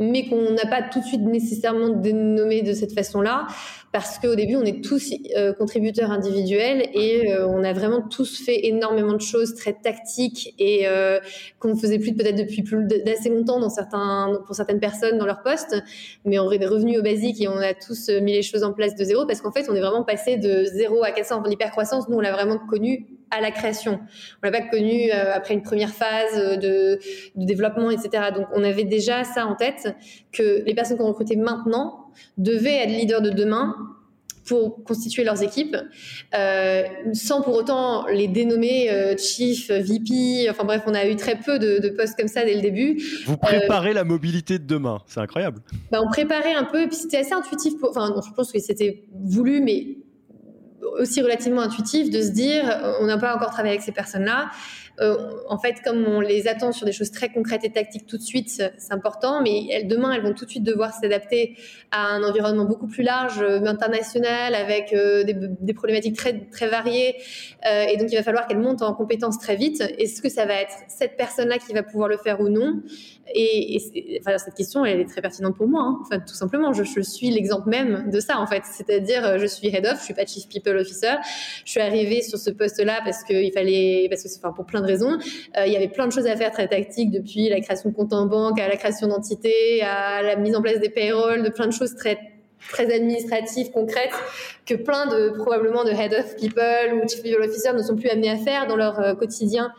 mais 0.00 0.26
qu'on 0.28 0.52
n'a 0.52 0.66
pas 0.66 0.82
tout 0.82 1.00
de 1.00 1.04
suite 1.04 1.20
nécessairement 1.20 1.90
dénommé 1.90 2.62
de 2.62 2.72
cette 2.72 2.92
façon-là, 2.92 3.46
parce 3.94 4.18
qu'au 4.18 4.34
début, 4.34 4.56
on 4.56 4.64
est 4.64 4.82
tous 4.82 5.14
euh, 5.36 5.52
contributeurs 5.52 6.10
individuels 6.10 6.88
et 6.94 7.30
euh, 7.30 7.46
on 7.46 7.62
a 7.62 7.72
vraiment 7.72 8.02
tous 8.02 8.44
fait 8.44 8.66
énormément 8.66 9.12
de 9.12 9.20
choses 9.20 9.54
très 9.54 9.72
tactiques 9.72 10.52
et 10.58 10.88
euh, 10.88 11.20
qu'on 11.60 11.68
ne 11.68 11.76
faisait 11.76 12.00
plus 12.00 12.12
peut-être 12.12 12.34
depuis 12.34 12.64
plus 12.64 12.84
d'assez 12.88 13.28
longtemps 13.28 13.60
dans 13.60 13.68
certains, 13.68 14.42
pour 14.46 14.56
certaines 14.56 14.80
personnes 14.80 15.16
dans 15.16 15.26
leur 15.26 15.42
poste, 15.42 15.80
mais 16.24 16.40
on 16.40 16.50
est 16.50 16.66
revenu 16.66 16.98
au 16.98 17.02
basique 17.02 17.40
et 17.40 17.46
on 17.46 17.58
a 17.58 17.72
tous 17.72 18.08
mis 18.08 18.32
les 18.32 18.42
choses 18.42 18.64
en 18.64 18.72
place 18.72 18.96
de 18.96 19.04
zéro 19.04 19.26
parce 19.26 19.40
qu'en 19.40 19.52
fait, 19.52 19.66
on 19.70 19.76
est 19.76 19.80
vraiment 19.80 20.02
passé 20.02 20.38
de 20.38 20.64
zéro 20.64 21.04
à 21.04 21.12
400. 21.12 21.44
L'hypercroissance, 21.46 22.08
nous, 22.08 22.16
on 22.16 22.20
l'a 22.20 22.32
vraiment 22.32 22.58
connu 22.58 23.06
à 23.30 23.40
la 23.40 23.52
création. 23.52 24.00
On 24.42 24.46
l'a 24.46 24.50
pas 24.50 24.62
connu 24.62 25.12
après 25.12 25.54
une 25.54 25.62
première 25.62 25.90
phase 25.90 26.58
de, 26.58 26.98
de 27.36 27.46
développement, 27.46 27.92
etc. 27.92 28.30
Donc, 28.34 28.46
on 28.54 28.64
avait 28.64 28.82
déjà 28.82 29.22
ça 29.22 29.46
en 29.46 29.54
tête 29.54 29.94
que 30.32 30.64
les 30.66 30.74
personnes 30.74 30.98
qu'on 30.98 31.06
recrutait 31.06 31.36
maintenant 31.36 32.03
devaient 32.38 32.84
être 32.84 32.90
leaders 32.90 33.22
de 33.22 33.30
demain 33.30 33.74
pour 34.46 34.84
constituer 34.84 35.24
leurs 35.24 35.42
équipes, 35.42 35.76
euh, 36.34 36.82
sans 37.12 37.40
pour 37.40 37.54
autant 37.54 38.06
les 38.08 38.28
dénommer 38.28 38.90
euh, 38.90 39.16
chief, 39.16 39.70
VP. 39.70 40.48
Enfin 40.50 40.64
bref, 40.64 40.82
on 40.86 40.94
a 40.94 41.06
eu 41.06 41.16
très 41.16 41.36
peu 41.36 41.58
de, 41.58 41.88
postes 41.96 42.16
comme 42.18 42.28
ça 42.28 42.44
dès 42.44 42.54
le 42.54 42.60
début. 42.60 43.02
Vous 43.26 43.36
préparez 43.36 43.92
la 43.92 44.04
mobilité 44.04 44.58
de 44.58 44.64
demain, 44.66 45.00
c'est 45.06 45.20
incroyable. 45.20 45.60
Bah, 45.90 46.00
on 46.02 46.08
préparait 46.08 46.54
un 46.54 46.64
peu, 46.64 46.82
et 46.82 46.86
puis 46.86 46.96
c'était 46.96 47.18
assez 47.18 47.32
intuitif. 47.32 47.74
enfin, 47.88 48.14
je 48.26 48.32
pense 48.32 48.52
que 48.52 48.58
c'était 48.58 49.04
voulu, 49.24 49.60
mais 49.60 49.98
aussi 50.98 51.22
relativement 51.22 51.62
intuitif 51.62 52.10
de 52.10 52.20
se 52.20 52.30
dire, 52.30 52.64
on 53.00 53.06
n'a 53.06 53.16
pas 53.16 53.34
encore 53.34 53.50
travaillé 53.50 53.74
avec 53.74 53.82
ces 53.82 53.92
personnes-là. 53.92 54.50
Euh, 55.00 55.32
en 55.48 55.58
fait, 55.58 55.76
comme 55.84 56.06
on 56.06 56.20
les 56.20 56.46
attend 56.46 56.72
sur 56.72 56.86
des 56.86 56.92
choses 56.92 57.10
très 57.10 57.28
concrètes 57.28 57.64
et 57.64 57.70
tactiques 57.72 58.06
tout 58.06 58.16
de 58.16 58.22
suite, 58.22 58.48
c'est 58.48 58.92
important, 58.92 59.42
mais 59.42 59.82
demain, 59.84 60.12
elles 60.12 60.22
vont 60.22 60.34
tout 60.34 60.44
de 60.44 60.50
suite 60.50 60.62
devoir 60.62 60.92
s'adapter 60.92 61.56
à 61.90 62.06
un 62.06 62.22
environnement 62.22 62.64
beaucoup 62.64 62.86
plus 62.86 63.02
large, 63.02 63.40
euh, 63.40 63.64
international, 63.64 64.54
avec 64.54 64.92
euh, 64.92 65.24
des, 65.24 65.74
problématiques 65.74 66.16
très, 66.16 66.46
très 66.50 66.68
variées. 66.68 67.16
et 67.64 67.96
donc, 67.96 68.12
il 68.12 68.16
va 68.16 68.22
falloir 68.22 68.46
qu'elles 68.46 68.60
montent 68.60 68.82
en 68.82 68.94
compétences 68.94 69.38
très 69.38 69.56
vite. 69.56 69.82
Est-ce 69.98 70.22
que 70.22 70.28
ça 70.28 70.46
va 70.46 70.54
être 70.54 70.74
cette 70.88 71.16
personne-là 71.16 71.58
qui 71.58 71.72
va 71.72 71.82
pouvoir 71.82 72.08
le 72.08 72.16
faire 72.16 72.40
ou 72.40 72.48
non? 72.48 72.82
Et, 73.32 73.80
cette 73.80 74.54
question, 74.54 74.84
elle 74.84 75.00
est 75.00 75.08
très 75.08 75.22
pertinente 75.22 75.56
pour 75.56 75.66
moi. 75.66 75.82
Hein. 75.82 75.98
Enfin, 76.02 76.20
tout 76.20 76.34
simplement, 76.34 76.72
je, 76.72 77.00
suis 77.02 77.30
l'exemple 77.30 77.68
même 77.68 78.10
de 78.10 78.20
ça, 78.20 78.38
en 78.38 78.46
fait. 78.46 78.62
C'est-à-dire, 78.64 79.38
je 79.38 79.46
suis 79.46 79.68
head 79.68 79.86
of, 79.86 79.98
je 79.98 80.04
suis 80.04 80.14
pas 80.14 80.26
chief 80.26 80.48
people 80.48 80.76
officer. 80.76 81.14
Je 81.64 81.70
suis 81.70 81.80
arrivée 81.80 82.22
sur 82.22 82.38
ce 82.38 82.50
poste-là 82.50 83.00
parce 83.04 83.24
qu'il 83.24 83.52
fallait, 83.52 84.06
parce 84.10 84.22
que, 84.22 84.28
enfin, 84.38 84.52
pour 84.52 84.66
plein 84.66 84.80
de 84.80 84.86
raisons. 84.86 85.18
Euh, 85.56 85.66
il 85.66 85.72
y 85.72 85.76
avait 85.76 85.88
plein 85.88 86.06
de 86.06 86.12
choses 86.12 86.26
à 86.26 86.36
faire 86.36 86.50
très 86.50 86.68
tactiques, 86.68 87.10
depuis 87.10 87.48
la 87.48 87.60
création 87.60 87.90
de 87.90 87.94
compte 87.94 88.12
en 88.12 88.26
banque, 88.26 88.60
à 88.60 88.68
la 88.68 88.76
création 88.76 89.08
d'entités, 89.08 89.82
à 89.82 90.22
la 90.22 90.36
mise 90.36 90.54
en 90.56 90.62
place 90.62 90.80
des 90.80 90.90
payrolls, 90.90 91.42
de 91.42 91.50
plein 91.50 91.66
de 91.66 91.72
choses 91.72 91.94
très 91.94 92.18
très 92.70 92.92
administratives, 92.94 93.70
concrètes, 93.72 94.14
que 94.64 94.74
plein 94.74 95.06
de 95.06 95.30
probablement 95.36 95.84
de 95.84 95.90
head 95.90 96.14
of 96.14 96.34
people 96.36 96.94
ou 96.94 97.06
chief 97.06 97.22
people 97.22 97.42
officer 97.42 97.72
ne 97.74 97.82
sont 97.82 97.94
plus 97.94 98.08
amenés 98.08 98.30
à 98.30 98.38
faire 98.38 98.66
dans 98.66 98.76
leur 98.76 98.98
euh, 99.00 99.14
quotidien 99.14 99.70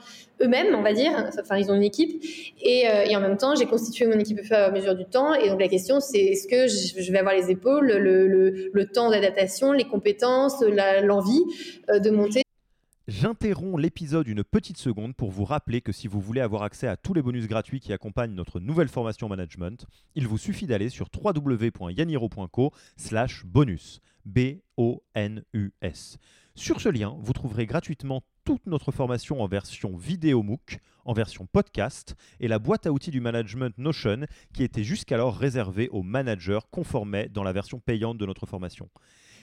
eux-mêmes, 0.41 0.75
on 0.75 0.81
va 0.81 0.93
dire. 0.93 1.11
Enfin, 1.39 1.57
ils 1.57 1.71
ont 1.71 1.75
une 1.75 1.83
équipe. 1.83 2.23
Et, 2.61 2.87
euh, 2.87 3.17
en 3.17 3.21
même 3.21 3.37
temps, 3.37 3.55
j'ai 3.55 3.65
constitué 3.65 4.07
mon 4.07 4.19
équipe 4.19 4.39
au 4.39 4.43
fur 4.43 4.57
et 4.57 4.61
à 4.61 4.71
mesure 4.71 4.95
du 4.95 5.05
temps. 5.05 5.33
Et 5.33 5.49
donc, 5.49 5.59
la 5.59 5.67
question, 5.67 5.99
c'est 5.99 6.19
est-ce 6.19 6.47
que 6.47 6.67
je 6.67 7.11
vais 7.11 7.19
avoir 7.19 7.35
les 7.35 7.51
épaules, 7.51 7.87
le, 7.87 8.85
temps 8.93 9.09
d'adaptation, 9.09 9.71
les 9.71 9.85
compétences, 9.85 10.61
l'envie 10.61 11.43
de 11.89 12.09
monter? 12.09 12.43
J'interromps 13.07 13.79
l'épisode 13.79 14.27
une 14.27 14.43
petite 14.43 14.77
seconde 14.77 15.15
pour 15.15 15.29
vous 15.29 15.45
rappeler 15.45 15.79
que 15.79 15.91
si 15.91 16.07
vous 16.07 16.19
voulez 16.19 16.41
avoir 16.41 16.63
accès 16.63 16.87
à 16.87 16.97
tous 16.97 17.13
les 17.13 17.21
bonus 17.21 17.47
gratuits 17.47 17.79
qui 17.79 17.93
accompagnent 17.93 18.33
notre 18.33 18.59
nouvelle 18.59 18.87
formation 18.87 19.29
management, 19.29 19.85
il 20.15 20.27
vous 20.27 20.39
suffit 20.39 20.65
d'aller 20.65 20.89
sur 20.89 21.07
www.yaniro.co 21.15 22.71
slash 22.97 23.45
bonus. 23.45 24.01
B-O-N-U-S. 24.25 26.17
Sur 26.55 26.81
ce 26.81 26.89
lien, 26.89 27.15
vous 27.19 27.33
trouverez 27.33 27.67
gratuitement 27.67 28.23
toute 28.45 28.67
notre 28.67 28.91
formation 28.91 29.41
en 29.41 29.47
version 29.47 29.97
vidéo 29.97 30.43
MOOC, 30.43 30.77
en 31.03 31.13
version 31.13 31.47
podcast 31.51 32.15
et 32.39 32.47
la 32.47 32.59
boîte 32.59 32.85
à 32.85 32.91
outils 32.91 33.09
du 33.09 33.19
management 33.19 33.75
Notion 33.79 34.27
qui 34.53 34.63
était 34.63 34.83
jusqu'alors 34.83 35.35
réservée 35.35 35.89
aux 35.89 36.03
managers 36.03 36.59
conformés 36.69 37.27
dans 37.27 37.41
la 37.41 37.51
version 37.51 37.79
payante 37.79 38.19
de 38.19 38.25
notre 38.25 38.45
formation. 38.45 38.87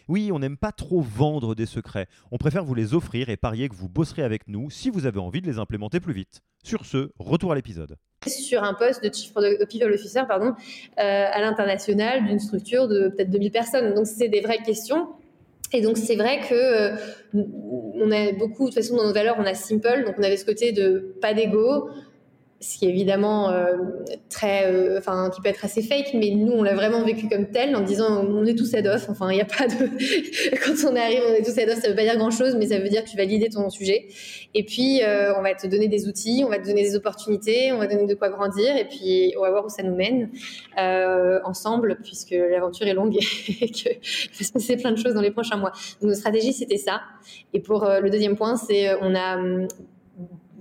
Oui, 0.08 0.30
on 0.32 0.38
n'aime 0.38 0.56
pas 0.56 0.70
trop 0.70 1.00
vendre 1.00 1.56
des 1.56 1.66
secrets. 1.66 2.06
On 2.30 2.38
préfère 2.38 2.64
vous 2.64 2.74
les 2.74 2.94
offrir 2.94 3.28
et 3.28 3.36
parier 3.36 3.68
que 3.68 3.74
vous 3.74 3.88
bosserez 3.88 4.22
avec 4.22 4.46
nous 4.46 4.70
si 4.70 4.88
vous 4.88 5.04
avez 5.04 5.18
envie 5.18 5.42
de 5.42 5.48
les 5.48 5.58
implémenter 5.58 5.98
plus 5.98 6.12
vite. 6.12 6.40
Sur 6.62 6.86
ce, 6.86 7.10
retour 7.18 7.50
à 7.50 7.56
l'épisode. 7.56 7.96
Sur 8.26 8.62
un 8.62 8.74
poste 8.74 9.02
de 9.02 9.12
Chief 9.12 9.34
People 9.68 9.92
Officer 9.92 10.22
pardon, 10.28 10.54
euh, 10.98 11.26
à 11.32 11.40
l'international 11.40 12.24
d'une 12.24 12.38
structure 12.38 12.86
de 12.86 13.08
peut-être 13.08 13.30
2000 13.30 13.50
personnes. 13.50 13.94
Donc, 13.94 14.06
c'est 14.06 14.28
des 14.28 14.42
vraies 14.42 14.62
questions. 14.62 15.08
Et 15.72 15.80
donc 15.80 15.96
c'est 15.96 16.16
vrai 16.16 16.40
que 16.40 16.54
euh, 16.54 16.96
on 17.34 18.10
a 18.10 18.32
beaucoup, 18.32 18.68
de 18.68 18.74
toute 18.74 18.82
façon 18.82 18.96
dans 18.96 19.06
nos 19.06 19.14
valeurs, 19.14 19.36
on 19.38 19.44
a 19.44 19.54
simple, 19.54 20.04
donc 20.04 20.14
on 20.18 20.22
avait 20.22 20.36
ce 20.36 20.44
côté 20.44 20.72
de 20.72 21.16
pas 21.20 21.34
d'ego, 21.34 21.88
ce 22.62 22.78
qui 22.78 22.86
est 22.86 22.90
évidemment 22.90 23.50
euh, 23.50 23.76
très, 24.30 24.72
euh, 24.72 24.98
enfin, 24.98 25.30
qui 25.34 25.40
peut 25.40 25.48
être 25.48 25.64
assez 25.64 25.82
fake, 25.82 26.10
mais 26.14 26.30
nous, 26.30 26.52
on 26.52 26.62
l'a 26.62 26.74
vraiment 26.74 27.02
vécu 27.02 27.28
comme 27.28 27.50
tel, 27.50 27.74
en 27.74 27.80
disant, 27.80 28.24
on 28.24 28.46
est 28.46 28.54
tous 28.54 28.72
off. 28.74 29.06
Enfin, 29.08 29.30
il 29.32 29.34
n'y 29.34 29.42
a 29.42 29.46
pas 29.46 29.66
de, 29.66 29.74
quand 30.64 30.88
on 30.88 30.94
arrive, 30.94 31.22
on 31.28 31.34
est 31.34 31.42
tous 31.42 31.58
off. 31.58 31.80
Ça 31.80 31.88
veut 31.88 31.96
pas 31.96 32.04
dire 32.04 32.16
grand 32.16 32.30
chose, 32.30 32.54
mais 32.56 32.68
ça 32.68 32.78
veut 32.78 32.88
dire 32.88 33.04
que 33.04 33.10
tu 33.10 33.16
vas 33.16 33.24
l'idée 33.24 33.48
ton 33.48 33.68
sujet. 33.68 34.06
Et 34.54 34.64
puis, 34.64 35.02
euh, 35.02 35.36
on 35.36 35.42
va 35.42 35.54
te 35.54 35.66
donner 35.66 35.88
des 35.88 36.06
outils, 36.06 36.44
on 36.46 36.50
va 36.50 36.58
te 36.58 36.66
donner 36.66 36.82
des 36.82 36.94
opportunités, 36.94 37.72
on 37.72 37.78
va 37.78 37.88
te 37.88 37.94
donner 37.94 38.06
de 38.06 38.14
quoi 38.14 38.28
grandir, 38.28 38.76
et 38.76 38.86
puis 38.86 39.34
on 39.36 39.42
va 39.42 39.50
voir 39.50 39.66
où 39.66 39.68
ça 39.68 39.82
nous 39.82 39.96
mène 39.96 40.30
ensemble, 41.44 41.98
puisque 42.04 42.30
l'aventure 42.30 42.86
est 42.86 42.94
longue 42.94 43.16
et 43.60 43.68
qu'il 43.70 43.90
va 43.92 44.44
se 44.44 44.52
passer 44.52 44.76
plein 44.76 44.92
de 44.92 44.98
choses 44.98 45.14
dans 45.14 45.20
les 45.20 45.32
prochains 45.32 45.56
mois. 45.56 45.72
Donc, 46.00 46.10
notre 46.10 46.20
stratégie, 46.20 46.52
c'était 46.52 46.78
ça. 46.78 47.00
Et 47.52 47.60
pour 47.60 47.84
le 47.84 48.08
deuxième 48.08 48.36
point, 48.36 48.56
c'est 48.56 48.94
on 49.00 49.16
a 49.16 49.36
hum, 49.36 49.66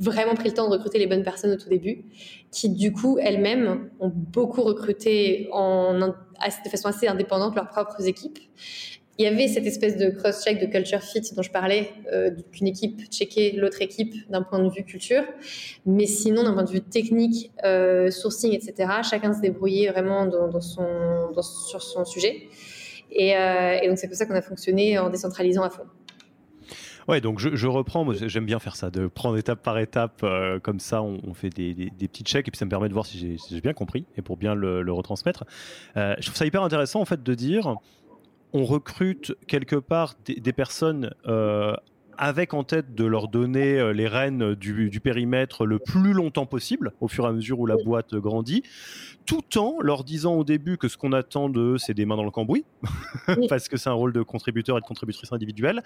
vraiment 0.02 0.34
pris 0.34 0.50
le 0.50 0.56
temps 0.56 0.68
de 0.68 0.74
recruter 0.74 0.98
les 0.98 1.08
bonnes 1.08 1.24
personnes 1.24 1.52
au 1.52 1.58
tout 1.58 1.70
début, 1.70 2.04
qui 2.52 2.70
du 2.70 2.92
coup 2.92 3.20
elles-mêmes 3.22 3.90
ont 4.00 4.12
beaucoup 4.14 4.64
recruté 4.64 5.48
de 5.54 6.70
façon 6.70 6.90
assez 6.90 7.08
indépendante 7.08 7.56
leurs 7.56 7.70
propres 7.70 8.06
équipes. 8.08 8.40
Il 9.18 9.26
y 9.26 9.28
avait 9.28 9.48
cette 9.48 9.68
espèce 9.68 9.98
de 9.98 10.10
cross-check 10.10 10.60
de 10.60 10.66
culture 10.66 11.02
fit 11.02 11.22
dont 11.36 11.44
je 11.44 11.52
parlais, 11.52 11.92
euh, 12.12 12.32
qu'une 12.52 12.66
équipe 12.66 13.08
checkait 13.12 13.54
l'autre 13.56 13.82
équipe 13.82 14.16
d'un 14.32 14.42
point 14.42 14.58
de 14.58 14.70
vue 14.70 14.84
culture, 14.84 15.24
mais 15.86 16.08
sinon 16.08 16.44
d'un 16.44 16.54
point 16.54 16.64
de 16.64 16.72
vue 16.72 16.82
technique, 16.82 17.52
euh, 17.64 18.10
sourcing, 18.10 18.54
etc., 18.54 18.90
chacun 19.08 19.34
se 19.34 19.42
débrouillait 19.42 19.92
vraiment 19.92 20.28
sur 21.44 21.84
son 21.84 22.06
sujet. 22.06 22.48
Et, 23.12 23.36
euh, 23.36 23.80
et 23.82 23.88
donc 23.90 23.98
c'est 23.98 24.08
pour 24.08 24.16
ça 24.16 24.26
qu'on 24.26 24.34
a 24.34 24.42
fonctionné 24.42 24.98
en 24.98 25.10
décentralisant 25.10 25.64
à 25.64 25.70
fond. 25.70 25.84
Ouais, 27.08 27.22
donc 27.22 27.40
je, 27.40 27.68
reprends, 27.68 28.06
j'aime 28.14 28.46
bien 28.46 28.60
faire 28.60 28.76
ça, 28.76 28.90
de 28.90 29.08
prendre 29.08 29.38
étape 29.38 29.62
par 29.64 29.78
étape, 29.80 30.22
euh, 30.24 30.60
comme 30.60 30.80
ça 30.80 31.02
on, 31.02 31.34
fait 31.34 31.50
des, 31.50 31.92
petits 32.00 32.24
checks 32.24 32.48
et 32.48 32.52
puis 32.52 32.58
ça 32.58 32.66
me 32.66 32.70
permet 32.70 32.90
de 32.90 32.94
voir 32.94 33.06
si 33.06 33.38
j'ai 33.50 33.62
bien 33.62 33.74
compris 33.74 34.06
et 34.18 34.22
pour 34.22 34.38
bien 34.38 34.56
le, 34.56 34.92
retransmettre. 34.92 35.46
Euh, 35.98 36.16
je 36.20 36.26
trouve 36.26 36.36
ça 36.36 36.46
hyper 36.46 36.64
intéressant 36.64 37.02
en 37.02 37.06
fait 37.06 37.24
de 37.24 37.34
dire 37.34 37.76
on 38.54 38.66
recrute 38.66 39.34
quelque 39.48 39.78
part 39.78 40.16
des, 40.26 40.54
personnes 40.54 41.12
euh, 41.26 41.74
avec 42.18 42.54
en 42.54 42.64
tête 42.64 42.94
de 42.94 43.06
leur 43.06 43.30
donner 43.30 43.94
les 43.94 44.08
rênes 44.08 44.54
du, 44.56 45.00
périmètre 45.00 45.66
le 45.66 45.80
plus 45.80 46.14
longtemps 46.14 46.46
possible, 46.46 46.92
au 47.00 47.08
fur 47.08 47.26
et 47.26 47.30
à 47.30 47.32
mesure 47.32 47.60
où 47.60 47.66
la 47.66 47.78
boîte 47.78 48.14
grandit, 48.16 48.64
tout 49.32 49.58
en 49.58 49.78
leur 49.80 50.04
disant 50.04 50.34
au 50.34 50.44
début 50.44 50.78
que 50.78 50.89
ce 50.89 50.98
qu'on 50.98 51.13
attend 51.13 51.48
d'eux, 51.48 51.78
c'est 51.78 51.94
des 51.94 52.06
mains 52.06 52.17
dans 52.17 52.26
le 52.26 52.32
cambouis, 52.32 52.65
parce 53.48 53.70
que 53.70 53.78
c'est 53.78 53.89
un 53.89 53.94
rôle 53.94 54.12
de 54.12 54.24
contributeur 54.24 54.78
et 54.78 54.82
de 54.82 54.86
contributrice 54.86 55.32
individuelle, 55.32 55.84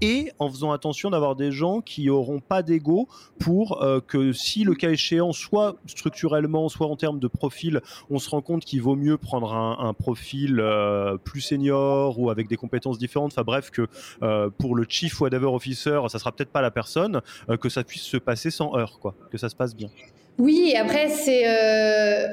et 0.00 0.32
en 0.40 0.50
faisant 0.50 0.72
attention 0.72 1.08
d'avoir 1.08 1.36
des 1.36 1.52
gens 1.52 1.80
qui 1.80 2.10
auront 2.10 2.40
pas 2.40 2.64
d'ego 2.64 3.06
pour 3.38 3.84
euh, 3.84 4.00
que 4.00 4.32
si 4.32 4.64
le 4.64 4.74
cas 4.74 4.90
échéant, 4.90 5.32
soit 5.32 5.76
structurellement, 5.86 6.68
soit 6.68 6.88
en 6.88 6.96
termes 6.96 7.20
de 7.20 7.28
profil, 7.28 7.82
on 8.10 8.18
se 8.18 8.28
rend 8.30 8.42
compte 8.42 8.64
qu'il 8.64 8.82
vaut 8.82 8.96
mieux 8.96 9.16
prendre 9.16 9.54
un, 9.54 9.94
profil 9.94 10.58
euh, 10.58 11.18
plus 11.18 11.40
senior 11.40 12.18
ou 12.18 12.30
avec 12.30 12.48
des 12.48 12.56
compétences 12.56 12.98
différentes, 12.98 13.30
enfin 13.30 13.44
bref, 13.44 13.70
que 13.70 13.86
euh, 14.24 14.50
pour 14.50 14.74
le 14.74 14.84
chief 14.88 15.20
whatever 15.20 15.46
officer, 15.46 16.00
ça 16.08 16.18
sera 16.18 16.32
peut-être 16.32 16.50
pas 16.50 16.62
la 16.62 16.72
personne, 16.72 17.20
que 17.60 17.68
ça 17.68 17.84
puisse 17.84 18.02
se 18.02 18.16
passer 18.16 18.50
sans 18.50 18.76
heurts, 18.76 18.98
quoi, 18.98 19.14
que 19.30 19.38
ça 19.38 19.48
se 19.48 19.54
passe 19.54 19.76
bien. 19.76 19.88
Oui, 20.38 20.74
après 20.76 21.08
c'est 21.08 21.40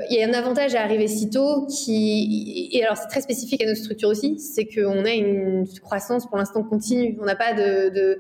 il 0.10 0.16
y 0.16 0.24
a 0.24 0.28
un 0.28 0.34
avantage 0.34 0.76
à 0.76 0.82
arriver 0.82 1.08
si 1.08 1.30
tôt 1.30 1.66
qui 1.66 2.70
et 2.72 2.84
alors 2.84 2.98
c'est 2.98 3.08
très 3.08 3.22
spécifique 3.22 3.64
à 3.64 3.66
notre 3.66 3.80
structure 3.80 4.10
aussi, 4.10 4.38
c'est 4.40 4.66
qu'on 4.66 5.06
a 5.06 5.12
une 5.12 5.66
croissance 5.82 6.28
pour 6.28 6.38
l'instant 6.38 6.64
continue. 6.64 7.18
On 7.20 7.26
n'a 7.26 7.36
pas 7.36 7.54
de, 7.54 8.20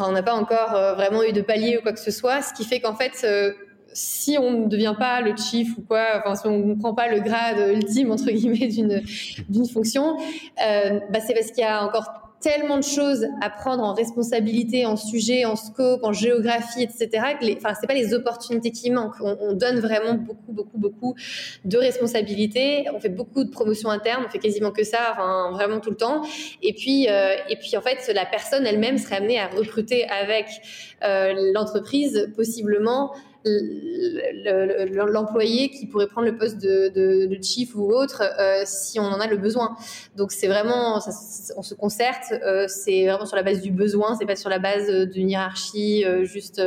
on 0.00 0.12
n'a 0.12 0.22
pas 0.22 0.34
encore 0.34 0.74
euh, 0.74 0.94
vraiment 0.94 1.22
eu 1.22 1.32
de 1.32 1.40
palier 1.40 1.78
ou 1.78 1.82
quoi 1.82 1.92
que 1.92 2.00
ce 2.00 2.10
soit, 2.10 2.42
ce 2.42 2.52
qui 2.52 2.64
fait 2.64 2.80
qu'en 2.80 2.94
fait, 2.94 3.12
euh, 3.24 3.52
si 3.92 4.36
on 4.38 4.50
ne 4.50 4.66
devient 4.66 4.94
pas 4.98 5.20
le 5.20 5.34
chief 5.36 5.76
ou 5.78 5.82
quoi, 5.82 6.04
enfin 6.18 6.34
si 6.34 6.46
on 6.46 6.58
ne 6.58 6.74
prend 6.74 6.94
pas 6.94 7.08
le 7.08 7.20
grade 7.20 7.58
ultime 7.74 8.10
entre 8.10 8.30
guillemets 8.30 8.68
d'une 8.68 9.02
d'une 9.48 9.66
fonction, 9.66 10.16
euh, 10.66 11.00
bah 11.10 11.20
c'est 11.26 11.34
parce 11.34 11.50
qu'il 11.50 11.62
y 11.62 11.66
a 11.66 11.84
encore 11.84 12.25
tellement 12.40 12.76
de 12.76 12.84
choses 12.84 13.26
à 13.40 13.50
prendre 13.50 13.82
en 13.82 13.94
responsabilité, 13.94 14.86
en 14.86 14.96
sujet, 14.96 15.44
en 15.44 15.56
scope, 15.56 16.04
en 16.04 16.12
géographie, 16.12 16.82
etc. 16.82 17.08
Que 17.40 17.44
les, 17.44 17.56
enfin, 17.56 17.74
c'est 17.80 17.86
pas 17.86 17.94
les 17.94 18.14
opportunités 18.14 18.70
qui 18.70 18.90
manquent. 18.90 19.20
On, 19.20 19.54
donne 19.54 19.80
vraiment 19.80 20.14
beaucoup, 20.14 20.52
beaucoup, 20.52 20.78
beaucoup 20.78 21.14
de 21.64 21.78
responsabilités. 21.78 22.86
On 22.94 23.00
fait 23.00 23.08
beaucoup 23.08 23.44
de 23.44 23.50
promotions 23.50 23.90
internes. 23.90 24.24
On 24.26 24.30
fait 24.30 24.38
quasiment 24.38 24.70
que 24.70 24.84
ça, 24.84 24.98
enfin, 25.12 25.50
vraiment 25.52 25.80
tout 25.80 25.90
le 25.90 25.96
temps. 25.96 26.22
Et 26.62 26.72
puis, 26.72 27.08
euh, 27.08 27.34
et 27.48 27.56
puis 27.56 27.76
en 27.76 27.80
fait, 27.80 28.12
la 28.14 28.26
personne 28.26 28.66
elle-même 28.66 28.98
serait 28.98 29.16
amenée 29.16 29.38
à 29.38 29.48
recruter 29.48 30.06
avec 30.08 30.46
euh, 31.04 31.52
l'entreprise 31.54 32.32
possiblement 32.36 33.12
l'employé 35.06 35.70
qui 35.70 35.86
pourrait 35.86 36.06
prendre 36.06 36.26
le 36.26 36.36
poste 36.36 36.58
de, 36.60 37.38
chief 37.42 37.74
ou 37.76 37.92
autre 37.92 38.22
euh, 38.40 38.62
si 38.64 38.98
on 38.98 39.04
en 39.04 39.20
a 39.20 39.26
le 39.26 39.36
besoin. 39.36 39.76
Donc 40.16 40.32
c'est 40.32 40.46
vraiment, 40.46 41.00
on 41.56 41.62
se 41.62 41.74
concerte, 41.74 42.32
euh, 42.32 42.66
c'est 42.66 43.06
vraiment 43.06 43.26
sur 43.26 43.36
la 43.36 43.42
base 43.42 43.60
du 43.60 43.70
besoin, 43.70 44.16
c'est 44.16 44.26
pas 44.26 44.36
sur 44.36 44.50
la 44.50 44.58
base 44.58 44.90
d'une 45.10 45.30
hiérarchie 45.30 46.04
euh, 46.04 46.24
juste 46.24 46.60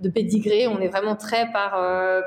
de 0.00 0.08
pédigré. 0.08 0.66
On 0.66 0.80
est 0.80 0.88
vraiment 0.88 1.16
très 1.16 1.50
par 1.52 1.72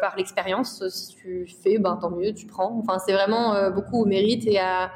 par 0.02 0.16
l'expérience. 0.18 0.88
Si 0.90 1.16
tu 1.16 1.48
fais, 1.64 1.78
ben 1.78 1.98
tant 2.02 2.12
mieux, 2.12 2.34
tu 2.34 2.46
prends. 2.46 2.80
Enfin 2.80 3.00
c'est 3.06 3.14
vraiment 3.14 3.70
beaucoup 3.72 4.02
au 4.02 4.06
mérite 4.06 4.46
et 4.48 4.60
à 4.60 4.92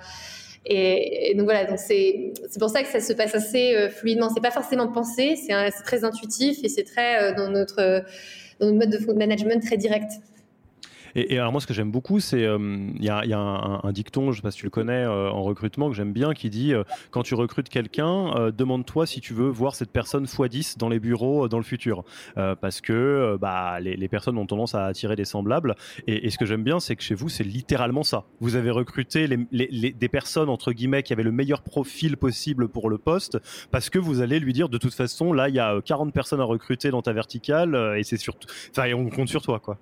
et, 0.65 1.33
donc 1.35 1.43
voilà, 1.43 1.65
donc 1.65 1.77
c'est 1.77 2.31
pour 2.57 2.69
ça 2.69 2.83
que 2.83 2.87
ça 2.87 3.01
se 3.01 3.11
passe 3.11 3.35
assez 3.35 3.89
fluidement. 3.89 4.29
C'est 4.29 4.41
pas 4.41 4.51
forcément 4.51 4.87
pensé, 4.87 5.35
c'est 5.35 5.83
très 5.83 6.05
intuitif 6.05 6.59
et 6.63 6.69
c'est 6.69 6.85
très 6.85 7.33
dans 7.35 7.49
notre 7.49 8.05
dans 8.63 8.71
notre 8.71 9.05
mode 9.05 9.13
de 9.13 9.19
management 9.19 9.63
très 9.63 9.77
direct. 9.77 10.11
Et, 11.15 11.37
alors 11.37 11.51
moi, 11.51 11.61
ce 11.61 11.67
que 11.67 11.73
j'aime 11.73 11.91
beaucoup, 11.91 12.19
c'est 12.19 12.43
euh, 12.43 12.57
il 12.95 13.03
y 13.03 13.09
a, 13.09 13.39
un, 13.39 13.91
dicton, 13.91 14.31
je 14.31 14.37
sais 14.37 14.41
pas 14.41 14.51
si 14.51 14.59
tu 14.59 14.65
le 14.65 14.71
connais 14.71 15.03
euh, 15.03 15.29
en 15.29 15.43
recrutement, 15.43 15.89
que 15.89 15.95
j'aime 15.95 16.13
bien, 16.13 16.33
qui 16.33 16.49
dit 16.49 16.73
euh, 16.73 16.83
quand 17.11 17.23
tu 17.23 17.35
recrutes 17.35 17.69
quelqu'un, 17.69 18.51
demande-toi 18.55 19.05
si 19.05 19.21
tu 19.21 19.33
veux 19.33 19.49
voir 19.49 19.75
cette 19.75 19.91
personne 19.91 20.25
x10 20.25 20.77
dans 20.77 20.89
les 20.89 20.99
bureaux 20.99 21.47
dans 21.47 21.57
le 21.57 21.63
futur, 21.63 22.03
parce 22.35 22.81
que 22.81 23.37
bah, 23.39 23.79
les, 23.79 24.07
personnes 24.07 24.37
ont 24.37 24.45
tendance 24.45 24.75
à 24.75 24.85
attirer 24.85 25.15
des 25.15 25.25
semblables. 25.25 25.75
Et, 26.07 26.29
ce 26.29 26.37
que 26.37 26.45
j'aime 26.45 26.63
bien, 26.63 26.79
c'est 26.79 26.95
que 26.95 27.03
chez 27.03 27.15
vous, 27.15 27.29
c'est 27.29 27.43
littéralement 27.43 28.03
ça. 28.03 28.25
Vous 28.39 28.55
avez 28.55 28.71
recruté 28.71 29.27
des 29.27 30.09
personnes 30.09 30.49
entre 30.49 30.71
guillemets 30.71 31.03
qui 31.03 31.13
avaient 31.13 31.23
le 31.23 31.31
meilleur 31.31 31.61
profil 31.61 32.17
possible 32.17 32.67
pour 32.67 32.89
le 32.89 32.97
poste, 32.97 33.37
parce 33.71 33.89
que 33.89 33.99
vous 33.99 34.21
allez 34.21 34.39
lui 34.39 34.53
dire 34.53 34.69
de 34.69 34.77
toute 34.77 34.93
façon, 34.93 35.33
là, 35.33 35.49
il 35.49 35.55
y 35.55 35.59
a 35.59 35.79
40 35.81 36.13
personnes 36.13 36.41
à 36.41 36.45
recruter 36.45 36.89
dans 36.89 37.01
ta 37.01 37.13
verticale, 37.13 37.95
et 37.97 38.03
c'est 38.03 38.17
surtout, 38.17 38.47
enfin, 38.71 38.91
on 38.93 39.09
compte 39.09 39.29
sur 39.29 39.41
toi, 39.41 39.59
quoi. 39.59 39.77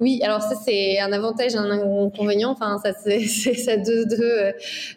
Oui, 0.00 0.20
alors 0.22 0.42
ça 0.42 0.54
c'est 0.56 0.98
un 0.98 1.12
avantage 1.12 1.54
et 1.54 1.58
un 1.58 1.70
inconvénient. 1.70 2.50
Enfin, 2.50 2.78
ça 2.82 2.92
c'est 2.92 3.24
ça 3.26 3.76
deux, 3.76 4.04
deux, 4.06 4.52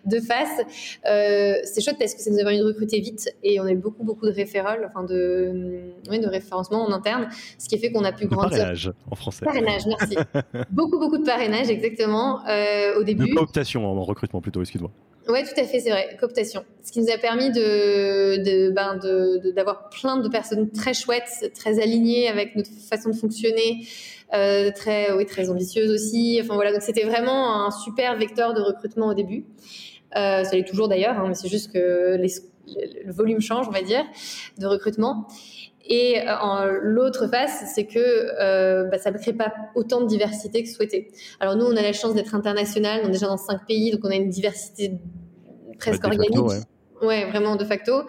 deux 0.05 0.21
faces. 0.21 0.61
Euh, 1.05 1.55
c'est 1.63 1.81
chouette 1.81 1.97
parce 1.99 2.13
que 2.13 2.21
ça 2.21 2.29
nous 2.31 2.39
a 2.39 2.43
permis 2.43 2.59
de 2.59 2.65
recruter 2.65 2.99
vite 2.99 3.29
et 3.43 3.59
on 3.59 3.63
a 3.63 3.71
eu 3.71 3.77
beaucoup 3.77 4.03
beaucoup 4.03 4.25
de 4.25 4.33
référents, 4.33 4.75
enfin 4.85 5.03
de 5.03 5.81
oui, 6.09 6.19
de 6.19 6.27
référencement 6.27 6.83
en 6.83 6.91
interne, 6.91 7.27
ce 7.57 7.67
qui 7.67 7.77
fait 7.77 7.91
qu'on 7.91 8.03
a 8.03 8.11
pu 8.11 8.27
grandir. 8.27 8.57
Parrainage 8.57 8.91
en 9.11 9.15
français. 9.15 9.45
Parrainage, 9.45 9.85
merci. 9.85 10.17
beaucoup 10.71 10.99
beaucoup 10.99 11.17
de 11.17 11.25
parrainage, 11.25 11.69
exactement. 11.69 12.45
Euh, 12.47 12.99
au 12.99 13.03
début. 13.03 13.29
De 13.29 13.35
cooptation 13.35 13.85
en 13.85 14.03
recrutement 14.03 14.41
plutôt, 14.41 14.61
excuse-moi. 14.61 14.91
Oui, 15.29 15.39
tout 15.43 15.59
à 15.59 15.65
fait, 15.65 15.79
c'est 15.79 15.89
vrai, 15.89 16.15
cooptation. 16.19 16.63
Ce 16.83 16.91
qui 16.91 17.01
nous 17.01 17.11
a 17.11 17.17
permis 17.17 17.51
de, 17.51 18.37
de, 18.37 18.71
ben 18.71 18.95
de, 18.95 19.51
d'avoir 19.51 19.89
plein 19.89 20.17
de 20.17 20.29
personnes 20.29 20.69
très 20.71 20.93
chouettes, 20.93 21.51
très 21.53 21.81
alignées 21.81 22.29
avec 22.29 22.55
notre 22.55 22.71
façon 22.89 23.09
de 23.09 23.15
fonctionner, 23.15 23.85
euh, 24.33 24.71
très, 24.71 25.11
oui, 25.13 25.25
très 25.25 25.49
ambitieuse 25.49 25.91
aussi. 25.91 26.39
Enfin 26.41 26.55
voilà, 26.55 26.71
donc 26.71 26.81
c'était 26.81 27.05
vraiment 27.05 27.65
un 27.65 27.71
super 27.71 28.17
vecteur 28.17 28.53
de 28.53 28.61
recrutement 28.61 29.07
au 29.07 29.13
début. 29.13 29.45
Euh, 30.15 30.43
ça 30.43 30.55
l'est 30.55 30.67
toujours 30.67 30.87
d'ailleurs, 30.87 31.17
hein, 31.17 31.25
mais 31.27 31.33
c'est 31.33 31.49
juste 31.49 31.71
que 31.71 32.17
le 32.17 33.11
volume 33.11 33.39
change, 33.39 33.67
on 33.67 33.71
va 33.71 33.81
dire, 33.81 34.03
de 34.57 34.65
recrutement. 34.65 35.27
Et 35.89 36.21
euh, 36.27 36.79
l'autre 36.81 37.27
face, 37.27 37.63
c'est 37.73 37.85
que 37.85 37.99
euh, 37.99 38.85
bah, 38.85 38.97
ça 38.97 39.11
ne 39.11 39.17
crée 39.17 39.33
pas 39.33 39.53
autant 39.73 40.01
de 40.01 40.07
diversité 40.07 40.63
que 40.63 40.69
souhaité. 40.69 41.11
Alors 41.39 41.55
nous, 41.55 41.65
on 41.65 41.75
a 41.77 41.81
la 41.81 41.93
chance 41.93 42.13
d'être 42.13 42.35
international, 42.35 43.01
on 43.03 43.07
est 43.07 43.11
déjà 43.11 43.27
dans 43.27 43.37
cinq 43.37 43.65
pays, 43.65 43.91
donc 43.91 44.01
on 44.03 44.09
a 44.09 44.15
une 44.15 44.29
diversité 44.29 44.91
presque 45.79 46.03
organique. 46.03 46.37
Ouais, 46.37 46.59
vraiment 47.01 47.55
de 47.55 47.65
facto. 47.65 48.03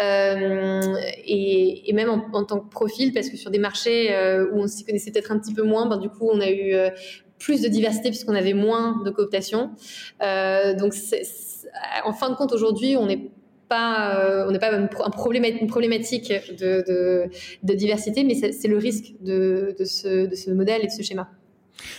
Euh, 0.00 0.94
et, 1.26 1.92
même 1.92 2.10
en, 2.10 2.44
tant 2.44 2.60
que 2.60 2.68
profil, 2.68 3.12
parce 3.12 3.28
que 3.28 3.36
sur 3.36 3.50
des 3.50 3.58
marchés 3.58 4.14
euh, 4.14 4.46
où 4.52 4.60
on 4.60 4.66
s'y 4.66 4.84
connaissait 4.84 5.10
peut-être 5.10 5.32
un 5.32 5.38
petit 5.38 5.54
peu 5.54 5.62
moins, 5.62 5.86
ben, 5.86 5.96
du 5.98 6.08
coup, 6.08 6.28
on 6.30 6.40
a 6.40 6.48
eu 6.48 6.74
euh, 6.74 6.90
plus 7.38 7.62
de 7.62 7.68
diversité 7.68 8.10
puisqu'on 8.10 8.34
avait 8.34 8.54
moins 8.54 9.02
de 9.04 9.10
cooptation. 9.10 9.70
Donc, 10.20 10.94
en 12.04 12.12
fin 12.12 12.30
de 12.30 12.34
compte, 12.36 12.52
aujourd'hui, 12.52 12.96
on 12.96 13.06
n'est 13.06 13.30
pas, 13.68 14.46
on 14.48 14.56
pas 14.58 14.72
une, 14.72 14.88
problématique, 14.88 15.60
une 15.60 15.68
problématique 15.68 16.32
de, 16.58 17.28
diversité, 17.62 18.24
mais 18.24 18.34
c'est 18.34 18.68
le 18.68 18.78
risque 18.78 19.14
de 19.20 19.74
ce 19.84 20.50
modèle 20.50 20.82
et 20.82 20.86
de 20.86 20.92
ce 20.92 21.02
schéma. 21.02 21.28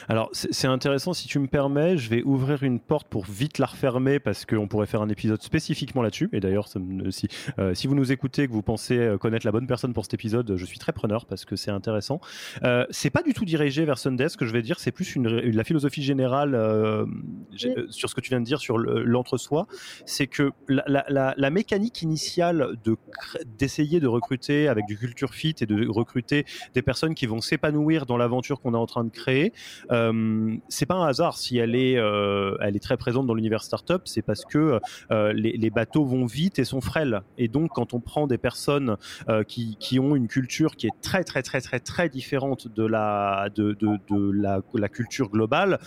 Alors, 0.07 0.30
c'est 0.34 0.67
intéressant, 0.67 1.13
si 1.13 1.27
tu 1.27 1.39
me 1.39 1.47
permets, 1.47 1.97
je 1.97 2.09
vais 2.09 2.23
ouvrir 2.23 2.63
une 2.63 2.80
porte 2.80 3.07
pour 3.07 3.25
vite 3.25 3.57
la 3.57 3.65
refermer 3.65 4.19
parce 4.19 4.45
qu'on 4.45 4.67
pourrait 4.67 4.88
faire 4.88 5.01
un 5.01 5.09
épisode 5.09 5.41
spécifiquement 5.41 6.01
là-dessus. 6.01 6.30
Et 6.34 6.39
d'ailleurs, 6.39 6.67
si, 7.09 7.27
euh, 7.59 7.73
si 7.73 7.88
vous 7.88 7.95
nous 7.95 8.11
écoutez, 8.11 8.47
que 8.47 8.51
vous 8.51 8.61
pensez 8.61 8.97
euh, 8.97 9.17
connaître 9.17 9.45
la 9.45 9.51
bonne 9.51 9.67
personne 9.67 9.93
pour 9.93 10.03
cet 10.03 10.13
épisode, 10.13 10.55
je 10.55 10.65
suis 10.65 10.80
très 10.80 10.91
preneur 10.91 11.25
parce 11.25 11.45
que 11.45 11.55
c'est 11.55 11.71
intéressant. 11.71 12.19
Euh, 12.63 12.86
c'est 12.89 13.09
pas 13.09 13.23
du 13.23 13.34
tout 13.34 13.45
dirigé 13.45 13.86
vers 13.86 13.97
Sunday, 13.97 14.30
ce 14.30 14.38
que 14.38 14.45
je 14.45 14.53
vais 14.53 14.61
dire, 14.61 14.80
c'est 14.80 14.91
plus 14.91 15.15
une, 15.15 15.27
la 15.27 15.63
philosophie 15.63 16.03
générale 16.03 16.55
euh, 16.55 17.05
sur 17.89 18.09
ce 18.09 18.15
que 18.15 18.21
tu 18.21 18.30
viens 18.30 18.39
de 18.39 18.45
dire 18.45 18.59
sur 18.59 18.77
l'entre-soi. 18.77 19.67
c'est 20.05 20.27
que 20.27 20.51
la, 20.67 21.05
la, 21.09 21.34
la, 21.36 21.49
mécanique 21.49 22.01
initiale 22.01 22.77
d'essayer 23.57 23.99
de, 23.99 24.03
de 24.03 24.07
recruter 24.07 24.67
avec 24.67 24.86
du 24.86 24.97
culture 24.97 25.34
fit 25.34 25.55
et 25.61 25.65
de 25.65 25.88
recruter 25.88 26.45
des 26.73 26.82
personnes 26.82 27.15
qui 27.15 27.25
vont 27.25 27.41
s'épanouir 27.41 28.05
dans 28.05 28.17
l'aventure 28.17 28.59
qu'on 28.61 28.73
est 28.73 28.77
en 28.77 28.86
train 28.86 29.03
de 29.03 29.09
créer, 29.09 29.53
euh, 29.91 30.55
c'est 30.67 30.86
pas 30.86 30.95
un 30.95 31.07
hasard 31.07 31.38
si 31.38 31.57
elle 31.57 31.76
est, 31.76 31.97
euh, 31.97 32.55
elle 32.61 32.76
est 32.76 32.84
très 32.84 32.97
présente 32.97 33.28
dans 33.28 33.34
l'univers 33.34 33.63
startup, 33.63 34.01
c'est 34.05 34.22
parce 34.22 34.45
que 34.45 34.80
euh, 35.11 35.34
les, 35.34 35.70
bateaux 35.70 36.03
vont 36.03 36.26
vite 36.26 36.57
et 36.57 36.65
sont 36.65 36.82
frêles. 36.82 37.22
Et 37.38 37.47
donc, 37.47 37.72
quand 37.76 37.93
on 37.93 37.99
prend 37.99 38.26
des 38.26 38.39
personnes 38.39 38.97
qui, 39.47 39.78
qui, 39.80 39.99
ont 39.99 40.15
une 40.15 40.28
culture 40.28 40.76
qui 40.76 40.88
est 40.88 41.01
très, 41.01 41.24
très, 41.24 41.43
très, 41.43 41.61
très, 41.61 41.80
très 41.80 42.09
différente 42.09 42.67
de 42.67 42.84
la, 42.84 43.49
de, 43.55 43.74
de, 43.74 44.32
la, 44.32 44.89
culture 44.89 45.30
globale, 45.30 45.80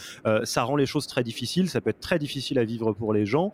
ça 0.44 0.62
rend 0.62 0.76
les 0.76 0.86
choses 0.86 1.08
très 1.08 1.24
difficiles. 1.24 1.68
Ça 1.68 1.80
peut 1.80 1.90
être 1.90 2.00
très 2.00 2.20
difficile 2.20 2.60
à 2.60 2.64
vivre 2.64 2.92
pour 2.92 3.12
les 3.12 3.26
gens 3.26 3.52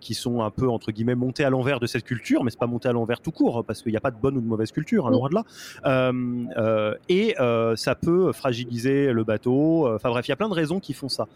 qui 0.00 0.14
sont 0.14 0.42
un 0.42 0.50
peu 0.50 0.68
entre 0.68 0.90
guillemets 0.90 1.14
montés 1.14 1.44
à 1.44 1.50
l'envers 1.50 1.80
de 1.80 1.86
cette 1.86 2.04
culture, 2.04 2.44
mais 2.44 2.50
c'est 2.50 2.58
pas 2.58 2.66
monté 2.66 2.88
à 2.88 2.92
l'envers 2.92 3.20
tout 3.20 3.32
court 3.32 3.64
parce 3.64 3.82
qu'il 3.82 3.92
n'y 3.92 3.98
a 3.98 4.00
pas 4.00 4.10
de 4.10 4.18
bonne 4.18 4.38
ou 4.38 4.40
de 4.40 4.46
mauvaise 4.46 4.72
culture, 4.72 5.06
hein, 5.06 5.10
loin 5.10 5.28
de 5.28 5.34
là. 5.34 6.94
et 7.10 7.34
ça 7.76 7.94
peut 7.94 8.32
fragiliser 8.32 9.12
le 9.12 9.24
bateau 9.24 9.57
euh, 9.86 9.96
enfin 9.96 10.10
bref, 10.10 10.26
il 10.28 10.30
y 10.30 10.32
a 10.32 10.36
plein 10.36 10.48
de 10.48 10.54
raisons 10.54 10.80
qui 10.80 10.92
font 10.92 11.08
ça. 11.08 11.28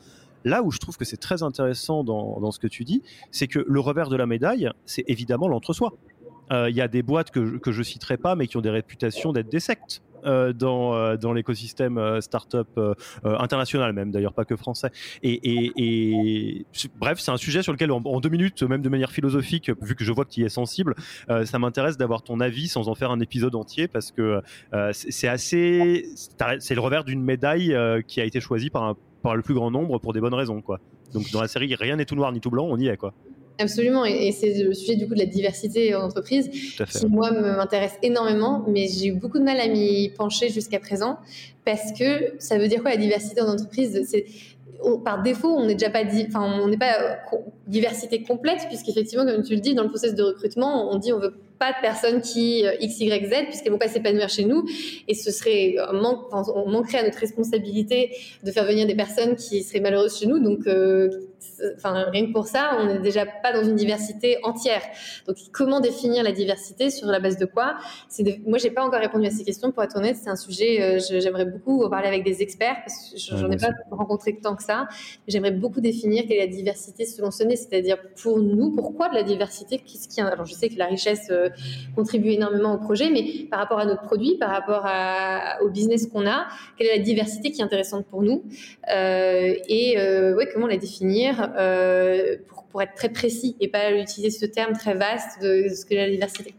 Là 0.45 0.63
où 0.63 0.71
je 0.71 0.79
trouve 0.79 0.97
que 0.97 1.05
c'est 1.05 1.19
très 1.19 1.43
intéressant 1.43 2.03
dans, 2.03 2.51
ce 2.51 2.59
que 2.59 2.67
tu 2.67 2.85
dis, 2.85 3.03
c'est 3.31 3.47
que 3.47 3.65
le 3.67 3.81
revers 3.81 4.09
de 4.09 4.17
la 4.17 4.27
médaille, 4.27 4.69
c'est 4.87 5.05
évidemment 5.07 5.47
l'entre-soi. 5.47 5.93
Euh, 6.51 6.69
il 6.69 6.77
y 6.77 6.81
a 6.81 6.89
des 6.89 7.03
boîtes 7.03 7.31
que, 7.31 7.59
que 7.59 7.71
je 7.71 7.83
citerai 7.83 8.17
pas, 8.17 8.35
mais 8.35 8.49
qui 8.49 8.57
ont 8.57 8.61
des 8.61 8.71
réputations 8.71 9.33
d'être 9.33 9.49
des 9.49 9.61
sectes. 9.61 10.03
Euh, 10.25 10.53
dans, 10.53 10.95
euh, 10.95 11.17
dans 11.17 11.33
l'écosystème 11.33 11.99
euh, 11.99 12.21
startup 12.21 12.81
international 13.25 13.93
même 13.93 14.13
d'ailleurs 14.13 14.35
pas 14.35 14.45
que 14.45 14.55
français 14.57 14.91
et, 15.23 16.65
bref 16.97 17.19
c'est 17.19 17.31
un 17.31 17.37
sujet 17.37 17.63
sur 17.63 17.73
lequel 17.73 17.91
en, 17.91 18.21
deux 18.21 18.29
minutes 18.29 18.63
même 18.63 18.83
de 18.83 18.89
manière 18.89 19.11
philosophique 19.11 19.71
vu 19.81 19.95
que 19.97 20.05
je 20.05 20.13
vois 20.13 20.25
que 20.25 20.31
tu 20.31 20.41
y 20.41 20.45
es 20.45 20.49
sensible 20.49 20.95
ça 21.45 21.59
m'intéresse 21.59 21.97
d'avoir 21.97 22.23
ton 22.23 22.41
avis 22.41 22.69
sans 22.69 22.89
en 22.89 22.95
faire 22.95 23.11
un 23.11 23.21
épisode 23.21 23.55
entier 23.55 23.89
parce 23.89 24.13
que 24.13 24.43
c'est 24.93 25.29
assez 25.29 26.07
c'est 26.59 26.75
le 26.75 26.81
revers 26.81 27.05
d'une 27.05 27.23
médaille 27.23 27.77
qui 28.07 28.21
a 28.21 28.25
été 28.25 28.41
choisie 28.41 28.71
par 28.71 29.37
le 29.37 29.43
plus 29.43 29.55
grand 29.55 29.71
nombre 29.71 29.99
pour 29.99 30.13
des 30.13 30.21
bonnes 30.21 30.35
raisons. 30.35 30.63
Donc 31.13 31.31
dans 31.31 31.41
la 31.41 31.49
série, 31.49 31.75
rien 31.75 31.97
n'est 31.97 32.05
tout 32.05 32.17
noir 32.17 32.33
ni 32.33 32.41
tout 32.41 32.51
blanc, 32.51 32.67
on 32.69 32.79
y 32.79 32.89
est, 32.89 32.97
quoi. 32.97 33.13
Absolument, 33.59 34.05
et, 34.05 34.33
c'est 34.33 34.63
le 34.63 34.75
sujet 34.75 34.97
du 34.97 35.07
coup 35.07 35.15
de 35.15 35.19
la 35.19 35.27
diversité 35.27 35.95
en 35.95 36.03
entreprise 36.03 36.49
qui 36.49 37.07
moi 37.07 37.31
m'intéresse 37.31 37.95
énormément, 38.03 38.65
mais 38.67 38.89
j'ai 38.89 39.09
eu 39.09 39.13
beaucoup 39.13 39.39
de 39.39 39.45
mal 39.45 39.61
à 39.61 39.69
m'y 39.69 40.09
pencher 40.11 40.49
jusqu'à 40.49 40.81
présent 40.81 41.19
parce 41.65 41.93
que 41.93 42.35
ça 42.39 42.59
veut 42.59 42.69
dire 42.69 42.83
quoi 42.83 42.91
la 42.91 42.97
diversité 42.97 43.41
en 43.41 43.49
entreprise? 43.49 44.03
C'est 44.09 44.25
par 45.05 45.23
défaut, 45.23 45.55
on 45.57 45.67
n'est 45.67 45.75
déjà 45.75 45.91
pas, 45.91 46.03
enfin, 46.27 46.61
on 46.61 46.69
n'est 46.69 46.79
pas 46.79 47.01
euh, 47.01 47.37
diversité 47.67 48.23
complète, 48.23 48.67
puisqu'effectivement, 48.69 49.25
comme 49.25 49.43
tu 49.43 49.55
le 49.55 49.61
dis, 49.61 49.75
dans 49.75 49.85
le 49.85 49.89
processus 49.89 50.17
de 50.17 50.23
recrutement, 50.23 50.93
on 50.93 50.99
dit 50.99 51.13
on 51.13 51.19
veut 51.19 51.35
pas 51.63 51.71
de 51.71 51.81
personnes 51.81 52.21
qui 52.21 52.67
euh, 52.67 52.73
X, 52.81 52.99
Y, 52.99 53.25
Z, 53.27 53.45
puisqu'elles 53.45 53.71
vont 53.71 53.79
pas 53.79 53.87
s'épanouir 53.87 54.29
chez 54.29 54.45
nous. 54.45 54.65
Et 55.07 55.15
ce 55.15 55.31
serait, 55.31 55.77
manque, 55.93 56.27
on 56.33 56.69
manquerait 56.69 56.99
à 56.99 57.05
notre 57.05 57.19
responsabilité 57.19 58.11
de 58.43 58.51
faire 58.51 58.65
venir 58.65 58.85
des 58.85 58.97
personnes 58.97 59.37
qui 59.37 59.63
seraient 59.63 59.79
malheureuses 59.79 60.19
chez 60.19 60.27
nous. 60.27 60.41
Donc, 60.41 60.67
euh, 60.67 61.09
enfin, 61.77 62.07
rien 62.11 62.27
que 62.27 62.33
pour 62.33 62.49
ça, 62.49 62.77
on 62.81 62.87
n'est 62.87 62.99
déjà 62.99 63.27
pas 63.27 63.53
dans 63.53 63.63
une 63.63 63.77
diversité 63.77 64.39
entière. 64.43 64.83
Donc, 65.29 65.37
comment 65.53 65.79
définir 65.79 66.25
la 66.25 66.33
diversité 66.33 66.91
sur 66.91 67.07
la 67.07 67.21
base 67.21 67.39
de 67.39 67.47
quoi? 67.47 67.77
C'est 68.09 68.25
de... 68.25 68.33
Moi, 68.45 68.59
j'ai 68.59 68.71
pas 68.71 68.83
encore 68.83 69.01
répondu 69.01 69.27
à 69.27 69.31
ces 69.31 69.45
questions. 69.45 69.71
Pour 69.71 69.85
être 69.85 69.97
honnête, 69.97 70.17
c'est 70.21 70.31
un 70.31 70.37
sujet, 70.37 70.83
euh, 70.83 71.21
j'aimerais 71.21 71.45
beaucoup 71.45 71.85
en 71.85 71.91
parler 71.91 72.09
avec 72.09 72.25
des 72.25 72.43
experts, 72.43 72.79
parce 72.85 73.11
que 73.11 73.37
j'en 73.37 73.51
ai 73.51 73.57
pas 73.57 73.71
rencontré 73.93 74.37
tant 74.43 74.57
que 74.57 74.65
ça. 74.65 74.89
J'aimerais 75.29 75.53
beaucoup 75.53 75.81
définir 75.81 76.25
quelle 76.27 76.39
est 76.39 76.47
la 76.47 76.53
diversité 76.53 77.07
selon 77.07 77.31
ce 77.31 77.45
nez, 77.45 77.55
c'est-à-dire 77.55 77.99
pour 78.21 78.41
nous, 78.41 78.73
pourquoi 78.75 79.09
de 79.11 79.15
la 79.15 79.23
diversité 79.23 79.79
Qu'est-ce 79.79 80.09
qui 80.09 80.21
Alors, 80.21 80.47
je 80.47 80.55
sais 80.55 80.69
que 80.69 80.79
la 80.79 80.87
richesse 80.87 81.31
contribue 81.95 82.31
énormément 82.31 82.75
au 82.75 82.79
projet, 82.79 83.11
mais 83.11 83.25
par 83.51 83.61
rapport 83.61 83.79
à 83.79 83.85
notre 83.85 84.03
produit, 84.03 84.37
par 84.39 84.51
rapport 84.51 84.87
au 85.63 85.69
business 85.69 86.07
qu'on 86.07 86.27
a, 86.27 86.47
quelle 86.77 86.89
est 86.89 86.97
la 86.99 87.03
diversité 87.03 87.51
qui 87.51 87.61
est 87.61 87.65
intéressante 87.65 88.07
pour 88.07 88.23
nous 88.23 88.45
euh, 88.91 89.55
et 89.69 89.99
euh, 89.99 90.45
comment 90.53 90.67
la 90.67 90.77
définir 90.77 91.53
euh, 91.57 92.37
pour, 92.71 92.83
être 92.83 92.95
très 92.95 93.11
précis 93.11 93.57
et 93.61 93.69
pas 93.69 93.93
utiliser 93.93 94.31
ce 94.31 94.47
terme 94.47 94.73
très 94.73 94.95
vaste 94.95 95.43
de, 95.43 95.69
ce 95.69 95.85
que 95.85 95.95
la 95.95 96.09
diversité. 96.09 96.55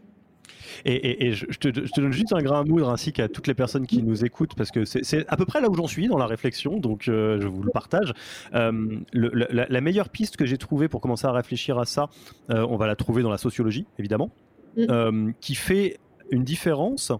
Et, 0.86 1.32
je, 1.32 1.46
te, 1.46 1.68
donne 1.68 2.12
juste 2.12 2.34
un 2.34 2.42
grain 2.42 2.60
à 2.60 2.64
moudre 2.64 2.90
ainsi 2.90 3.12
qu'à 3.12 3.28
toutes 3.28 3.46
les 3.46 3.54
personnes 3.54 3.86
qui 3.86 4.02
nous 4.02 4.24
écoutent, 4.24 4.54
parce 4.54 4.70
que 4.70 4.84
c'est 4.84 5.24
à 5.28 5.36
peu 5.36 5.46
près 5.46 5.60
là 5.62 5.70
où 5.70 5.74
j'en 5.74 5.86
suis 5.86 6.08
dans 6.08 6.18
la 6.18 6.26
réflexion, 6.26 6.78
donc 6.78 7.04
je 7.04 7.46
vous 7.46 7.62
le 7.62 7.70
partage. 7.70 8.12
la, 8.52 9.80
meilleure 9.80 10.10
piste 10.10 10.36
que 10.36 10.44
j'ai 10.44 10.58
trouvée 10.58 10.88
pour 10.88 11.00
commencer 11.00 11.26
à 11.26 11.32
réfléchir 11.32 11.78
à 11.78 11.86
ça, 11.86 12.10
on 12.50 12.76
va 12.76 12.86
la 12.86 12.96
trouver 12.96 13.22
dans 13.22 13.30
la 13.30 13.38
sociologie, 13.38 13.86
évidemment. 13.98 14.30
Mm. 14.76 14.86
Euh, 14.90 15.32
qui 15.40 15.54
fait 15.54 15.98
une 16.30 16.44
différence 16.44 17.12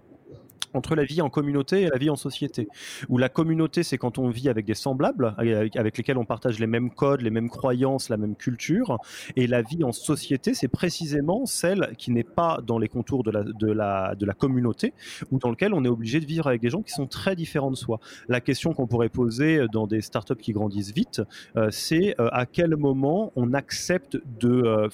entre 0.75 0.95
la 0.95 1.05
vie 1.05 1.23
en 1.23 1.31
communauté 1.31 1.83
et 1.83 1.89
la 1.89 1.99
vie 1.99 2.11
en 2.11 2.17
société. 2.17 2.69
Où 3.09 3.19
la 3.19 3.29
communauté, 3.29 3.83
c'est 3.83 3.99
quand 3.99 4.19
on 4.19 4.29
vit 4.29 4.49
avec 4.49 4.67
des 4.67 4.75
semblables, 4.75 5.35
avec, 5.39 5.97
lesquels 5.97 6.19
on 6.19 6.25
partage 6.25 6.59
les 6.59 6.67
mêmes 6.67 6.91
codes, 6.91 7.23
les 7.23 7.31
mêmes 7.31 7.49
croyances, 7.49 8.09
la 8.09 8.17
même 8.17 8.37
culture. 8.37 8.99
Et 9.37 9.47
la 9.47 9.63
vie 9.63 9.85
en 9.85 9.93
société, 9.93 10.55
c'est 10.55 10.69
précisément 10.69 11.47
celle 11.47 11.95
qui 11.99 12.11
n'est 12.11 12.25
pas 12.25 12.61
dans 12.67 12.79
les 12.79 12.89
contours 12.89 13.23
de 13.23 13.31
la, 13.31 13.43
de, 13.43 13.71
la, 13.71 14.15
de 14.15 14.27
la 14.27 14.35
communauté, 14.35 14.93
ou 15.31 15.39
dans 15.39 15.51
lequel 15.51 15.75
on 15.75 15.85
est 15.85 15.89
obligé 15.89 16.21
de 16.21 16.27
vivre 16.27 16.47
avec 16.47 16.61
des 16.61 16.71
gens 16.71 16.83
qui 16.83 16.93
sont 16.93 17.07
très 17.07 17.37
différents 17.37 17.71
de 17.71 17.77
soi. 17.77 18.01
La 18.29 18.41
question 18.41 18.75
qu'on 18.75 18.87
pourrait 18.87 19.09
poser 19.09 19.67
dans 19.73 19.87
des 19.87 20.01
startups 20.01 20.35
qui 20.37 20.53
grandissent 20.53 20.93
vite, 20.93 21.23
euh, 21.57 21.69
c'est 21.71 22.15
euh, 22.21 22.29
à 22.33 22.47
quel 22.47 22.77
moment 22.77 23.33
on 23.37 23.53
accepte 23.53 24.19
de, 24.41 24.63
euh, 24.65 24.89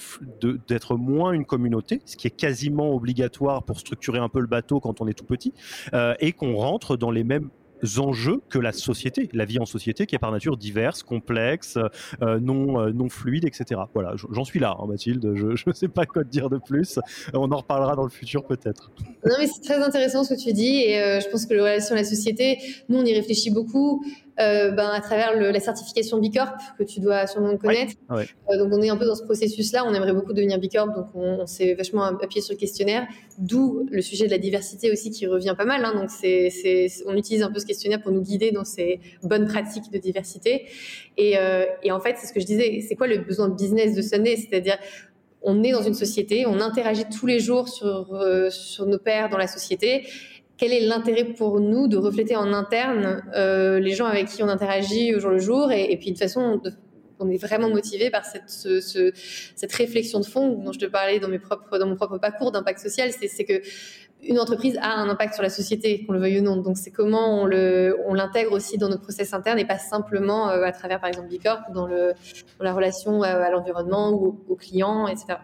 d'être 0.69 0.97
moins 0.97 1.33
une 1.33 1.45
communauté, 1.45 2.01
ce 2.05 2.17
qui 2.17 2.27
est 2.27 2.37
quasiment 2.37 2.95
obligatoire 2.95 3.63
pour 3.63 3.79
structurer 3.79 4.19
un 4.19 4.29
peu 4.29 4.41
le 4.41 4.47
bateau 4.47 4.81
quand 4.81 5.01
on 5.01 5.09
est 5.09 5.15
tout 5.15 5.25
petit, 5.25 5.53
euh, 5.95 6.15
et 6.21 6.33
qu'on 6.33 6.57
rentre 6.57 6.97
dans 6.97 7.11
les 7.11 7.25
mêmes 7.25 7.51
enjeux 7.97 8.43
que 8.51 8.59
la 8.59 8.73
société, 8.73 9.31
la 9.33 9.47
vie 9.47 9.59
en 9.59 9.65
société 9.65 10.05
qui 10.05 10.15
est 10.15 10.19
par 10.19 10.33
nature 10.33 10.59
diverse, 10.59 11.03
complexe, 11.03 11.79
euh, 12.21 12.39
non, 12.39 12.79
euh, 12.79 12.93
non 12.93 13.09
fluide, 13.09 13.47
etc. 13.47 13.81
Voilà, 13.95 14.15
j'en 14.31 14.45
suis 14.45 14.61
là, 14.61 14.77
hein, 14.79 14.87
Mathilde, 14.87 15.33
je 15.35 15.47
ne 15.67 15.73
sais 15.73 15.89
pas 15.89 16.05
quoi 16.05 16.23
te 16.25 16.29
dire 16.29 16.51
de 16.51 16.59
plus, 16.59 16.99
on 17.33 17.51
en 17.51 17.57
reparlera 17.57 17.97
dans 17.97 18.05
le 18.05 18.11
futur 18.11 18.45
peut-être. 18.45 18.91
Non 19.25 19.35
mais 19.39 19.47
c'est 19.47 19.63
très 19.63 19.83
intéressant 19.83 20.25
ce 20.25 20.35
que 20.35 20.41
tu 20.41 20.53
dis 20.53 20.83
et 20.83 21.21
je 21.21 21.29
pense 21.31 21.47
que 21.47 21.55
la 21.55 21.63
relation 21.63 21.95
à 21.95 21.99
la 21.99 22.05
société, 22.05 22.59
nous 22.91 22.99
on 22.99 23.05
y 23.05 23.15
réfléchit 23.15 23.51
beaucoup. 23.51 24.05
Euh, 24.41 24.71
ben, 24.71 24.89
à 24.89 25.01
travers 25.01 25.37
le, 25.37 25.51
la 25.51 25.61
certification 25.61 26.19
Bicorp 26.19 26.53
que 26.79 26.83
tu 26.83 27.01
dois 27.01 27.27
sûrement 27.27 27.57
connaître. 27.59 27.95
Euh, 28.11 28.25
donc 28.57 28.73
on 28.73 28.81
est 28.81 28.89
un 28.89 28.97
peu 28.97 29.05
dans 29.05 29.15
ce 29.15 29.23
processus-là. 29.23 29.85
On 29.87 29.93
aimerait 29.93 30.15
beaucoup 30.15 30.33
devenir 30.33 30.59
Bicorp, 30.59 30.95
donc 30.95 31.07
on, 31.15 31.47
s'est 31.47 31.75
vachement 31.75 32.05
appuyé 32.05 32.41
sur 32.41 32.55
le 32.55 32.59
questionnaire. 32.59 33.07
D'où 33.39 33.87
le 33.91 34.01
sujet 34.01 34.27
de 34.27 34.31
la 34.31 34.39
diversité 34.39 34.91
aussi 34.91 35.11
qui 35.11 35.27
revient 35.27 35.55
pas 35.57 35.67
mal. 35.67 35.85
Hein. 35.85 35.93
donc 35.95 36.11
c'est, 36.11 36.49
on 37.07 37.17
utilise 37.17 37.43
un 37.43 37.51
peu 37.51 37.59
ce 37.59 37.67
questionnaire 37.67 38.01
pour 38.01 38.13
nous 38.13 38.23
guider 38.23 38.51
dans 38.51 38.65
ces 38.65 39.01
bonnes 39.23 39.47
pratiques 39.47 39.91
de 39.93 39.99
diversité. 39.99 40.67
Et, 41.19 41.37
euh, 41.37 41.67
et 41.83 41.93
en 41.93 42.01
fait, 42.01 42.17
c'est 42.19 42.27
ce 42.27 42.33
que 42.33 42.41
je 42.41 42.47
disais. 42.47 42.85
C'est 42.89 42.95
quoi 42.95 43.09
le 43.09 43.19
besoin 43.19 43.49
de 43.49 43.55
business 43.55 43.95
de 43.95 44.01
Sunday? 44.01 44.37
C'est-à-dire 44.37 44.79
on 45.43 45.63
est 45.63 45.73
dans 45.73 45.83
une 45.83 45.95
société, 45.95 46.47
on 46.47 46.61
interagit 46.61 47.05
tous 47.09 47.27
les 47.27 47.41
jours 47.41 47.69
sur, 47.69 48.15
euh, 48.15 48.51
sur 48.51 48.87
nos 48.87 48.99
pairs 48.99 49.29
dans 49.31 49.39
la 49.39 49.47
société 49.47 50.07
quel 50.61 50.75
est 50.75 50.81
l'intérêt 50.81 51.25
pour 51.25 51.59
nous 51.59 51.89
de 51.89 51.97
refléter 51.97 52.37
en 52.37 52.53
interne 52.53 53.23
euh, 53.35 53.81
les 53.81 53.93
gens 53.93 54.05
avec 54.05 54.29
qui 54.29 54.43
on 54.43 54.49
interagit 54.49 55.15
au 55.15 55.19
jour 55.19 55.31
le 55.31 55.39
jour 55.39 55.73
et, 55.73 55.97
puis 55.97 56.13
de 56.13 56.19
façon 56.19 56.61
on 57.19 57.31
est 57.31 57.39
vraiment 57.39 57.71
motivé 57.71 58.11
par 58.11 58.25
cette, 58.25 59.73
réflexion 59.73 60.21
de 60.21 60.27
fond 60.27 60.63
dont 60.63 60.73
je 60.73 60.79
te 60.79 60.85
parlais 60.85 61.19
dans, 61.19 61.29
mon 61.29 61.97
propre 61.97 62.19
parcours 62.19 62.53
d'impact 62.53 62.79
social, 62.79 63.11
c'est 63.13 63.45
que 63.45 63.63
une 64.23 64.39
entreprise 64.39 64.79
a 64.83 64.97
un 64.97 65.09
impact 65.09 65.33
sur 65.33 65.43
la 65.43 65.49
société, 65.49 66.05
qu'on 66.05 66.13
le 66.13 66.21
veuille 66.21 66.41
ou 66.41 66.43
non. 66.43 66.57
Donc 66.57 66.77
c'est 66.77 66.91
comment 66.91 67.43
on 67.43 68.15
l'intègre 68.15 68.53
aussi 68.53 68.77
dans 68.77 68.89
notre 68.89 69.03
process 69.03 69.33
interne 69.33 69.59
et 69.59 69.67
pas 69.67 69.79
simplement 69.79 70.51
euh, 70.51 70.63
à 70.63 70.73
travers 70.73 71.01
par 71.01 71.09
exemple 71.09 71.29
Bicorp 71.29 71.61
le, 71.71 72.13
dans 72.59 72.65
la 72.65 72.73
relation 72.75 73.23
à, 73.23 73.51
l'environnement 73.51 74.13
ou 74.13 74.43
aux 74.49 74.57
clients, 74.57 75.07
etc. 75.07 75.39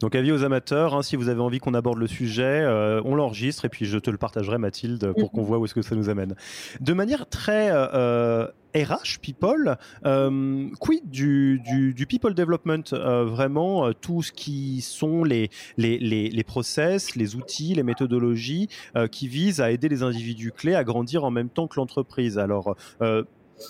Donc 0.00 0.14
avis 0.14 0.32
aux 0.32 0.44
amateurs, 0.44 0.94
hein, 0.94 1.02
si 1.02 1.16
vous 1.16 1.28
avez 1.28 1.40
envie 1.40 1.58
qu'on 1.58 1.74
aborde 1.74 1.98
le 1.98 2.06
sujet, 2.06 2.42
euh, 2.42 3.00
on 3.04 3.14
l'enregistre 3.14 3.64
et 3.64 3.68
puis 3.68 3.86
je 3.86 3.98
te 3.98 4.10
le 4.10 4.16
partagerai 4.16 4.58
Mathilde 4.58 5.12
pour 5.18 5.30
qu'on 5.30 5.42
voit 5.42 5.58
où 5.58 5.64
est-ce 5.64 5.74
que 5.74 5.82
ça 5.82 5.94
nous 5.94 6.08
amène. 6.08 6.34
De 6.80 6.92
manière 6.92 7.28
très 7.28 7.70
RH 7.70 7.94
euh, 7.94 8.48
people, 9.20 9.76
euh, 10.04 10.68
quid 10.80 11.08
du, 11.08 11.60
du, 11.60 12.06
people 12.06 12.34
development, 12.34 12.92
vraiment 12.92 13.92
tout 13.92 14.22
ce 14.22 14.32
qui 14.32 14.80
sont 14.80 15.24
les, 15.24 15.50
les, 15.76 15.98
les, 15.98 16.28
les, 16.28 16.44
process, 16.44 17.14
les 17.16 17.36
outils, 17.36 17.74
les 17.74 17.82
méthodologies 17.82 18.68
qui 19.10 19.28
visent 19.28 19.60
à 19.60 19.70
aider 19.70 19.88
les 19.88 20.02
individus 20.02 20.52
clés 20.52 20.74
à 20.74 20.84
grandir 20.84 21.24
en 21.24 21.30
même 21.30 21.48
temps 21.48 21.68
que 21.68 21.76
l'entreprise? 21.76 22.38
Alors 22.38 22.76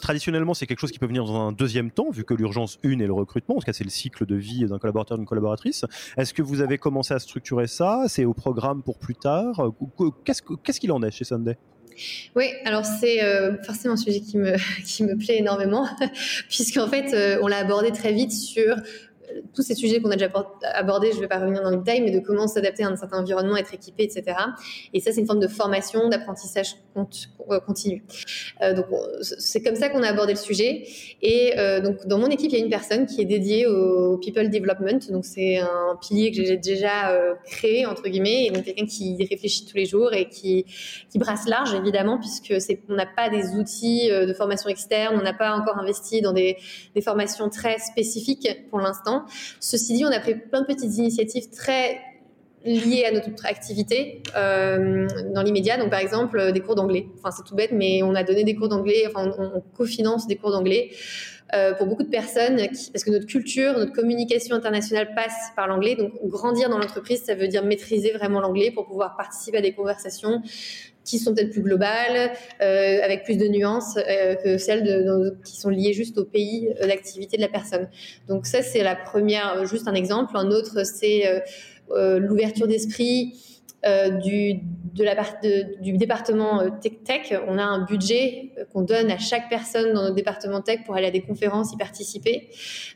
traditionnellement, 0.00 0.54
c'est 0.54 0.66
quelque 0.66 0.80
chose 0.80 0.92
qui 0.92 0.98
peut 0.98 1.06
venir 1.06 1.24
dans 1.24 1.48
un 1.48 1.52
deuxième 1.52 1.90
temps, 1.90 2.10
vu 2.10 2.24
que 2.24 2.34
l'urgence 2.34 2.78
une 2.82 3.00
est 3.00 3.06
le 3.06 3.12
recrutement. 3.12 3.56
En 3.56 3.58
tout 3.58 3.66
cas, 3.66 3.72
c'est 3.72 3.84
le 3.84 3.90
cycle 3.90 4.26
de 4.26 4.36
vie 4.36 4.64
d'un 4.66 4.78
collaborateur, 4.78 5.18
d'une 5.18 5.26
collaboratrice. 5.26 5.84
Est-ce 6.16 6.34
que 6.34 6.42
vous 6.42 6.60
avez 6.60 6.78
commencé 6.78 7.14
à 7.14 7.18
structurer 7.18 7.66
ça? 7.66 8.04
C'est 8.08 8.24
au 8.24 8.34
programme 8.34 8.82
pour 8.82 8.98
plus 8.98 9.14
tard? 9.14 9.70
Qu'est-ce 10.24 10.80
qu'il 10.80 10.92
en 10.92 11.02
est 11.02 11.10
chez 11.10 11.24
Sunday? 11.24 11.56
Oui, 12.34 12.46
alors 12.64 12.84
c'est 12.84 13.22
euh, 13.22 13.62
forcément 13.62 13.94
un 13.94 13.98
sujet 13.98 14.20
qui 14.20 14.38
me, 14.38 15.16
plaît 15.24 15.38
énormément, 15.38 15.86
puisqu'en 16.48 16.88
fait, 16.88 17.12
euh, 17.14 17.38
on 17.42 17.46
l'a 17.48 17.58
abordé 17.58 17.92
très 17.92 18.12
vite 18.12 18.32
sur 18.32 18.76
tous 19.54 19.62
ces 19.62 19.74
sujets 19.74 20.00
qu'on 20.00 20.10
a 20.10 20.16
déjà 20.16 20.32
abordés, 20.74 21.10
je 21.10 21.16
ne 21.16 21.22
vais 21.22 21.28
pas 21.28 21.38
revenir 21.38 21.62
dans 21.62 21.70
le 21.70 21.78
détail, 21.78 22.00
mais 22.00 22.10
de 22.10 22.20
comment 22.20 22.46
s'adapter 22.46 22.84
à 22.84 22.88
un 22.88 22.96
certain 22.96 23.20
environnement, 23.20 23.56
être 23.56 23.74
équipé, 23.74 24.04
etc. 24.04 24.36
Et 24.92 25.00
ça, 25.00 25.12
c'est 25.12 25.20
une 25.20 25.26
forme 25.26 25.40
de 25.40 25.48
formation, 25.48 26.08
d'apprentissage 26.08 26.76
euh, 27.50 27.60
continu. 27.60 28.04
Euh, 28.60 28.74
donc, 28.74 28.86
c'est 29.22 29.62
comme 29.62 29.76
ça 29.76 29.88
qu'on 29.88 30.02
a 30.02 30.08
abordé 30.08 30.32
le 30.32 30.38
sujet. 30.38 30.84
Et 31.22 31.58
euh, 31.58 31.80
donc, 31.80 32.06
dans 32.06 32.18
mon 32.18 32.28
équipe, 32.28 32.50
il 32.52 32.58
y 32.58 32.60
a 32.60 32.64
une 32.64 32.70
personne 32.70 33.06
qui 33.06 33.20
est 33.20 33.24
dédiée 33.24 33.66
au 33.66 34.18
people 34.18 34.48
development. 34.50 35.10
Donc, 35.10 35.24
c'est 35.24 35.58
un 35.58 35.98
pilier 36.00 36.30
que 36.30 36.44
j'ai 36.44 36.56
déjà 36.56 37.14
créé, 37.46 37.86
entre 37.86 38.02
guillemets, 38.08 38.46
et 38.46 38.50
donc 38.50 38.64
quelqu'un 38.64 38.86
qui 38.86 39.16
réfléchit 39.28 39.66
tous 39.66 39.76
les 39.76 39.86
jours 39.86 40.12
et 40.12 40.28
qui, 40.28 40.64
qui 41.10 41.18
brasse 41.18 41.46
large, 41.46 41.74
évidemment, 41.74 42.18
puisque 42.18 42.54
on 42.88 42.94
n'a 42.94 43.06
pas 43.06 43.28
des 43.28 43.54
outils 43.54 44.08
de 44.08 44.32
formation 44.32 44.68
externe, 44.68 45.16
on 45.18 45.22
n'a 45.22 45.34
pas 45.34 45.52
encore 45.56 45.78
investi 45.78 46.20
dans 46.20 46.32
des 46.32 46.56
formations 47.02 47.48
très 47.48 47.78
spécifiques 47.78 48.48
pour 48.70 48.80
l'instant. 48.80 49.21
Ceci 49.60 49.94
dit, 49.94 50.04
on 50.04 50.10
a 50.10 50.20
pris 50.20 50.34
plein 50.34 50.60
de 50.60 50.66
petites 50.66 50.96
initiatives 50.96 51.50
très 51.50 52.00
liées 52.64 53.04
à 53.04 53.12
notre 53.12 53.46
activité 53.46 54.22
euh, 54.36 55.06
dans 55.34 55.42
l'immédiat. 55.42 55.78
Donc, 55.78 55.90
par 55.90 56.00
exemple, 56.00 56.38
euh, 56.38 56.52
des 56.52 56.60
cours 56.60 56.74
d'anglais. 56.74 57.06
Enfin, 57.18 57.30
c'est 57.30 57.44
tout 57.44 57.54
bête, 57.54 57.72
mais 57.72 58.02
on 58.02 58.14
a 58.14 58.22
donné 58.22 58.44
des 58.44 58.54
cours 58.54 58.68
d'anglais. 58.68 59.04
Enfin, 59.08 59.32
on, 59.38 59.60
cofinance 59.76 60.26
des 60.26 60.36
cours 60.36 60.52
d'anglais 60.52 60.90
euh, 61.54 61.74
pour 61.74 61.86
beaucoup 61.86 62.02
de 62.02 62.08
personnes, 62.08 62.56
parce 62.92 63.04
que 63.04 63.10
notre 63.10 63.26
culture, 63.26 63.76
notre 63.76 63.92
communication 63.92 64.54
internationale 64.54 65.10
passe 65.14 65.50
par 65.56 65.66
l'anglais. 65.66 65.96
Donc, 65.96 66.12
grandir 66.24 66.68
dans 66.68 66.78
l'entreprise, 66.78 67.22
ça 67.24 67.34
veut 67.34 67.48
dire 67.48 67.64
maîtriser 67.64 68.12
vraiment 68.12 68.40
l'anglais 68.40 68.70
pour 68.70 68.86
pouvoir 68.86 69.16
participer 69.16 69.58
à 69.58 69.62
des 69.62 69.72
conversations 69.72 70.42
qui 71.04 71.18
sont 71.18 71.34
peut-être 71.34 71.50
plus 71.50 71.62
globales, 71.62 72.32
euh, 72.60 73.00
avec 73.02 73.24
plus 73.24 73.36
de 73.36 73.46
nuances 73.48 73.96
euh, 73.96 74.34
que 74.36 74.58
celles 74.58 75.36
qui 75.44 75.56
sont 75.56 75.68
liées 75.68 75.92
juste 75.92 76.18
au 76.18 76.24
pays 76.24 76.72
euh, 76.80 76.86
d'activité 76.86 77.36
de 77.36 77.42
la 77.42 77.48
personne. 77.48 77.88
Donc 78.28 78.46
ça, 78.46 78.62
c'est 78.62 78.82
la 78.82 78.94
première, 78.94 79.66
juste 79.66 79.88
un 79.88 79.94
exemple. 79.94 80.36
Un 80.36 80.50
autre, 80.50 80.84
c'est 80.84 81.42
l'ouverture 81.90 82.66
d'esprit, 82.66 83.34
du, 84.22 84.60
département 85.96 86.62
tech, 86.80 87.34
on 87.48 87.58
a 87.58 87.64
un 87.64 87.84
budget 87.84 88.52
qu'on 88.72 88.82
donne 88.82 89.10
à 89.10 89.18
chaque 89.18 89.48
personne 89.48 89.92
dans 89.92 90.02
notre 90.02 90.14
département 90.14 90.62
tech 90.62 90.80
pour 90.86 90.94
aller 90.94 91.08
à 91.08 91.10
des 91.10 91.22
conférences, 91.22 91.72
y 91.72 91.76
participer. 91.76 92.48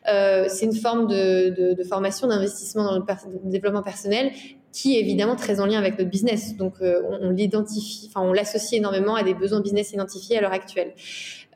c'est 0.04 0.64
une 0.64 0.76
forme 0.76 1.08
de, 1.08 1.82
formation, 1.88 2.28
d'investissement 2.28 2.84
dans 2.84 2.96
le, 2.96 3.50
développement 3.50 3.82
personnel 3.82 4.30
qui 4.76 4.96
est 4.96 5.00
évidemment 5.00 5.36
très 5.36 5.58
en 5.60 5.66
lien 5.66 5.78
avec 5.78 5.98
notre 5.98 6.10
business. 6.10 6.56
Donc, 6.56 6.74
on, 6.80 7.18
on 7.22 7.30
l'identifie, 7.30 8.10
enfin, 8.10 8.26
on 8.28 8.32
l'associe 8.32 8.74
énormément 8.74 9.14
à 9.14 9.22
des 9.22 9.32
besoins 9.32 9.60
business 9.60 9.92
identifiés 9.92 10.36
à 10.36 10.42
l'heure 10.42 10.52
actuelle. 10.52 10.92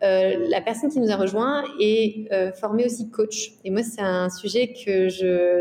Euh, 0.03 0.47
la 0.49 0.62
personne 0.62 0.91
qui 0.91 0.99
nous 0.99 1.11
a 1.11 1.16
rejoint 1.16 1.62
est 1.79 2.33
euh, 2.33 2.53
formée 2.53 2.87
aussi 2.87 3.11
coach. 3.11 3.53
Et 3.64 3.71
moi, 3.71 3.83
c'est 3.83 4.01
un 4.01 4.31
sujet 4.31 4.73
que 4.73 5.09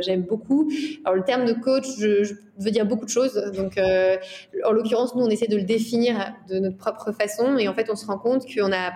j'aime 0.01 0.21
beaucoup. 0.21 0.71
Alors, 1.03 1.17
le 1.17 1.23
terme 1.23 1.45
de 1.45 1.53
coach, 1.53 1.85
je, 1.97 2.23
je 2.23 2.33
veux 2.57 2.71
dire 2.71 2.85
beaucoup 2.85 3.05
de 3.05 3.09
choses. 3.09 3.35
Donc, 3.55 3.77
euh, 3.77 4.15
en 4.65 4.71
l'occurrence, 4.71 5.13
nous, 5.15 5.23
on 5.23 5.29
essaie 5.29 5.47
de 5.47 5.57
le 5.57 5.63
définir 5.63 6.33
de 6.49 6.59
notre 6.59 6.77
propre 6.77 7.11
façon. 7.11 7.57
Et 7.57 7.67
en 7.67 7.73
fait, 7.73 7.89
on 7.89 7.95
se 7.95 8.05
rend 8.05 8.17
compte 8.17 8.45
qu'on 8.45 8.71
a 8.71 8.91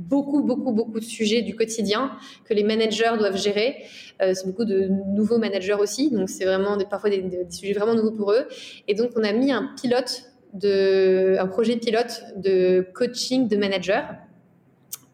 beaucoup, 0.00 0.42
beaucoup, 0.42 0.72
beaucoup 0.72 0.98
de 0.98 1.04
sujets 1.04 1.42
du 1.42 1.54
quotidien 1.54 2.12
que 2.44 2.54
les 2.54 2.64
managers 2.64 3.12
doivent 3.18 3.36
gérer. 3.36 3.76
Euh, 4.22 4.32
c'est 4.34 4.46
beaucoup 4.46 4.64
de 4.64 4.88
nouveaux 5.14 5.38
managers 5.38 5.74
aussi, 5.74 6.10
donc 6.10 6.28
c'est 6.28 6.44
vraiment 6.44 6.76
des, 6.76 6.84
parfois 6.84 7.10
des, 7.10 7.22
des, 7.22 7.50
sujets 7.50 7.72
vraiment 7.72 7.94
nouveaux 7.94 8.12
pour 8.12 8.32
eux. 8.32 8.46
Et 8.88 8.94
donc 8.94 9.10
on 9.16 9.22
a 9.22 9.32
mis 9.32 9.52
un 9.52 9.70
pilote 9.80 10.24
de, 10.54 11.36
un 11.38 11.46
projet 11.46 11.76
pilote 11.76 12.24
de 12.36 12.86
coaching 12.94 13.48
de 13.48 13.56
managers 13.56 14.02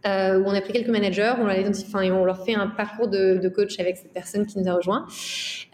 euh, 0.07 0.39
où 0.39 0.45
on 0.47 0.55
a 0.55 0.61
pris 0.61 0.73
quelques 0.73 0.89
managers, 0.89 1.35
on, 1.39 2.25
leur 2.25 2.45
fait 2.45 2.55
un 2.55 2.69
parcours 2.69 3.09
de, 3.09 3.49
coach 3.49 3.79
avec 3.81 3.97
cette 3.97 4.13
personne 4.13 4.47
qui 4.47 4.59
nous 4.59 4.69
a 4.69 4.75
rejoint. 4.75 5.07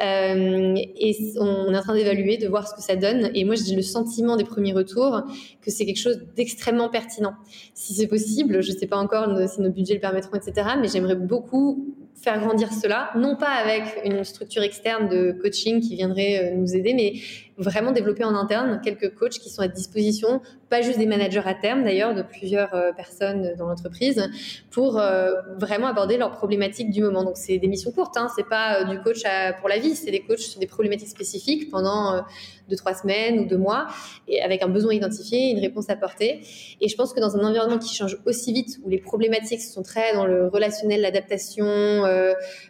Euh, 0.01 0.75
et 0.77 1.17
on 1.39 1.73
est 1.73 1.77
en 1.77 1.83
train 1.83 1.95
d'évaluer, 1.95 2.37
de 2.37 2.49
voir 2.49 2.67
ce 2.69 2.75
que 2.75 2.83
ça 2.83 2.97
donne. 2.97 3.31
Et 3.35 3.45
moi, 3.45 3.55
j'ai 3.55 3.77
le 3.77 3.83
sentiment 3.83 4.37
des 4.37 4.45
premiers 4.45 4.73
retours 4.73 5.23
que 5.61 5.71
c'est 5.71 5.85
quelque 5.85 6.01
chose 6.01 6.21
d'extrêmement 6.37 6.89
pertinent. 6.89 7.35
Si 7.75 7.95
c'est 7.95 8.07
possible, 8.07 8.63
je 8.63 8.73
ne 8.73 8.77
sais 8.77 8.87
pas 8.87 8.97
encore 8.97 9.29
si 9.49 9.61
nos 9.61 9.71
budgets 9.71 9.95
le 9.95 10.01
permettront, 10.01 10.37
etc. 10.37 10.71
Mais 10.81 10.89
j'aimerais 10.89 11.17
beaucoup 11.17 11.95
faire 12.23 12.39
grandir 12.39 12.73
cela, 12.73 13.11
non 13.17 13.37
pas 13.37 13.49
avec 13.49 13.83
une 14.05 14.23
structure 14.23 14.63
externe 14.63 15.09
de 15.09 15.33
coaching 15.33 15.81
qui 15.81 15.97
viendrait 15.97 16.53
euh, 16.53 16.57
nous 16.57 16.77
aider, 16.77 16.95
mais 16.95 17.15
vraiment 17.59 17.93
développer 17.93 18.25
en 18.25 18.35
interne 18.35 18.81
quelques 18.83 19.15
coachs 19.15 19.39
qui 19.39 19.51
sont 19.51 19.63
à 19.63 19.69
disposition, 19.69 20.41
pas 20.71 20.81
juste 20.81 20.99
des 20.99 21.07
managers 21.07 21.43
à 21.45 21.55
terme 21.55 21.85
d'ailleurs, 21.85 22.15
de 22.15 22.23
plusieurs 22.23 22.75
euh, 22.75 22.93
personnes 22.93 23.55
dans 23.59 23.67
l'entreprise, 23.67 24.31
pour 24.71 24.99
euh, 24.99 25.33
vraiment 25.59 25.87
aborder 25.87 26.17
leurs 26.17 26.33
problématiques 26.33 26.91
du 26.91 27.03
moment. 27.03 27.25
Donc 27.25 27.37
c'est 27.37 27.59
des 27.59 27.69
missions 27.69 27.93
courtes, 27.93 28.17
hein, 28.17 28.29
c'est 28.35 28.49
pas 28.49 28.81
euh, 28.81 28.85
du 28.85 29.01
coach 29.03 29.23
pour 29.61 29.69
la 29.69 29.79
vie, 29.79 29.95
c'est 29.95 30.11
des 30.11 30.21
coachs 30.21 30.39
sur 30.39 30.61
des 30.61 30.67
problématiques 30.67 31.11
spécifiques 31.11 31.71
pendant 31.71 32.25
deux 32.69 32.77
trois 32.77 32.95
semaines 32.95 33.41
ou 33.41 33.45
deux 33.45 33.59
mois, 33.59 33.89
et 34.29 34.41
avec 34.41 34.63
un 34.63 34.69
besoin 34.69 34.95
identifié, 34.95 35.51
une 35.51 35.59
réponse 35.59 35.91
apportée. 35.91 36.41
Et 36.81 36.89
je 36.89 36.97
pense 36.97 37.13
que 37.13 37.21
dans 37.21 37.37
un 37.37 37.45
environnement 37.45 37.79
qui 37.79 37.95
change 37.95 38.19
aussi 38.25 38.53
vite, 38.53 38.79
où 38.83 38.89
les 38.89 38.99
problématiques 38.99 39.61
sont 39.61 39.83
très 39.83 40.15
dans 40.15 40.27
le 40.27 40.49
relationnel, 40.49 41.03
l'adaptation, 41.03 42.05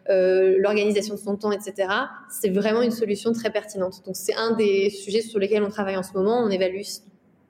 l'organisation 0.09 1.15
de 1.15 1.21
son 1.21 1.37
temps, 1.37 1.53
etc., 1.53 1.89
c'est 2.31 2.51
vraiment 2.51 2.83
une 2.83 2.91
solution 2.91 3.33
très 3.33 3.51
pertinente. 3.51 4.03
Donc 4.05 4.17
c'est 4.17 4.35
un 4.35 4.53
des 4.53 4.72
sujets 4.91 5.23
sur 5.23 5.39
lesquels 5.39 5.63
on 5.63 5.71
travaille 5.71 5.97
en 5.97 6.03
ce 6.03 6.13
moment. 6.15 6.39
On 6.39 6.51
évalue 6.51 6.83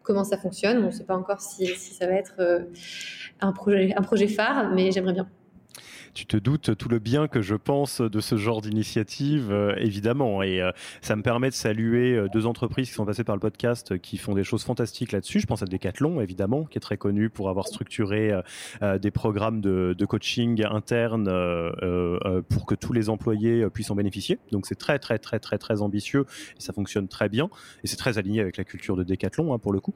comment 0.02 0.24
ça 0.24 0.36
fonctionne. 0.36 0.78
On 0.78 0.86
ne 0.86 0.90
sait 0.90 1.04
pas 1.04 1.16
encore 1.16 1.40
si, 1.40 1.66
ça 1.66 2.06
va 2.06 2.14
être 2.14 2.34
euh, 2.38 2.64
un, 3.40 3.52
projet, 3.52 3.92
un 3.96 4.02
projet 4.02 4.28
phare, 4.28 4.70
mais 4.70 4.92
j'aimerais 4.92 5.14
bien 5.14 5.28
tu 6.14 6.26
te 6.26 6.36
doutes 6.36 6.76
tout 6.76 6.88
le 6.88 6.98
bien 6.98 7.26
que 7.28 7.40
je 7.40 7.54
pense 7.54 8.00
de 8.00 8.20
ce 8.20 8.36
genre 8.36 8.60
d'initiative, 8.60 9.50
euh, 9.50 9.74
évidemment. 9.78 10.42
Et 10.42 10.60
euh, 10.60 10.70
ça 11.00 11.16
me 11.16 11.22
permet 11.22 11.48
de 11.48 11.54
saluer 11.54 12.14
euh, 12.14 12.28
deux 12.32 12.46
entreprises 12.46 12.88
qui 12.88 12.94
sont 12.94 13.06
passées 13.06 13.24
par 13.24 13.34
le 13.34 13.40
podcast 13.40 13.98
qui 13.98 14.18
font 14.18 14.34
des 14.34 14.44
choses 14.44 14.64
fantastiques 14.64 15.12
là-dessus. 15.12 15.40
Je 15.40 15.46
pense 15.46 15.62
à 15.62 15.66
Decathlon, 15.66 16.20
évidemment, 16.20 16.64
qui 16.64 16.78
est 16.78 16.80
très 16.80 16.96
connu 16.96 17.30
pour 17.30 17.48
avoir 17.48 17.66
structuré 17.66 18.32
des 19.00 19.10
programmes 19.10 19.60
de, 19.60 20.04
coaching 20.04 20.62
interne 20.64 21.24
pour 22.48 22.66
que 22.66 22.74
tous 22.74 22.92
les 22.92 23.08
employés 23.08 23.68
puissent 23.70 23.90
en 23.90 23.94
bénéficier. 23.94 24.38
Donc 24.50 24.66
c'est 24.66 24.74
très, 24.74 24.98
très, 24.98 25.18
très, 25.18 25.38
très, 25.38 25.58
très 25.58 25.80
ambitieux 25.80 26.26
et 26.56 26.60
ça 26.60 26.72
fonctionne 26.72 27.08
très 27.08 27.28
bien. 27.28 27.48
Et 27.82 27.86
c'est 27.86 27.96
très 27.96 28.18
aligné 28.18 28.40
avec 28.40 28.56
la 28.56 28.64
culture 28.64 28.96
de 28.96 29.04
Decathlon, 29.04 29.54
hein, 29.54 29.58
pour 29.58 29.72
le 29.72 29.80
coup. 29.80 29.94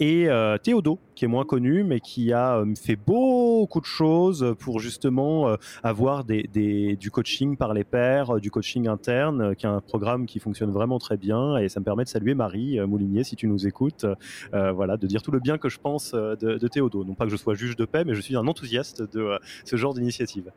et 0.00 0.28
Théodo, 0.62 0.98
qui 1.14 1.24
est 1.24 1.28
moins 1.28 1.44
connu, 1.44 1.84
mais 1.84 2.00
qui 2.00 2.32
a 2.32 2.62
fait 2.82 2.96
beaucoup 2.96 3.80
de 3.80 3.86
choses 3.86 4.54
pour 4.58 4.80
justement 4.80 5.43
euh, 5.46 5.56
avoir 5.82 6.24
du 6.24 7.10
coaching 7.10 7.56
par 7.56 7.74
les 7.74 7.84
pairs, 7.84 8.36
euh, 8.36 8.40
du 8.40 8.50
coaching 8.50 8.88
interne, 8.88 9.40
euh, 9.40 9.54
qui 9.54 9.66
est 9.66 9.68
un 9.68 9.80
programme 9.80 10.26
qui 10.26 10.38
fonctionne 10.38 10.70
vraiment 10.70 10.98
très 10.98 11.16
bien. 11.16 11.56
Et 11.58 11.68
ça 11.68 11.80
me 11.80 11.84
permet 11.84 12.04
de 12.04 12.08
saluer 12.08 12.34
Marie 12.34 12.78
Moulinier, 12.80 13.24
si 13.24 13.36
tu 13.36 13.46
nous 13.46 13.66
écoutes, 13.66 14.06
voilà, 14.52 14.96
de 14.96 15.06
dire 15.06 15.22
tout 15.22 15.30
le 15.30 15.40
bien 15.40 15.58
que 15.58 15.68
je 15.68 15.78
pense 15.78 16.12
de, 16.12 16.34
de 16.58 16.68
Théodo. 16.68 17.04
Non 17.04 17.14
pas 17.14 17.24
que 17.24 17.30
je 17.30 17.36
sois 17.36 17.54
juge 17.54 17.76
de 17.76 17.84
paix, 17.84 18.04
mais 18.04 18.14
je 18.14 18.20
suis 18.20 18.36
un 18.36 18.46
enthousiaste 18.46 19.02
de 19.02 19.38
ce 19.64 19.76
genre 19.76 19.94
d'initiative. 19.94 20.50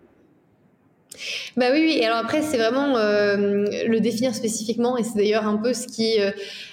Bah 1.55 1.67
oui, 1.71 1.81
oui. 1.83 2.03
Alors 2.03 2.17
après, 2.17 2.41
c'est 2.41 2.57
vraiment 2.57 2.95
le 2.97 3.99
définir 3.99 4.35
spécifiquement, 4.35 4.97
et 4.97 5.03
c'est 5.03 5.17
d'ailleurs 5.17 5.47
un 5.47 5.57
peu 5.57 5.73
ce 5.73 5.87
qui, 5.87 6.17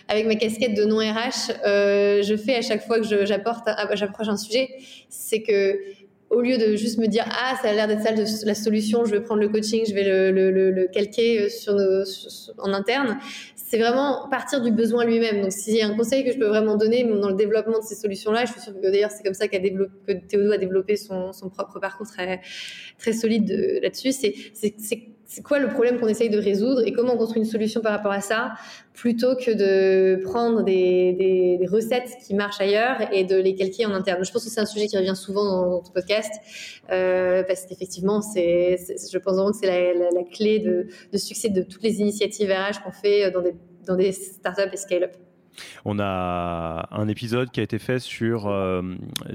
avec 0.09 0.27
ma 0.27 0.35
casquette 0.37 0.75
de 0.75 0.85
non 0.85 0.99
RH, 0.99 1.53
je 1.65 2.37
fais 2.37 2.57
à 2.57 2.63
chaque 2.63 2.87
fois 2.87 3.01
que 3.01 3.25
j'apporte, 3.25 3.69
j'approche 3.95 4.29
un 4.29 4.37
sujet, 4.37 4.69
c'est 5.09 5.43
que 5.43 5.79
au 6.31 6.41
lieu 6.41 6.59
de 6.59 6.77
juste 6.77 6.99
me 6.99 7.07
dire 7.07 7.25
ah 7.29 7.57
ça 7.63 7.69
a 7.69 7.73
l'air 7.73 7.89
d'être 7.89 8.05
la 8.45 8.55
solution, 8.55 9.05
je 9.05 9.13
vais 9.13 9.21
prendre 9.21 9.41
le 9.41 9.49
coaching, 9.49 9.85
je 9.87 9.95
vais 9.95 10.05
le, 10.05 10.89
calquer 10.93 11.43
euh, 11.43 11.49
sur, 11.49 11.75
en 12.59 12.73
interne, 12.73 13.19
c'est 13.57 13.79
vraiment 13.79 14.29
partir 14.29 14.61
du 14.61 14.71
besoin 14.71 15.05
lui-même. 15.05 15.43
Donc 15.43 15.53
s'il 15.53 15.77
y 15.77 15.83
a 15.83 15.87
un 15.87 15.97
conseil 15.97 16.25
que 16.25 16.33
je 16.33 16.39
peux 16.39 16.47
vraiment 16.47 16.77
donner 16.77 17.05
dans 17.05 17.29
le 17.29 17.37
développement 17.37 17.79
de 17.79 17.85
ces 17.85 17.95
solutions-là, 17.95 18.45
je 18.45 18.53
suis 18.53 18.61
sûre 18.61 18.75
que 18.75 18.91
d'ailleurs 18.91 19.11
c'est 19.11 19.23
comme 19.23 19.35
ça 19.35 19.49
qu'a 19.49 19.61
que 19.61 20.13
Théodo 20.29 20.53
a 20.53 20.59
développé 20.59 20.97
son, 20.97 21.33
son 21.33 21.51
propre 21.51 21.81
parcours 21.81 22.07
très 22.07 22.41
très 22.99 23.13
solide 23.13 23.81
là-dessus. 23.83 24.13
C'est 24.13 24.35
c'est 25.27 25.43
quoi 25.43 25.59
le 25.59 25.69
problème 25.69 25.99
qu'on 25.99 26.09
essaye 26.09 26.31
de 26.31 26.39
résoudre 26.39 26.87
et 26.87 26.93
comment 26.93 27.15
on 27.15 27.17
construit 27.17 27.41
une 27.41 27.49
solution 27.49 27.81
par 27.81 27.93
rapport 27.93 28.13
à 28.13 28.21
ça, 28.21 28.53
plutôt 28.93 29.35
que 29.37 29.51
de 29.51 30.23
prendre 30.23 30.63
des, 30.63 31.59
recettes 31.71 32.11
qui 32.27 32.35
marchent 32.35 32.61
ailleurs 32.61 33.09
et 33.13 33.25
de 33.25 33.37
les 33.37 33.55
calquer 33.55 33.87
en 33.87 33.95
interne. 33.95 34.25
Je 34.25 34.31
pense 34.31 34.45
que 34.45 34.51
c'est 34.51 34.61
un 34.61 34.67
sujet 34.67 34.87
qui 34.87 34.97
revient 34.97 35.17
souvent 35.17 35.45
dans, 35.45 35.81
ton 35.81 35.93
podcast, 35.93 36.33
euh, 36.91 37.43
parce 37.43 37.65
qu'effectivement, 37.67 38.21
c'est, 38.21 38.77
je 39.13 39.19
pense 39.19 39.35
vraiment 39.35 39.51
que 39.51 39.57
c'est 39.57 39.95
la, 39.95 40.23
clé 40.33 40.59
de, 40.59 40.87
de, 41.13 41.19
succès 41.19 41.49
de 41.49 41.63
toutes 41.63 41.83
les 41.83 42.01
initiatives 42.01 42.51
RH 42.51 42.83
qu'on 42.85 42.93
fait 42.93 43.31
dans 43.31 43.43
des, 43.43 43.55
dans 43.87 43.97
des 43.97 44.13
startups 44.13 44.71
et 44.73 44.77
scale-up. 44.77 45.17
On 45.85 45.99
a 45.99 46.89
un 46.91 47.09
épisode 47.09 47.51
qui 47.51 47.61
a 47.61 47.63
été 47.63 47.79
fait 47.79 47.99
sur 47.99 48.47
euh, 48.47 48.83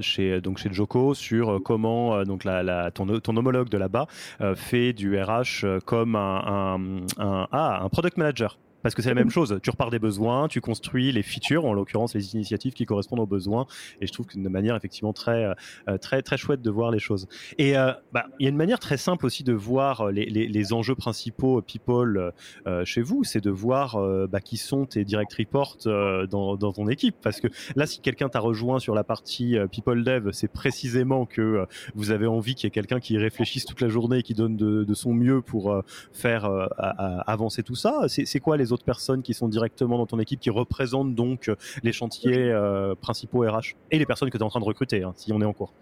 chez 0.00 0.40
donc 0.40 0.58
chez 0.58 0.72
Joko 0.72 1.14
sur 1.14 1.50
euh, 1.50 1.58
comment 1.58 2.16
euh, 2.16 2.90
ton, 2.90 3.36
homologue 3.36 3.68
de 3.68 3.78
là-bas 3.78 4.06
fait 4.54 4.92
du 4.92 5.20
RH 5.20 5.80
comme 5.84 6.16
un, 6.16 6.78
ah, 7.18 7.80
un 7.82 7.88
product 7.88 8.16
manager. 8.16 8.58
Parce 8.82 8.94
que 8.94 9.02
c'est 9.02 9.10
la 9.10 9.14
même 9.14 9.30
chose. 9.30 9.58
Tu 9.62 9.70
repars 9.70 9.90
des 9.90 9.98
besoins, 9.98 10.48
tu 10.48 10.60
construis 10.60 11.12
les 11.12 11.22
features, 11.22 11.64
en 11.64 11.72
l'occurrence 11.72 12.14
les 12.14 12.34
initiatives 12.34 12.72
qui 12.72 12.86
correspondent 12.86 13.20
aux 13.20 13.26
besoins. 13.26 13.66
Et 14.00 14.06
je 14.06 14.12
trouve 14.12 14.26
que 14.26 14.36
une 14.40 14.48
manière 14.48 14.76
effectivement 14.76 15.12
très, 15.12 15.44
euh, 15.88 15.98
très, 15.98 16.22
très 16.22 16.36
chouette 16.36 16.62
de 16.62 16.70
voir 16.70 16.90
les 16.90 16.98
choses. 16.98 17.28
Et 17.58 17.76
euh, 17.76 17.92
bah, 18.12 18.26
il 18.38 18.44
y 18.44 18.46
a 18.46 18.50
une 18.50 18.56
manière 18.56 18.78
très 18.78 18.96
simple 18.96 19.26
aussi 19.26 19.44
de 19.44 19.52
voir 19.52 20.10
les, 20.10 20.26
les, 20.26 20.72
enjeux 20.72 20.94
principaux 20.94 21.60
people 21.62 22.32
euh, 22.66 22.84
chez 22.84 23.02
vous, 23.02 23.24
c'est 23.24 23.40
de 23.40 23.50
voir 23.50 23.98
bah, 24.28 24.40
qui 24.40 24.56
sont 24.56 24.86
tes 24.86 25.04
direct 25.04 25.32
reports 25.34 25.76
dans, 25.84 26.56
ton 26.56 26.88
équipe. 26.88 27.16
Parce 27.22 27.40
que 27.40 27.48
là, 27.76 27.86
si 27.86 28.00
quelqu'un 28.00 28.28
t'a 28.28 28.40
rejoint 28.40 28.78
sur 28.78 28.94
la 28.94 29.04
partie 29.04 29.56
people 29.72 30.04
dev, 30.04 30.30
c'est 30.32 30.52
précisément 30.52 31.26
que 31.26 31.66
vous 31.94 32.10
avez 32.10 32.26
envie 32.26 32.54
qu'il 32.54 32.66
y 32.66 32.68
ait 32.68 32.70
quelqu'un 32.70 33.00
qui 33.00 33.18
réfléchisse 33.18 33.64
toute 33.64 33.80
la 33.80 33.88
journée 33.88 34.18
et 34.18 34.22
qui 34.22 34.34
donne 34.34 34.56
de, 34.56 34.84
de 34.84 34.94
son 34.94 35.12
mieux 35.12 35.42
pour 35.42 35.82
faire 36.12 36.48
avancer 36.78 37.62
tout 37.62 37.74
ça. 37.74 38.02
C'est 38.08 38.40
quoi 38.40 38.56
les 38.56 38.69
autres 38.72 38.84
personnes 38.84 39.22
qui 39.22 39.34
sont 39.34 39.48
directement 39.48 39.98
dans 39.98 40.06
ton 40.06 40.18
équipe, 40.18 40.40
qui 40.40 40.50
représentent 40.50 41.14
donc 41.14 41.48
euh, 41.48 41.56
les 41.82 41.92
chantiers 41.92 42.38
euh, 42.38 42.94
principaux 42.94 43.40
RH 43.40 43.76
et 43.90 43.98
les 43.98 44.06
personnes 44.06 44.30
que 44.30 44.38
tu 44.38 44.42
es 44.42 44.46
en 44.46 44.50
train 44.50 44.60
de 44.60 44.64
recruter, 44.64 45.02
hein, 45.02 45.12
si 45.16 45.32
on 45.32 45.40
est 45.40 45.44
en 45.44 45.52
cours. 45.52 45.72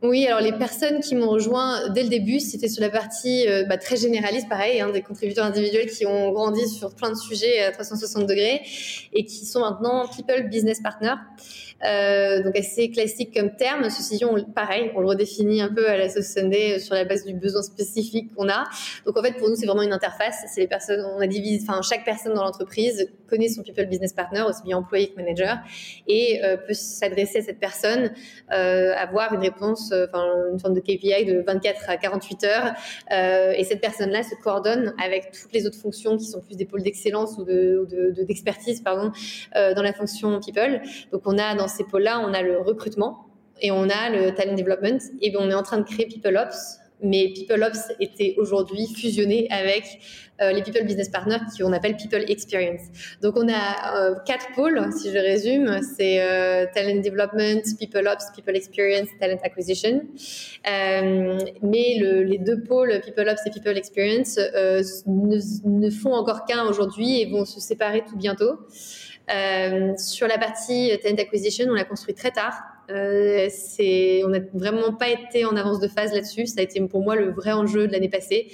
Oui, 0.00 0.26
alors 0.26 0.40
les 0.40 0.52
personnes 0.52 1.00
qui 1.00 1.16
m'ont 1.16 1.28
rejoint 1.28 1.88
dès 1.88 2.04
le 2.04 2.08
début, 2.08 2.38
c'était 2.38 2.68
sur 2.68 2.82
la 2.82 2.88
partie 2.88 3.48
euh, 3.48 3.64
bah, 3.64 3.78
très 3.78 3.96
généraliste, 3.96 4.48
pareil, 4.48 4.80
hein, 4.80 4.90
des 4.90 5.02
contributeurs 5.02 5.44
individuels 5.44 5.90
qui 5.90 6.06
ont 6.06 6.30
grandi 6.30 6.68
sur 6.68 6.94
plein 6.94 7.10
de 7.10 7.16
sujets 7.16 7.64
à 7.64 7.72
360 7.72 8.24
degrés 8.24 8.62
et 9.12 9.24
qui 9.24 9.44
sont 9.44 9.60
maintenant 9.60 10.06
People 10.06 10.48
Business 10.48 10.80
Partner. 10.80 11.14
Euh, 11.84 12.42
donc 12.42 12.56
assez 12.56 12.90
classique 12.90 13.34
comme 13.34 13.54
terme. 13.54 13.86
Dit, 13.86 14.24
pareil, 14.54 14.90
on 14.96 15.00
le 15.00 15.06
redéfinit 15.06 15.60
un 15.60 15.72
peu 15.72 15.88
à 15.88 15.96
la 15.96 16.08
sauce 16.08 16.26
Sunday 16.26 16.74
euh, 16.74 16.78
sur 16.78 16.94
la 16.94 17.04
base 17.04 17.24
du 17.24 17.34
besoin 17.34 17.62
spécifique 17.62 18.34
qu'on 18.34 18.48
a. 18.48 18.64
Donc 19.06 19.16
en 19.16 19.22
fait, 19.22 19.32
pour 19.36 19.48
nous, 19.48 19.54
c'est 19.54 19.66
vraiment 19.66 19.82
une 19.82 19.92
interface. 19.92 20.44
C'est 20.52 20.60
les 20.60 20.66
personnes, 20.66 21.04
on 21.16 21.20
a 21.20 21.26
divisé, 21.26 21.64
enfin 21.68 21.80
chaque 21.82 22.04
personne 22.04 22.34
dans 22.34 22.42
l'entreprise 22.42 23.08
connaît 23.28 23.48
son 23.48 23.62
people 23.62 23.86
business 23.86 24.12
partner, 24.12 24.42
aussi 24.42 24.62
bien 24.64 24.78
employé 24.78 25.10
que 25.10 25.16
manager, 25.16 25.58
et 26.06 26.42
euh, 26.44 26.56
peut 26.56 26.72
s'adresser 26.72 27.40
à 27.40 27.42
cette 27.42 27.60
personne, 27.60 28.10
euh, 28.52 28.94
avoir 28.96 29.34
une 29.34 29.40
réponse 29.40 29.58
performance, 29.58 29.92
enfin 30.08 30.24
une 30.52 30.58
forme 30.58 30.74
de 30.74 30.80
KPI 30.80 31.24
de 31.24 31.42
24 31.46 31.90
à 31.90 31.96
48 31.96 32.44
heures. 32.44 32.74
et 33.56 33.64
cette 33.64 33.80
personne-là 33.80 34.22
se 34.22 34.34
coordonne 34.42 34.94
avec 35.02 35.30
toutes 35.32 35.52
les 35.52 35.66
autres 35.66 35.78
fonctions 35.78 36.16
qui 36.16 36.24
sont 36.24 36.40
plus 36.40 36.56
des 36.56 36.64
pôles 36.64 36.82
d'excellence 36.82 37.36
ou 37.38 37.44
de, 37.44 38.14
d'expertise, 38.26 38.80
pardon, 38.80 39.12
dans 39.54 39.82
la 39.82 39.92
fonction 39.92 40.40
people. 40.40 40.80
Donc 41.12 41.22
on 41.26 41.38
a 41.38 41.54
dans 41.54 41.67
ces 41.68 41.84
pôles-là, 41.84 42.20
on 42.20 42.32
a 42.34 42.42
le 42.42 42.58
recrutement 42.60 43.26
et 43.60 43.70
on 43.70 43.88
a 43.88 44.10
le 44.10 44.34
talent 44.34 44.54
development. 44.54 44.98
Et 45.20 45.30
ben, 45.30 45.40
on 45.42 45.50
est 45.50 45.54
en 45.54 45.62
train 45.62 45.78
de 45.78 45.84
créer 45.84 46.06
People 46.06 46.36
Ops 46.36 46.78
mais 47.02 47.32
People 47.34 47.62
Ops 47.62 47.92
était 48.00 48.34
aujourd'hui 48.38 48.86
fusionné 48.86 49.46
avec 49.50 50.00
euh, 50.40 50.52
les 50.52 50.62
People 50.62 50.84
Business 50.84 51.08
Partners 51.08 51.40
qui 51.54 51.62
on 51.62 51.72
appelle 51.72 51.96
People 51.96 52.24
Experience. 52.28 52.82
Donc 53.22 53.36
on 53.36 53.48
a 53.48 53.96
euh, 53.96 54.14
quatre 54.26 54.46
pôles, 54.54 54.80
si 54.92 55.10
je 55.10 55.18
résume, 55.18 55.80
c'est 55.96 56.22
euh, 56.22 56.66
Talent 56.74 57.00
Development, 57.00 57.62
People 57.78 58.06
Ops, 58.06 58.30
People 58.34 58.56
Experience, 58.56 59.08
Talent 59.20 59.38
Acquisition. 59.42 60.02
mais 60.64 61.98
le, 61.98 62.22
les 62.22 62.38
deux 62.38 62.62
pôles 62.62 63.00
People 63.04 63.28
Ops 63.28 63.46
et 63.46 63.50
People 63.50 63.76
Experience 63.76 64.38
ne, 65.06 65.90
font 65.90 66.14
encore 66.14 66.44
qu'un 66.44 66.64
aujourd'hui 66.64 67.20
et 67.20 67.26
vont 67.30 67.44
se 67.44 67.60
séparer 67.60 68.04
tout 68.08 68.16
bientôt. 68.16 68.58
Sur 69.98 70.26
la 70.26 70.38
partie 70.38 70.92
Talent 71.02 71.16
Acquisition, 71.18 71.66
on 71.68 71.74
l'a 71.74 71.84
construit 71.84 72.14
très 72.14 72.30
tard. 72.30 72.54
Euh, 72.90 73.48
on 74.24 74.28
n'a 74.28 74.40
vraiment 74.54 74.94
pas 74.94 75.08
été 75.08 75.44
en 75.44 75.56
avance 75.56 75.80
de 75.80 75.88
phase 75.88 76.12
là-dessus. 76.12 76.46
Ça 76.46 76.60
a 76.60 76.62
été 76.62 76.80
pour 76.80 77.02
moi 77.02 77.16
le 77.16 77.30
vrai 77.30 77.52
enjeu 77.52 77.86
de 77.86 77.92
l'année 77.92 78.08
passée. 78.08 78.48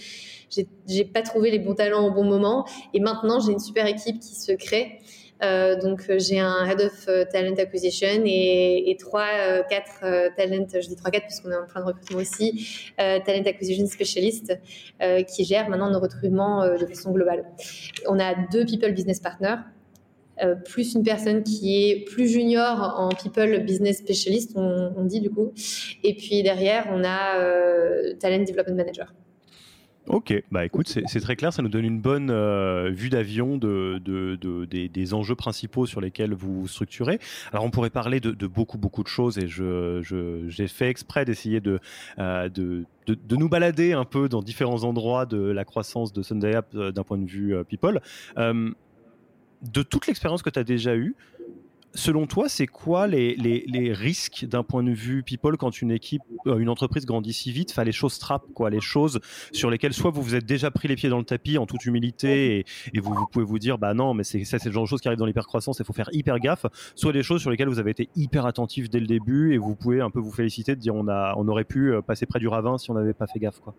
J'ai, 0.51 0.67
j'ai 0.87 1.05
pas 1.05 1.23
trouvé 1.23 1.51
les 1.51 1.59
bons 1.59 1.75
talents 1.75 2.07
au 2.07 2.11
bon 2.11 2.25
moment, 2.25 2.67
et 2.93 3.01
maintenant 3.01 3.41
j'ai 3.41 3.53
une 3.53 3.59
super 3.59 3.87
équipe 3.87 4.21
qui 4.21 4.35
se 4.35 4.53
crée. 4.53 4.99
Euh, 5.43 5.77
donc 5.77 6.05
j'ai 6.19 6.39
un 6.39 6.65
head 6.65 6.81
of 6.81 7.09
euh, 7.09 7.25
talent 7.25 7.57
acquisition 7.59 8.23
et, 8.25 8.89
et 8.89 8.97
trois, 8.97 9.27
euh, 9.35 9.63
quatre 9.69 10.01
euh, 10.05 10.31
talent, 10.37 10.65
je 10.73 10.89
dis 10.89 10.97
trois, 10.97 11.11
quatre 11.11 11.25
parce 11.25 11.41
qu'on 11.41 11.51
est 11.51 11.57
en 11.57 11.67
plein 11.67 11.81
de 11.81 11.87
recrutement 11.87 12.19
aussi, 12.21 12.93
talent 12.97 13.43
acquisition 13.45 13.87
specialist 13.87 14.57
qui 15.29 15.45
gèrent 15.45 15.69
maintenant 15.69 15.91
nos 15.91 16.01
recrutements 16.01 16.67
de 16.67 16.87
façon 16.87 17.11
globale. 17.11 17.45
On 18.07 18.19
a 18.21 18.35
deux 18.53 18.65
people 18.65 18.93
business 18.93 19.21
partners 19.21 19.57
euh, 20.43 20.55
plus 20.55 20.95
une 20.95 21.03
personne 21.03 21.43
qui 21.43 21.89
est 21.89 22.05
plus 22.05 22.29
junior 22.29 22.95
en 22.99 23.11
people 23.11 23.65
business 23.65 23.99
specialist, 23.99 24.53
on, 24.57 25.05
dit 25.05 25.21
du 25.21 25.31
coup. 25.31 25.53
Et 26.03 26.15
puis 26.15 26.43
derrière, 26.43 26.89
on 26.91 27.05
a 27.05 27.39
euh, 27.39 28.15
talent 28.19 28.45
development 28.45 28.77
manager. 28.77 29.13
Ok, 30.07 30.35
bah 30.51 30.67
écoute, 30.67 30.87
c'est 31.07 31.21
très 31.21 31.35
clair, 31.35 31.51
ça 31.55 31.63
nous 31.63 31.71
donne 31.71 31.87
une 31.87 31.99
bonne 31.99 32.29
euh, 32.31 32.91
vue 32.91 33.09
d'avion 33.09 33.57
de, 33.57 33.99
des, 34.67 35.15
enjeux 35.15 35.35
principaux 35.35 35.87
sur 35.87 36.03
lesquels 36.03 36.35
vous 36.35 36.69
structurez. 36.69 37.19
Alors 37.53 37.65
on 37.65 37.71
pourrait 37.71 37.89
parler 37.89 38.21
de, 38.21 38.47
beaucoup 38.47 38.77
beaucoup 38.77 39.03
de 39.03 39.09
choses 39.09 39.39
et 39.39 39.49
j'ai 39.49 40.03
je, 40.03 40.67
fait 40.69 40.91
exprès 40.91 41.25
d'essayer 41.25 41.63
de, 41.63 41.81
de, 42.19 42.85
nous 43.31 43.49
balader 43.49 43.95
un 43.95 44.05
peu 44.05 44.29
dans 44.29 44.43
différents 44.43 44.85
endroits 44.85 45.25
de 45.25 45.39
la 45.39 45.65
croissance 45.65 46.13
de 46.13 46.21
Sunday 46.21 46.55
App 46.55 46.77
d'un 46.77 47.03
point 47.03 47.17
de 47.17 47.27
vue 47.27 47.57
people 47.65 48.03
de 49.65 49.83
toute 49.83 50.07
l'expérience 50.07 50.43
que 50.43 50.51
tu 50.51 50.59
as 50.59 50.65
déjà 50.65 50.95
eue, 50.95 51.17
selon 51.95 52.27
toi, 52.27 52.49
c'est 52.49 52.67
quoi 52.67 53.07
les, 53.07 53.93
risques 53.93 54.45
d'un 54.45 54.63
point 54.63 54.83
de 54.83 54.91
vue 54.91 55.23
people 55.23 55.57
quand 55.57 55.81
une 55.81 55.91
équipe, 55.91 56.23
euh, 56.47 56.59
une 56.59 56.69
entreprise 56.69 57.07
grandit 57.07 57.33
si 57.33 57.53
vite? 57.53 57.71
Enfin, 57.71 57.85
les 57.85 57.93
choses 57.93 58.19
trappent, 58.19 58.53
quoi, 58.53 58.71
les 58.71 58.81
choses 58.81 59.21
sur 59.53 59.71
lesquelles 59.71 59.95
soit 59.95 60.11
vous 60.11 60.23
vous 60.23 60.35
êtes 60.35 60.45
déjà 60.45 60.71
pris 60.71 60.89
les 60.89 60.97
pieds 60.97 61.09
dans 61.09 61.19
le 61.19 61.25
tapis 61.25 61.59
en 61.59 61.67
toute 61.67 61.85
humilité 61.87 62.65
et, 62.93 63.01
vous, 63.01 63.27
pouvez 63.31 63.45
vous 63.45 63.59
dire, 63.59 63.79
bah 63.79 63.95
non, 63.95 64.15
mais 64.15 64.25
c'est 64.25 64.45
ça, 64.45 64.59
c'est 64.59 64.69
le 64.69 64.75
genre 64.75 64.85
de 64.85 64.89
choses 64.89 65.01
qui 65.01 65.09
arrivent 65.09 65.19
dans 65.19 65.27
l'hypercroissance, 65.27 65.79
il 65.79 65.85
faut 65.85 65.93
faire 65.93 66.09
hyper 66.13 66.39
gaffe. 66.39 66.67
Soit 66.95 67.13
des 67.13 67.23
choses 67.23 67.41
sur 67.41 67.51
lesquelles 67.51 67.69
vous 67.69 67.79
avez 67.79 67.93
été 67.93 68.09
hyper 68.17 68.47
attentif 68.47 68.91
dès 68.91 69.01
le 69.01 69.07
début 69.07 69.55
et 69.55 69.59
vous 69.59 69.75
pouvez 69.77 70.01
un 70.01 70.11
peu 70.11 70.21
vous 70.21 70.33
féliciter 70.33 70.75
de 70.75 70.81
dire, 70.81 70.95
on 70.95 71.09
a, 71.09 71.35
on 71.37 71.47
aurait 71.49 71.65
pu 71.65 71.93
euh, 71.93 72.03
passer 72.03 72.27
près 72.27 72.41
du 72.41 72.49
ravin 72.49 72.79
si 72.79 72.91
on 72.91 72.95
n'avait 72.95 73.15
pas 73.15 73.27
fait 73.27 73.39
gaffe, 73.39 73.61
quoi. 73.61 73.75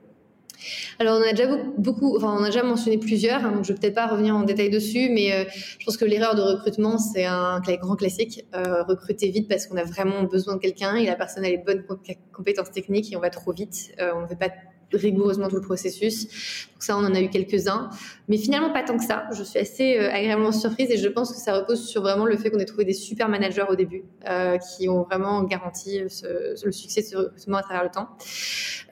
Alors, 0.99 1.19
on 1.19 1.23
a 1.27 1.31
déjà 1.31 1.47
beaucoup, 1.77 2.15
enfin, 2.17 2.35
on 2.39 2.43
a 2.43 2.47
déjà 2.47 2.63
mentionné 2.63 2.97
plusieurs, 2.97 3.43
hein, 3.45 3.51
donc 3.51 3.65
je 3.65 3.73
vais 3.73 3.79
peut-être 3.79 3.95
pas 3.95 4.07
revenir 4.07 4.35
en 4.35 4.43
détail 4.43 4.69
dessus, 4.69 5.09
mais 5.09 5.33
euh, 5.33 5.43
je 5.79 5.85
pense 5.85 5.97
que 5.97 6.05
l'erreur 6.05 6.35
de 6.35 6.41
recrutement, 6.41 6.97
c'est 6.97 7.25
un 7.25 7.59
grand 7.59 7.95
classique. 7.95 8.45
Euh, 8.55 8.83
recruter 8.83 9.29
vite 9.29 9.47
parce 9.47 9.67
qu'on 9.67 9.77
a 9.77 9.83
vraiment 9.83 10.23
besoin 10.23 10.55
de 10.55 10.59
quelqu'un 10.59 10.95
et 10.95 11.05
la 11.05 11.15
personne 11.15 11.43
a 11.45 11.49
les 11.49 11.57
bonnes 11.57 11.83
compétences 12.31 12.71
techniques 12.71 13.11
et 13.11 13.17
on 13.17 13.21
va 13.21 13.29
trop 13.29 13.51
vite. 13.51 13.93
Euh, 13.99 14.11
on 14.15 14.21
ne 14.21 14.27
veut 14.27 14.37
pas 14.37 14.49
rigoureusement 14.93 15.49
tout 15.49 15.55
le 15.55 15.61
processus. 15.61 16.25
Donc 16.73 16.83
ça, 16.83 16.95
on 16.95 17.03
en 17.03 17.13
a 17.15 17.19
eu 17.19 17.29
quelques-uns, 17.29 17.89
mais 18.29 18.37
finalement 18.37 18.71
pas 18.71 18.83
tant 18.83 18.97
que 18.97 19.03
ça. 19.03 19.25
Je 19.35 19.43
suis 19.43 19.59
assez 19.59 19.97
agréablement 19.97 20.51
surprise 20.51 20.89
et 20.91 20.97
je 20.97 21.07
pense 21.09 21.33
que 21.33 21.39
ça 21.39 21.57
repose 21.57 21.85
sur 21.85 22.01
vraiment 22.01 22.25
le 22.25 22.37
fait 22.37 22.49
qu'on 22.49 22.59
ait 22.59 22.65
trouvé 22.65 22.85
des 22.85 22.93
super 22.93 23.27
managers 23.27 23.65
au 23.67 23.75
début 23.75 24.03
qui 24.77 24.87
ont 24.87 25.03
vraiment 25.03 25.43
garanti 25.43 25.99
le 25.99 26.71
succès 26.71 27.01
de 27.01 27.07
ce 27.07 27.17
recrutement 27.17 27.57
à 27.57 27.63
travers 27.63 27.83
le 27.83 27.89
temps. 27.89 28.09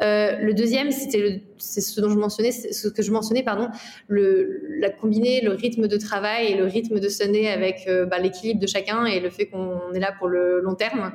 Le 0.01 0.51
deuxième, 0.51 0.91
c'était 0.91 1.43
c'est 1.63 1.81
ce 1.81 2.01
dont 2.01 2.09
je 2.09 2.17
mentionnais, 2.17 2.51
ce 2.51 2.87
que 2.87 3.01
je 3.01 3.11
mentionnais, 3.11 3.43
pardon, 3.43 3.69
la 4.09 4.89
combiner 4.89 5.41
le 5.41 5.51
rythme 5.51 5.87
de 5.87 5.97
travail 5.97 6.51
et 6.51 6.55
le 6.55 6.65
rythme 6.65 6.99
de 6.99 7.09
sonner 7.09 7.49
avec 7.49 7.89
bah, 8.09 8.19
l'équilibre 8.19 8.59
de 8.59 8.67
chacun 8.67 9.05
et 9.05 9.19
le 9.19 9.29
fait 9.29 9.47
qu'on 9.47 9.93
est 9.93 9.99
là 9.99 10.13
pour 10.17 10.27
le 10.27 10.59
long 10.61 10.75
terme. 10.75 11.11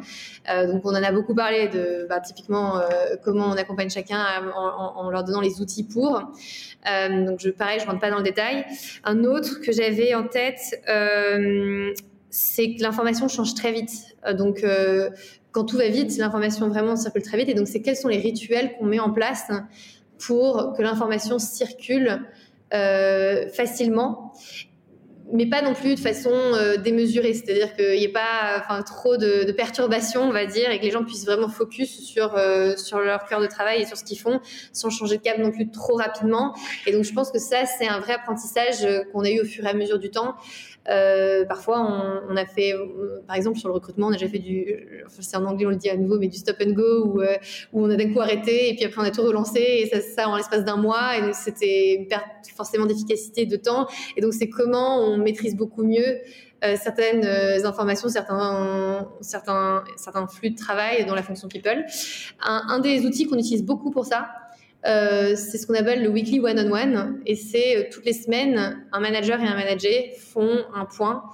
donc 0.47 0.85
on 0.85 0.91
en 0.91 1.03
a 1.03 1.13
beaucoup 1.13 1.35
parlé 1.35 1.69
de 1.69 2.07
bah, 2.09 2.21
typiquement 2.21 2.81
comment 3.25 3.47
on 3.47 3.57
accompagne 3.57 3.91
chacun 3.91 4.25
en, 4.57 5.05
en, 5.05 5.11
leur 5.11 5.25
donnant 5.25 5.41
les 5.41 5.61
outils 5.61 5.85
pour. 5.85 6.23
Euh, 6.89 7.25
donc, 7.25 7.41
je, 7.41 7.51
pareil, 7.51 7.79
je 7.81 7.87
rentre 7.87 8.01
pas 8.01 8.11
dans 8.11 8.19
le 8.19 8.25
détail. 8.25 8.65
Un 9.05 9.25
autre 9.25 9.61
que 9.61 9.73
j'avais 9.73 10.15
en 10.15 10.27
tête, 10.27 10.81
euh, 10.89 11.93
c'est 12.31 12.75
que 12.75 12.83
l'information 12.83 13.29
change 13.29 13.55
très 13.55 13.73
vite. 13.73 14.17
Euh, 14.27 14.35
donc, 14.35 14.65
quand 15.53 15.65
tout 15.65 15.77
va 15.77 15.89
vite, 15.89 16.17
l'information 16.19 16.69
vraiment 16.69 16.97
circule 16.97 17.23
très 17.23 17.39
vite. 17.39 17.49
Et 17.49 17.55
donc, 17.55 17.69
c'est 17.69 17.81
quels 17.81 17.97
sont 17.97 18.09
les 18.09 18.19
rituels 18.19 18.77
qu'on 18.79 18.87
met 18.87 19.01
en 19.01 19.11
place 19.11 19.51
pour 20.19 20.75
que 20.77 20.83
l'information 20.83 21.39
circule 21.39 22.21
facilement 22.71 24.33
mais 25.33 25.47
pas 25.47 25.63
non 25.63 25.75
plus 25.75 25.95
de 25.95 26.01
façon 26.01 26.31
euh, 26.33 26.77
démesurée, 26.77 27.35
c'est-à-dire 27.35 27.75
qu'il 27.75 27.99
n'y 27.99 28.05
ait 28.05 28.13
pas 28.13 28.65
trop 28.87 29.17
de, 29.17 29.51
perturbations, 29.53 30.23
on 30.23 30.33
va 30.33 30.47
dire, 30.47 30.71
et 30.71 30.79
que 30.79 30.85
les 30.85 30.91
gens 30.91 31.05
puissent 31.05 31.27
vraiment 31.27 31.49
focus 31.49 32.01
sur, 32.05 32.37
euh, 32.37 32.77
sur 32.77 32.99
leur 33.01 33.27
cœur 33.27 33.41
de 33.41 33.47
travail 33.47 33.83
et 33.83 33.87
sur 33.87 33.97
ce 33.97 34.05
qu'ils 34.05 34.19
font, 34.19 34.41
sans 34.73 34.91
changer 34.91 35.19
de 35.19 35.23
cap 35.23 35.39
non 35.39 35.51
plus 35.51 35.71
trop 35.71 35.97
rapidement. 35.97 36.55
Et 36.87 36.93
donc 36.93 37.05
je 37.05 37.13
pense 37.13 37.31
que 37.31 37.39
ça, 37.39 37.67
c'est 37.67 37.89
un 37.89 38.01
vrai 38.01 38.15
apprentissage 38.15 38.85
euh, 38.85 39.03
qu'on 39.13 39.25
a 39.25 39.31
eu 39.31 39.41
au 39.41 39.45
fur 39.45 39.65
et 39.65 39.69
à 39.69 39.75
mesure 39.75 39.99
du 39.99 40.11
temps. 40.11 40.35
Euh, 40.89 41.45
parfois, 41.45 41.81
on, 42.29 42.37
a 42.37 42.47
fait, 42.47 42.75
par 43.27 43.37
exemple, 43.37 43.59
sur 43.59 43.69
le 43.69 43.75
recrutement, 43.75 44.07
on 44.09 44.11
a 44.11 44.15
déjà 44.15 44.29
fait 44.29 44.39
du, 44.39 44.65
c'est 45.09 45.37
en 45.37 45.45
anglais, 45.45 45.67
on 45.67 45.71
le 45.71 45.77
dit 45.77 45.91
à 45.91 45.97
nouveau, 45.97 46.19
mais 46.19 46.29
du 46.29 46.39
stop 46.39 46.57
and 46.65 46.73
go, 46.73 47.05
où, 47.07 47.21
euh, 47.21 47.37
où 47.73 47.85
on 47.85 47.91
a 47.91 47.97
d'un 47.97 48.13
coup 48.13 48.21
arrêté, 48.21 48.71
et 48.71 48.75
puis 48.75 48.85
après, 48.85 49.01
on 49.01 49.05
a 49.05 49.11
tout 49.11 49.23
relancé, 49.23 49.61
et 49.61 50.01
ça, 50.01 50.29
en 50.29 50.37
l'espace 50.37 50.65
d'un 50.65 50.77
mois, 50.77 51.19
et 51.19 51.33
c'était 51.33 51.95
une 51.95 52.07
perte 52.07 52.25
forcément 52.57 52.87
d'efficacité 52.87 53.47
de 53.47 53.57
temps. 53.57 53.87
Et 54.17 54.21
donc, 54.21 54.33
c'est 54.33 54.49
comment 54.49 55.01
on 55.03 55.19
maîtrise 55.19 55.57
beaucoup 55.57 55.85
mieux 55.85 56.21
euh, 56.65 56.77
certaines 56.77 57.25
informations, 57.65 58.09
certains, 58.09 59.09
certains, 59.21 59.85
certains 59.97 60.27
flux 60.27 60.51
de 60.51 60.57
travail 60.57 61.05
dans 61.05 61.15
la 61.15 61.23
fonction 61.23 61.49
people. 61.49 61.85
Un 62.41 62.79
des 62.81 63.05
outils 63.05 63.27
qu'on 63.27 63.39
utilise 63.39 63.65
beaucoup 63.65 63.91
pour 63.91 64.07
ça, 64.07 64.29
euh, 64.87 65.35
c'est 65.35 65.59
ce 65.59 65.67
qu'on 65.67 65.75
appelle 65.75 66.03
le 66.03 66.09
weekly 66.09 66.39
one-on-one. 66.39 67.21
et 67.27 67.35
c'est 67.35 67.77
euh, 67.77 67.83
toutes 67.91 68.05
les 68.05 68.13
semaines, 68.13 68.87
un 68.93 69.01
manager 69.01 69.41
et 69.41 69.47
un 69.47 69.57
manager 69.57 70.05
font 70.17 70.65
un 70.73 70.85
point 70.85 71.25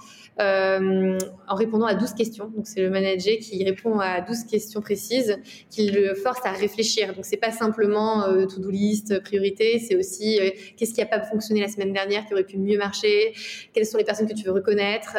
euh, 0.41 1.19
en 1.47 1.55
répondant 1.55 1.85
à 1.85 1.95
12 1.95 2.15
questions. 2.15 2.51
Donc, 2.57 2.67
c'est 2.67 2.81
le 2.81 2.89
manager 2.89 3.37
qui 3.39 3.63
répond 3.63 3.99
à 3.99 4.23
12 4.23 4.45
questions 4.45 4.81
précises, 4.81 5.39
qui 5.69 5.91
le 5.91 6.15
force 6.15 6.41
à 6.45 6.53
réfléchir. 6.53 7.15
Donc, 7.15 7.27
c'est 7.27 7.37
pas 7.37 7.53
simplement 7.53 8.25
euh, 8.25 8.47
to-do 8.47 8.71
list, 8.71 9.23
priorité, 9.23 9.79
c'est 9.79 9.95
aussi 9.95 10.41
qu'est-ce 10.77 10.95
qui 10.95 11.03
a 11.03 11.07
pas 11.07 11.21
fonctionné 11.21 11.61
la 11.61 11.69
semaine 11.69 11.93
dernière, 11.93 12.25
qui 12.27 12.33
aurait 12.33 12.45
pu 12.45 12.57
mieux 12.57 12.79
marcher, 12.79 13.35
quelles 13.75 13.87
sont 13.87 13.99
les 13.99 14.05
personnes 14.05 14.27
que 14.27 14.35
tu 14.35 14.45
veux 14.45 14.53
reconnaître, 14.53 15.17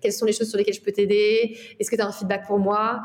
quelles 0.00 0.12
sont 0.12 0.24
les 0.24 0.32
choses 0.32 0.48
sur 0.48 0.56
lesquelles 0.56 0.74
je 0.74 0.80
peux 0.80 0.92
t'aider, 0.92 1.58
est-ce 1.80 1.90
que 1.90 1.96
tu 1.96 2.02
as 2.02 2.06
un 2.06 2.12
feedback 2.12 2.46
pour 2.46 2.58
moi? 2.58 3.02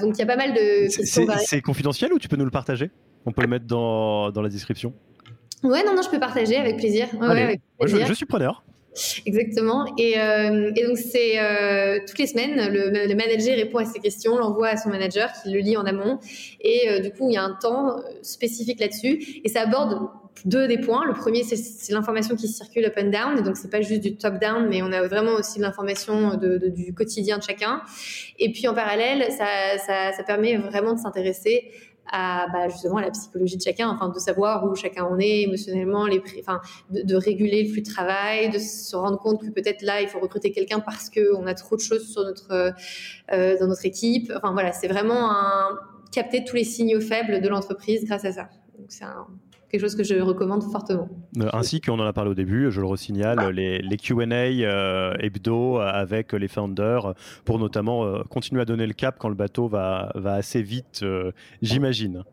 donc, 0.00 0.16
il 0.16 0.18
y 0.18 0.22
a 0.22 0.26
pas 0.26 0.36
mal 0.36 0.54
de 0.54 0.96
questions. 0.96 1.26
C'est 1.44 1.60
confidentiel 1.60 2.12
ou 2.12 2.18
tu 2.18 2.28
peux 2.28 2.36
nous 2.36 2.44
le 2.44 2.50
partager? 2.50 2.90
On 3.26 3.32
peut 3.32 3.42
le 3.42 3.48
mettre 3.48 3.66
dans, 3.66 4.30
dans 4.30 4.42
la 4.42 4.48
description 4.48 4.92
Ouais, 5.62 5.84
non, 5.84 5.94
non, 5.94 6.02
je 6.02 6.10
peux 6.10 6.20
partager 6.20 6.56
avec 6.56 6.78
plaisir. 6.78 7.08
je, 7.12 8.14
suis 8.14 8.26
preneur. 8.26 8.62
Exactement. 9.26 9.86
Et, 9.98 10.18
euh, 10.18 10.72
et 10.74 10.86
donc, 10.86 10.96
c'est 10.96 11.38
euh, 11.38 11.98
toutes 12.06 12.18
les 12.18 12.26
semaines, 12.26 12.72
le, 12.72 13.14
manager 13.14 13.56
répond 13.56 13.78
à 13.78 13.84
ces 13.84 14.00
questions, 14.00 14.36
l'envoie 14.36 14.68
à 14.68 14.76
son 14.76 14.88
manager 14.88 15.30
qui 15.32 15.50
le 15.50 15.60
lit 15.60 15.76
en 15.76 15.84
amont. 15.84 16.18
Et 16.60 16.88
euh, 16.88 17.00
du 17.00 17.10
coup, 17.10 17.28
il 17.28 17.34
y 17.34 17.36
a 17.36 17.44
un 17.44 17.56
temps 17.60 17.96
spécifique 18.22 18.80
là-dessus. 18.80 19.40
Et 19.44 19.48
ça 19.48 19.62
aborde 19.62 20.08
deux 20.46 20.66
des 20.66 20.78
points. 20.78 21.04
Le 21.06 21.12
premier, 21.12 21.44
c'est 21.44 21.92
l'information 21.92 22.34
qui 22.34 22.48
circule 22.48 22.86
up 22.86 22.94
and 22.98 23.10
down. 23.10 23.38
Et 23.38 23.42
donc, 23.42 23.56
c'est 23.56 23.70
pas 23.70 23.82
juste 23.82 24.00
du 24.00 24.16
top 24.16 24.40
down, 24.40 24.66
mais 24.68 24.82
on 24.82 24.90
a 24.92 25.06
vraiment 25.06 25.32
aussi 25.32 25.60
l'information 25.60 26.36
de, 26.36 26.56
du 26.68 26.94
quotidien 26.94 27.36
de 27.36 27.42
chacun. 27.42 27.82
Et 28.38 28.50
puis, 28.50 28.66
en 28.66 28.74
parallèle, 28.74 29.30
ça, 29.30 29.78
ça, 29.86 30.12
ça 30.12 30.22
permet 30.24 30.56
vraiment 30.56 30.94
de 30.94 30.98
s'intéresser 30.98 31.70
à 32.10 32.46
bah, 32.52 32.68
justement 32.68 32.96
à 32.98 33.02
la 33.02 33.10
psychologie 33.10 33.56
de 33.56 33.62
chacun, 33.62 33.88
enfin 33.88 34.08
de 34.08 34.18
savoir 34.18 34.64
où 34.64 34.74
chacun 34.74 35.04
en 35.04 35.18
est 35.18 35.42
émotionnellement, 35.42 36.06
les, 36.06 36.22
enfin 36.40 36.60
de, 36.90 37.14
réguler 37.14 37.64
le 37.64 37.70
flux 37.70 37.82
de 37.82 37.90
travail, 37.90 38.50
de 38.50 38.58
se 38.58 38.96
rendre 38.96 39.18
compte 39.18 39.42
que 39.42 39.50
peut-être 39.50 39.82
là 39.82 40.00
il 40.00 40.08
faut 40.08 40.20
recruter 40.20 40.52
quelqu'un 40.52 40.80
parce 40.80 41.10
que 41.10 41.34
on 41.36 41.46
a 41.46 41.54
trop 41.54 41.76
de 41.76 41.80
choses 41.80 42.10
sur 42.10 42.22
notre 42.22 42.72
euh, 43.32 43.58
dans 43.58 43.66
notre 43.66 43.86
équipe. 43.86 44.32
Enfin 44.36 44.52
voilà, 44.52 44.72
c'est 44.72 44.88
vraiment 44.88 45.30
un 45.30 45.78
capter 46.12 46.44
tous 46.44 46.56
les 46.56 46.64
signaux 46.64 47.00
faibles 47.00 47.40
de 47.40 47.48
l'entreprise 47.48 48.04
grâce 48.04 48.24
à 48.24 48.32
ça. 48.32 48.48
Donc 48.78 48.86
c'est 48.88 49.04
quelque 49.70 49.80
chose 49.80 49.96
que 49.96 50.02
je 50.02 50.14
recommande 50.16 50.64
fortement. 50.64 51.08
Ainsi 51.52 51.80
qu'on 51.80 51.98
en 51.98 52.06
a 52.06 52.12
parlé 52.12 52.30
au 52.30 52.34
début, 52.34 52.70
je 52.70 52.80
le 52.80 52.86
resignale, 52.86 53.50
les, 53.50 53.78
les 53.78 53.96
Q&A 53.96 54.46
hebdo 55.20 55.78
avec 55.78 56.32
les 56.32 56.48
founders 56.48 57.14
pour 57.44 57.58
notamment 57.58 58.22
continuer 58.24 58.62
à 58.62 58.64
donner 58.64 58.86
le 58.86 58.94
cap 58.94 59.16
quand 59.18 59.28
le 59.28 59.34
bateau 59.34 59.68
va, 59.68 60.10
va 60.14 60.34
assez 60.34 60.62
vite, 60.62 61.04
j'imagine. 61.62 62.24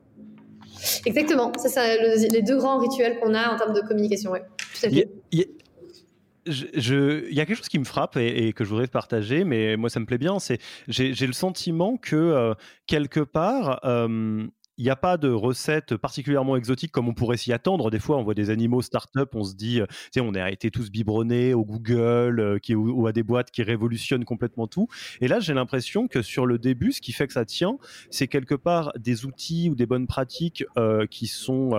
Exactement, 1.05 1.51
c'est 1.57 1.69
ça, 1.69 1.95
les 1.95 2.41
deux 2.41 2.57
grands 2.57 2.79
rituels 2.79 3.19
qu'on 3.19 3.33
a 3.33 3.53
en 3.53 3.57
termes 3.57 3.73
de 3.73 3.81
communication. 3.81 4.31
Ouais. 4.31 4.43
Tout 4.57 4.85
à 4.85 4.89
fait. 4.89 5.09
Il 5.31 7.33
y 7.33 7.41
a 7.41 7.45
quelque 7.45 7.57
chose 7.57 7.67
qui 7.67 7.79
me 7.79 7.83
frappe 7.83 8.15
et, 8.17 8.53
que 8.53 8.63
je 8.63 8.69
voudrais 8.69 8.87
partager, 8.87 9.43
mais 9.43 9.75
moi 9.75 9.89
ça 9.89 9.99
me 9.99 10.05
plaît 10.05 10.17
bien. 10.17 10.39
C'est 10.39 10.59
j'ai 10.87 11.27
le 11.27 11.33
sentiment 11.33 11.97
que 11.97 12.15
euh, 12.15 12.53
quelque 12.85 13.19
part, 13.19 13.81
euh, 13.83 14.47
il 14.77 14.83
n'y 14.83 14.89
a 14.89 14.95
pas 14.95 15.17
de 15.17 15.29
recette 15.29 15.97
particulièrement 15.97 16.55
exotique 16.55 16.91
comme 16.91 17.07
on 17.07 17.13
pourrait 17.13 17.37
s'y 17.37 17.51
attendre. 17.51 17.89
Des 17.89 17.99
fois, 17.99 18.17
on 18.17 18.23
voit 18.23 18.35
des 18.35 18.49
animaux 18.49 18.81
start-up, 18.81 19.33
on 19.33 19.43
se 19.43 19.55
dit, 19.55 19.81
euh, 19.81 19.87
tu 19.87 19.95
sais, 20.13 20.19
on 20.21 20.33
a 20.35 20.51
été 20.51 20.69
tous 20.69 20.91
biberonnés 20.91 21.53
au 21.53 21.65
Google 21.65 22.39
euh, 22.39 22.59
qui, 22.59 22.75
ou, 22.75 23.07
à 23.07 23.11
des 23.11 23.23
boîtes 23.23 23.49
qui 23.51 23.63
révolutionnent 23.63 24.25
complètement 24.25 24.67
tout. 24.67 24.87
Et 25.19 25.27
là, 25.27 25.39
j'ai 25.39 25.53
l'impression 25.53 26.07
que 26.07 26.21
sur 26.21 26.45
le 26.45 26.59
début, 26.59 26.91
ce 26.91 27.01
qui 27.01 27.11
fait 27.11 27.27
que 27.27 27.33
ça 27.33 27.45
tient, 27.45 27.77
c'est 28.11 28.27
quelque 28.27 28.55
part 28.55 28.91
des 28.97 29.25
outils 29.25 29.69
ou 29.69 29.75
des 29.75 29.85
bonnes 29.85 30.07
pratiques 30.07 30.63
euh, 30.77 31.07
qui 31.07 31.27
sont 31.27 31.71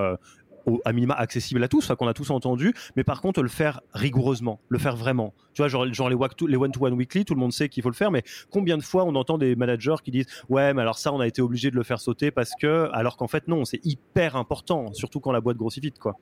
à 0.84 0.92
minima 0.92 1.14
accessible 1.14 1.62
à 1.62 1.68
tous, 1.68 1.92
qu'on 1.98 2.08
a 2.08 2.14
tous 2.14 2.30
entendu, 2.30 2.74
mais 2.96 3.04
par 3.04 3.20
contre 3.20 3.42
le 3.42 3.48
faire 3.48 3.80
rigoureusement, 3.92 4.60
le 4.68 4.78
faire 4.78 4.96
vraiment. 4.96 5.34
Tu 5.54 5.62
vois, 5.62 5.68
genre, 5.68 5.92
genre 5.92 6.08
les 6.08 6.56
one-to-one 6.56 6.94
weekly, 6.94 7.24
tout 7.24 7.34
le 7.34 7.40
monde 7.40 7.52
sait 7.52 7.68
qu'il 7.68 7.82
faut 7.82 7.90
le 7.90 7.94
faire, 7.94 8.10
mais 8.10 8.22
combien 8.50 8.76
de 8.76 8.82
fois 8.82 9.04
on 9.04 9.14
entend 9.14 9.38
des 9.38 9.56
managers 9.56 9.96
qui 10.04 10.10
disent 10.10 10.26
ouais, 10.48 10.74
mais 10.74 10.82
alors 10.82 10.98
ça, 10.98 11.12
on 11.12 11.20
a 11.20 11.26
été 11.26 11.42
obligé 11.42 11.70
de 11.70 11.76
le 11.76 11.82
faire 11.82 12.00
sauter 12.00 12.30
parce 12.30 12.52
que, 12.60 12.88
alors 12.92 13.16
qu'en 13.16 13.28
fait 13.28 13.48
non, 13.48 13.64
c'est 13.64 13.84
hyper 13.84 14.36
important, 14.36 14.92
surtout 14.92 15.20
quand 15.20 15.32
la 15.32 15.40
boîte 15.40 15.56
grossit 15.56 15.82
vite, 15.82 15.98
quoi. 15.98 16.16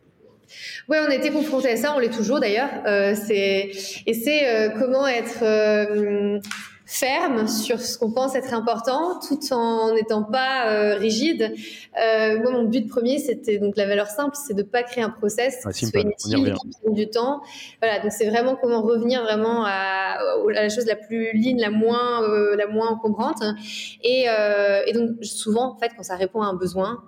Oui, 0.89 0.97
on 1.05 1.11
été 1.11 1.31
confronté 1.31 1.71
à 1.71 1.77
ça, 1.77 1.95
on 1.97 1.99
l'est 1.99 2.11
toujours 2.11 2.41
d'ailleurs. 2.41 2.71
Euh, 2.87 3.15
et 3.29 3.73
c'est 4.15 4.49
euh, 4.49 4.71
comment 4.79 5.07
être 5.07 5.43
euh, 5.43 6.39
ferme 6.87 7.49
sur 7.49 7.81
ce 7.81 7.99
qu'on 7.99 8.13
pense 8.13 8.37
être 8.37 8.55
important, 8.55 9.19
tout 9.19 9.39
en 9.53 9.93
n'étant 9.93 10.23
pas 10.23 10.71
euh, 10.71 10.95
rigide. 10.95 11.53
Euh, 12.01 12.39
moi, 12.41 12.53
mon 12.53 12.65
but 12.65 12.89
premier, 12.89 13.19
c'était 13.19 13.59
donc 13.59 13.77
la 13.77 13.87
valeur 13.87 14.07
simple, 14.07 14.37
c'est 14.47 14.55
de 14.55 14.63
pas 14.63 14.85
créer 14.85 15.03
un 15.03 15.11
process 15.11 15.67
qui 15.75 15.87
soit 15.87 16.01
inutile, 16.01 16.55
qui 16.55 16.71
prenne 16.81 16.95
du 16.95 17.11
temps. 17.11 17.43
Voilà, 17.83 17.99
donc 18.01 18.13
c'est 18.13 18.29
vraiment 18.31 18.57
comment 18.57 18.83
revenir 18.83 19.23
vraiment 19.25 19.65
à, 19.67 20.19
la 20.49 20.69
chose 20.69 20.87
la 20.87 20.97
plus 20.97 21.33
ligne, 21.33 21.61
la 21.61 21.71
moins, 21.71 22.23
euh, 22.23 22.55
la 22.55 22.69
moins 22.69 22.89
encombrante. 22.89 23.43
Et, 24.05 24.27
et 24.87 24.93
donc 24.93 25.23
souvent, 25.23 25.75
en 25.75 25.77
fait, 25.77 25.91
quand 25.97 26.05
ça 26.05 26.15
répond 26.15 26.41
à 26.41 26.47
un 26.47 26.55
besoin, 26.55 27.03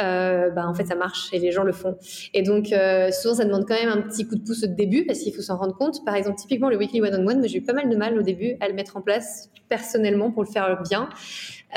euh, 0.00 0.50
bah, 0.50 0.66
en 0.66 0.74
fait 0.74 0.86
ça 0.86 0.96
marche 0.96 1.28
et 1.32 1.38
les 1.38 1.52
gens 1.52 1.62
le 1.62 1.72
font. 1.72 1.96
Et 2.32 2.42
donc 2.42 2.72
euh, 2.72 3.10
souvent 3.12 3.34
ça 3.34 3.44
demande 3.44 3.64
quand 3.66 3.74
même 3.74 3.88
un 3.88 4.02
petit 4.02 4.26
coup 4.26 4.36
de 4.36 4.42
pouce 4.42 4.64
au 4.64 4.66
début 4.66 5.06
parce 5.06 5.20
qu'il 5.20 5.32
faut 5.32 5.42
s'en 5.42 5.56
rendre 5.56 5.76
compte. 5.76 6.04
Par 6.04 6.14
exemple 6.14 6.38
typiquement 6.38 6.68
le 6.68 6.76
weekly 6.76 7.00
one 7.00 7.14
on 7.14 7.26
one, 7.26 7.46
j'ai 7.46 7.58
eu 7.58 7.62
pas 7.62 7.72
mal 7.72 7.88
de 7.88 7.96
mal 7.96 8.18
au 8.18 8.22
début 8.22 8.56
à 8.60 8.68
le 8.68 8.74
mettre 8.74 8.96
en 8.96 9.02
place 9.02 9.50
personnellement 9.68 10.30
pour 10.30 10.42
le 10.42 10.48
faire 10.48 10.82
bien. 10.88 11.08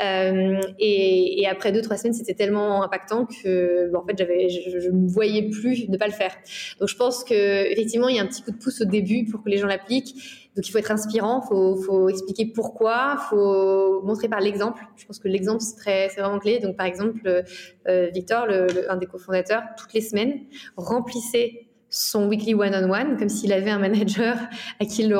Euh, 0.02 0.60
et, 0.78 1.40
et, 1.40 1.48
après 1.48 1.72
deux 1.72 1.82
trois 1.82 1.96
semaines, 1.96 2.14
c'était 2.14 2.34
tellement 2.34 2.84
impactant 2.84 3.26
que 3.26 3.90
en 3.96 4.04
fait 4.06 4.16
j'avais, 4.16 4.48
je, 4.48 4.90
ne 4.90 4.92
me 4.92 5.08
voyais 5.08 5.50
plus 5.50 5.88
ne 5.88 5.96
pas 5.96 6.06
le 6.06 6.12
faire. 6.12 6.36
Donc 6.78 6.88
je 6.88 6.96
pense 6.96 7.24
que 7.24 7.70
effectivement 7.72 8.08
il 8.08 8.16
y 8.16 8.18
a 8.20 8.22
un 8.22 8.26
petit 8.26 8.42
coup 8.42 8.52
de 8.52 8.58
pouce 8.58 8.80
au 8.80 8.84
début 8.84 9.24
pour 9.24 9.42
que 9.42 9.48
les 9.48 9.58
gens 9.58 9.66
l'appliquent. 9.66 10.14
Donc 10.58 10.66
il 10.66 10.72
faut 10.72 10.78
être 10.78 10.90
inspirant, 10.90 11.40
faut, 11.40 11.76
faut 11.76 12.08
expliquer 12.08 12.46
pourquoi, 12.46 13.16
faut 13.30 14.02
montrer 14.02 14.28
par 14.28 14.40
l'exemple. 14.40 14.82
Je 14.96 15.06
pense 15.06 15.20
que 15.20 15.28
l'exemple 15.28 15.60
c'est 15.60 15.76
très, 15.76 16.08
c'est 16.08 16.20
vraiment 16.20 16.40
clé. 16.40 16.58
Donc 16.58 16.76
par 16.76 16.86
exemple, 16.86 17.44
euh, 17.86 18.08
Victor, 18.12 18.44
le, 18.48 18.90
un 18.90 18.96
des 18.96 19.06
cofondateurs, 19.06 19.62
toutes 19.76 19.92
les 19.92 20.00
semaines 20.00 20.40
remplissait 20.76 21.68
son 21.90 22.26
weekly 22.26 22.54
one-on-one 22.54 23.16
comme 23.18 23.28
s'il 23.28 23.52
avait 23.52 23.70
un 23.70 23.78
manager 23.78 24.36
à 24.80 24.84
qui 24.84 25.02
il 25.04 25.08
le 25.08 25.16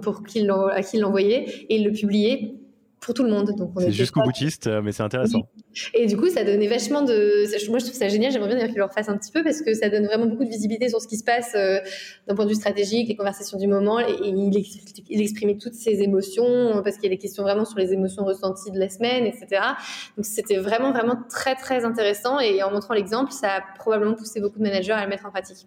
pour 0.00 0.22
l'envoyait 0.98 1.44
et 1.68 1.76
il 1.76 1.84
le 1.84 1.92
publiait 1.92 2.56
pour 3.00 3.14
tout 3.14 3.22
le 3.22 3.30
monde. 3.30 3.52
Donc 3.56 3.72
c'est 3.78 3.92
jusqu'au 3.92 4.22
boutiste, 4.22 4.66
euh, 4.66 4.82
mais 4.82 4.92
c'est 4.92 5.02
intéressant. 5.02 5.40
Et 5.94 6.06
du 6.06 6.16
coup, 6.16 6.28
ça 6.28 6.44
donnait 6.44 6.68
vachement 6.68 7.02
de. 7.02 7.68
Moi, 7.70 7.78
je 7.78 7.84
trouve 7.84 7.96
ça 7.96 8.08
génial. 8.08 8.30
J'aimerais 8.30 8.54
bien 8.54 8.66
qu'il 8.66 8.76
le 8.76 8.84
refasse 8.84 9.08
un 9.08 9.16
petit 9.16 9.32
peu 9.32 9.42
parce 9.42 9.62
que 9.62 9.72
ça 9.74 9.88
donne 9.88 10.04
vraiment 10.06 10.26
beaucoup 10.26 10.44
de 10.44 10.50
visibilité 10.50 10.88
sur 10.88 11.00
ce 11.00 11.08
qui 11.08 11.16
se 11.16 11.24
passe 11.24 11.52
euh, 11.54 11.78
d'un 12.28 12.34
point 12.34 12.44
de 12.44 12.50
vue 12.50 12.56
stratégique, 12.56 13.08
les 13.08 13.16
conversations 13.16 13.58
du 13.58 13.66
moment. 13.66 13.98
Et, 14.00 14.14
il, 14.22 15.20
exprimait 15.20 15.56
toutes 15.56 15.74
ses 15.74 16.02
émotions 16.02 16.82
parce 16.84 16.96
qu'il 16.96 17.04
y 17.04 17.12
a 17.12 17.16
des 17.16 17.18
questions 17.18 17.42
vraiment 17.42 17.64
sur 17.64 17.78
les 17.78 17.92
émotions 17.92 18.24
ressenties 18.24 18.70
de 18.70 18.78
la 18.78 18.88
semaine, 18.88 19.24
etc. 19.24 19.62
Donc 20.16 20.26
c'était 20.26 20.56
vraiment, 20.56 20.92
vraiment 20.92 21.16
très, 21.28 21.54
très 21.54 21.84
intéressant. 21.84 22.38
Et 22.38 22.62
en 22.62 22.70
montrant 22.70 22.94
l'exemple, 22.94 23.32
ça 23.32 23.54
a 23.56 23.60
probablement 23.78 24.14
poussé 24.14 24.40
beaucoup 24.40 24.58
de 24.58 24.64
managers 24.64 24.92
à 24.92 25.04
le 25.04 25.08
mettre 25.08 25.26
en 25.26 25.30
pratique. 25.30 25.66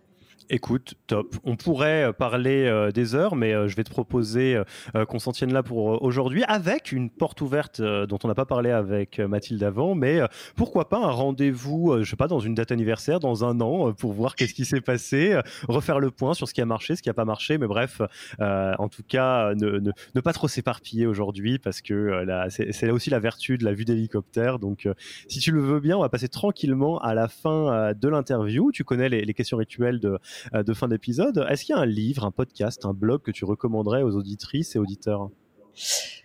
Écoute, 0.49 0.95
top. 1.07 1.35
On 1.43 1.55
pourrait 1.55 2.05
euh, 2.05 2.11
parler 2.11 2.65
euh, 2.65 2.91
des 2.91 3.15
heures, 3.15 3.35
mais 3.35 3.53
euh, 3.53 3.67
je 3.67 3.75
vais 3.75 3.83
te 3.83 3.89
proposer 3.89 4.61
qu'on 5.07 5.19
s'en 5.19 5.31
tienne 5.31 5.53
là 5.53 5.63
pour 5.63 6.01
aujourd'hui 6.01 6.43
avec 6.43 6.91
une 6.91 7.09
porte 7.09 7.41
ouverte 7.41 7.81
dont 7.81 8.19
on 8.23 8.27
n'a 8.27 8.35
pas 8.35 8.45
parlé 8.45 8.71
avec 8.71 9.19
Mathilde 9.19 9.63
avant, 9.63 9.95
mais 9.95 10.21
pourquoi 10.55 10.89
pas 10.89 10.97
un 10.97 11.09
rendez-vous, 11.09 11.97
je 12.03 12.09
sais 12.09 12.15
pas, 12.15 12.27
dans 12.27 12.39
une 12.39 12.55
date 12.55 12.71
anniversaire, 12.71 13.19
dans 13.19 13.45
un 13.45 13.59
an, 13.61 13.93
pour 13.93 14.13
voir 14.13 14.35
qu'est-ce 14.35 14.53
qui 14.53 14.65
s'est 14.65 14.81
passé, 14.81 15.39
refaire 15.67 15.99
le 15.99 16.11
point 16.11 16.33
sur 16.33 16.47
ce 16.47 16.53
qui 16.53 16.61
a 16.61 16.65
marché, 16.65 16.95
ce 16.95 17.01
qui 17.01 17.09
n'a 17.09 17.13
pas 17.13 17.25
marché, 17.25 17.57
mais 17.57 17.67
bref, 17.67 18.01
en 18.39 18.89
tout 18.89 19.03
cas, 19.07 19.53
ne, 19.55 20.21
pas 20.21 20.33
trop 20.33 20.47
s'éparpiller 20.47 21.05
aujourd'hui 21.05 21.59
parce 21.59 21.81
que 21.81 22.25
c'est 22.49 22.85
là 22.85 22.93
aussi 22.93 23.09
la 23.09 23.19
vertu 23.19 23.57
de 23.57 23.65
la 23.65 23.73
vue 23.73 23.85
d'hélicoptère. 23.85 24.59
Donc, 24.59 24.87
si 25.27 25.39
tu 25.39 25.51
le 25.51 25.61
veux 25.61 25.79
bien, 25.79 25.97
on 25.97 26.01
va 26.01 26.09
passer 26.09 26.29
tranquillement 26.29 26.99
à 26.99 27.13
la 27.13 27.27
fin 27.27 27.93
de 27.93 28.07
l'interview. 28.07 28.71
Tu 28.71 28.83
connais 28.83 29.09
les, 29.09 29.33
questions 29.33 29.57
rituelles 29.57 29.99
de 29.99 30.19
de 30.53 30.73
fin 30.73 30.87
d'épisode. 30.87 31.45
Est-ce 31.49 31.65
qu'il 31.65 31.75
y 31.75 31.77
a 31.77 31.81
un 31.81 31.85
livre, 31.85 32.25
un 32.25 32.31
podcast, 32.31 32.85
un 32.85 32.93
blog 32.93 33.21
que 33.21 33.31
tu 33.31 33.45
recommanderais 33.45 34.03
aux 34.03 34.15
auditrices 34.15 34.75
et 34.75 34.79
auditeurs? 34.79 35.29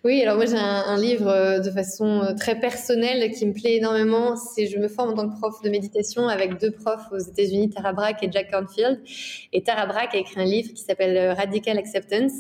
Oui, 0.05 0.23
alors 0.23 0.37
moi 0.37 0.47
j'ai 0.47 0.57
un, 0.57 1.01
livre 1.01 1.27
euh, 1.27 1.59
de 1.59 1.71
façon 1.71 2.23
euh, 2.23 2.35
très 2.35 2.61
personnelle 2.61 3.33
qui 3.33 3.47
me 3.47 3.53
plaît 3.53 3.77
énormément. 3.77 4.37
C'est 4.37 4.67
Je 4.67 4.79
me 4.79 4.89
forme 4.89 5.11
en 5.11 5.15
tant 5.15 5.29
que 5.29 5.39
prof 5.39 5.61
de 5.63 5.71
méditation 5.71 6.29
avec 6.29 6.61
deux 6.61 6.71
profs 6.71 7.11
aux 7.11 7.19
États-Unis, 7.19 7.71
Tara 7.71 7.93
Brach 7.93 8.17
et 8.23 8.31
Jack 8.31 8.51
Cornfield. 8.51 9.01
Et 9.53 9.63
Tara 9.63 9.87
Brach 9.87 10.11
a 10.13 10.19
écrit 10.19 10.41
un 10.41 10.45
livre 10.45 10.73
qui 10.73 10.83
s'appelle 10.83 11.33
Radical 11.33 11.79
Acceptance, 11.79 12.33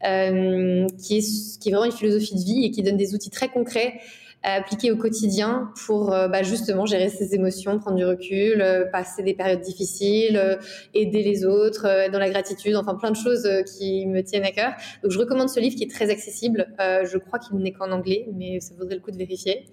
qui, 0.00 0.06
est, 0.06 1.58
qui 1.60 1.68
est 1.68 1.72
vraiment 1.72 1.84
une 1.84 1.92
philosophie 1.92 2.34
de 2.34 2.44
vie 2.44 2.64
et 2.64 2.70
qui 2.70 2.82
donne 2.82 2.96
des 2.96 3.14
outils 3.14 3.30
très 3.30 3.48
concrets 3.48 4.00
à 4.46 4.52
appliquer 4.52 4.92
au 4.92 4.96
quotidien 4.96 5.72
pour 5.86 6.12
euh, 6.12 6.28
bah, 6.28 6.44
justement 6.44 6.86
gérer 6.86 7.08
ses 7.08 7.34
émotions, 7.34 7.80
prendre 7.80 7.96
du 7.96 8.04
recul, 8.04 8.62
euh, 8.62 8.84
passer 8.84 9.24
des 9.24 9.34
périodes 9.34 9.60
difficiles, 9.60 10.36
euh, 10.36 10.56
aider 10.94 11.24
les 11.24 11.44
autres, 11.44 11.84
être 11.84 12.12
dans 12.12 12.20
la 12.20 12.30
gratitude, 12.30 12.76
enfin 12.76 12.94
plein 12.94 13.10
de 13.10 13.16
choses 13.16 13.48
qui 13.76 14.06
me 14.06 14.22
tiennent 14.22 14.44
à 14.44 14.52
cœur. 14.52 14.72
Donc 15.02 15.10
je 15.10 15.18
recommande 15.18 15.48
ce 15.48 15.58
livre 15.58 15.74
qui 15.74 15.82
est 15.82 15.90
très 15.90 16.10
accessible. 16.10 16.68
je 16.78 17.18
crois 17.18 17.40
qu'il 17.40 17.56
n'est 17.58 17.72
qu'en 17.72 17.90
anglais, 17.90 18.28
mais 18.34 18.60
ça 18.60 18.72
vaudrait 18.78 18.94
le 18.94 19.00
coup 19.00 19.10
de 19.10 19.16
vérifier. 19.16 19.64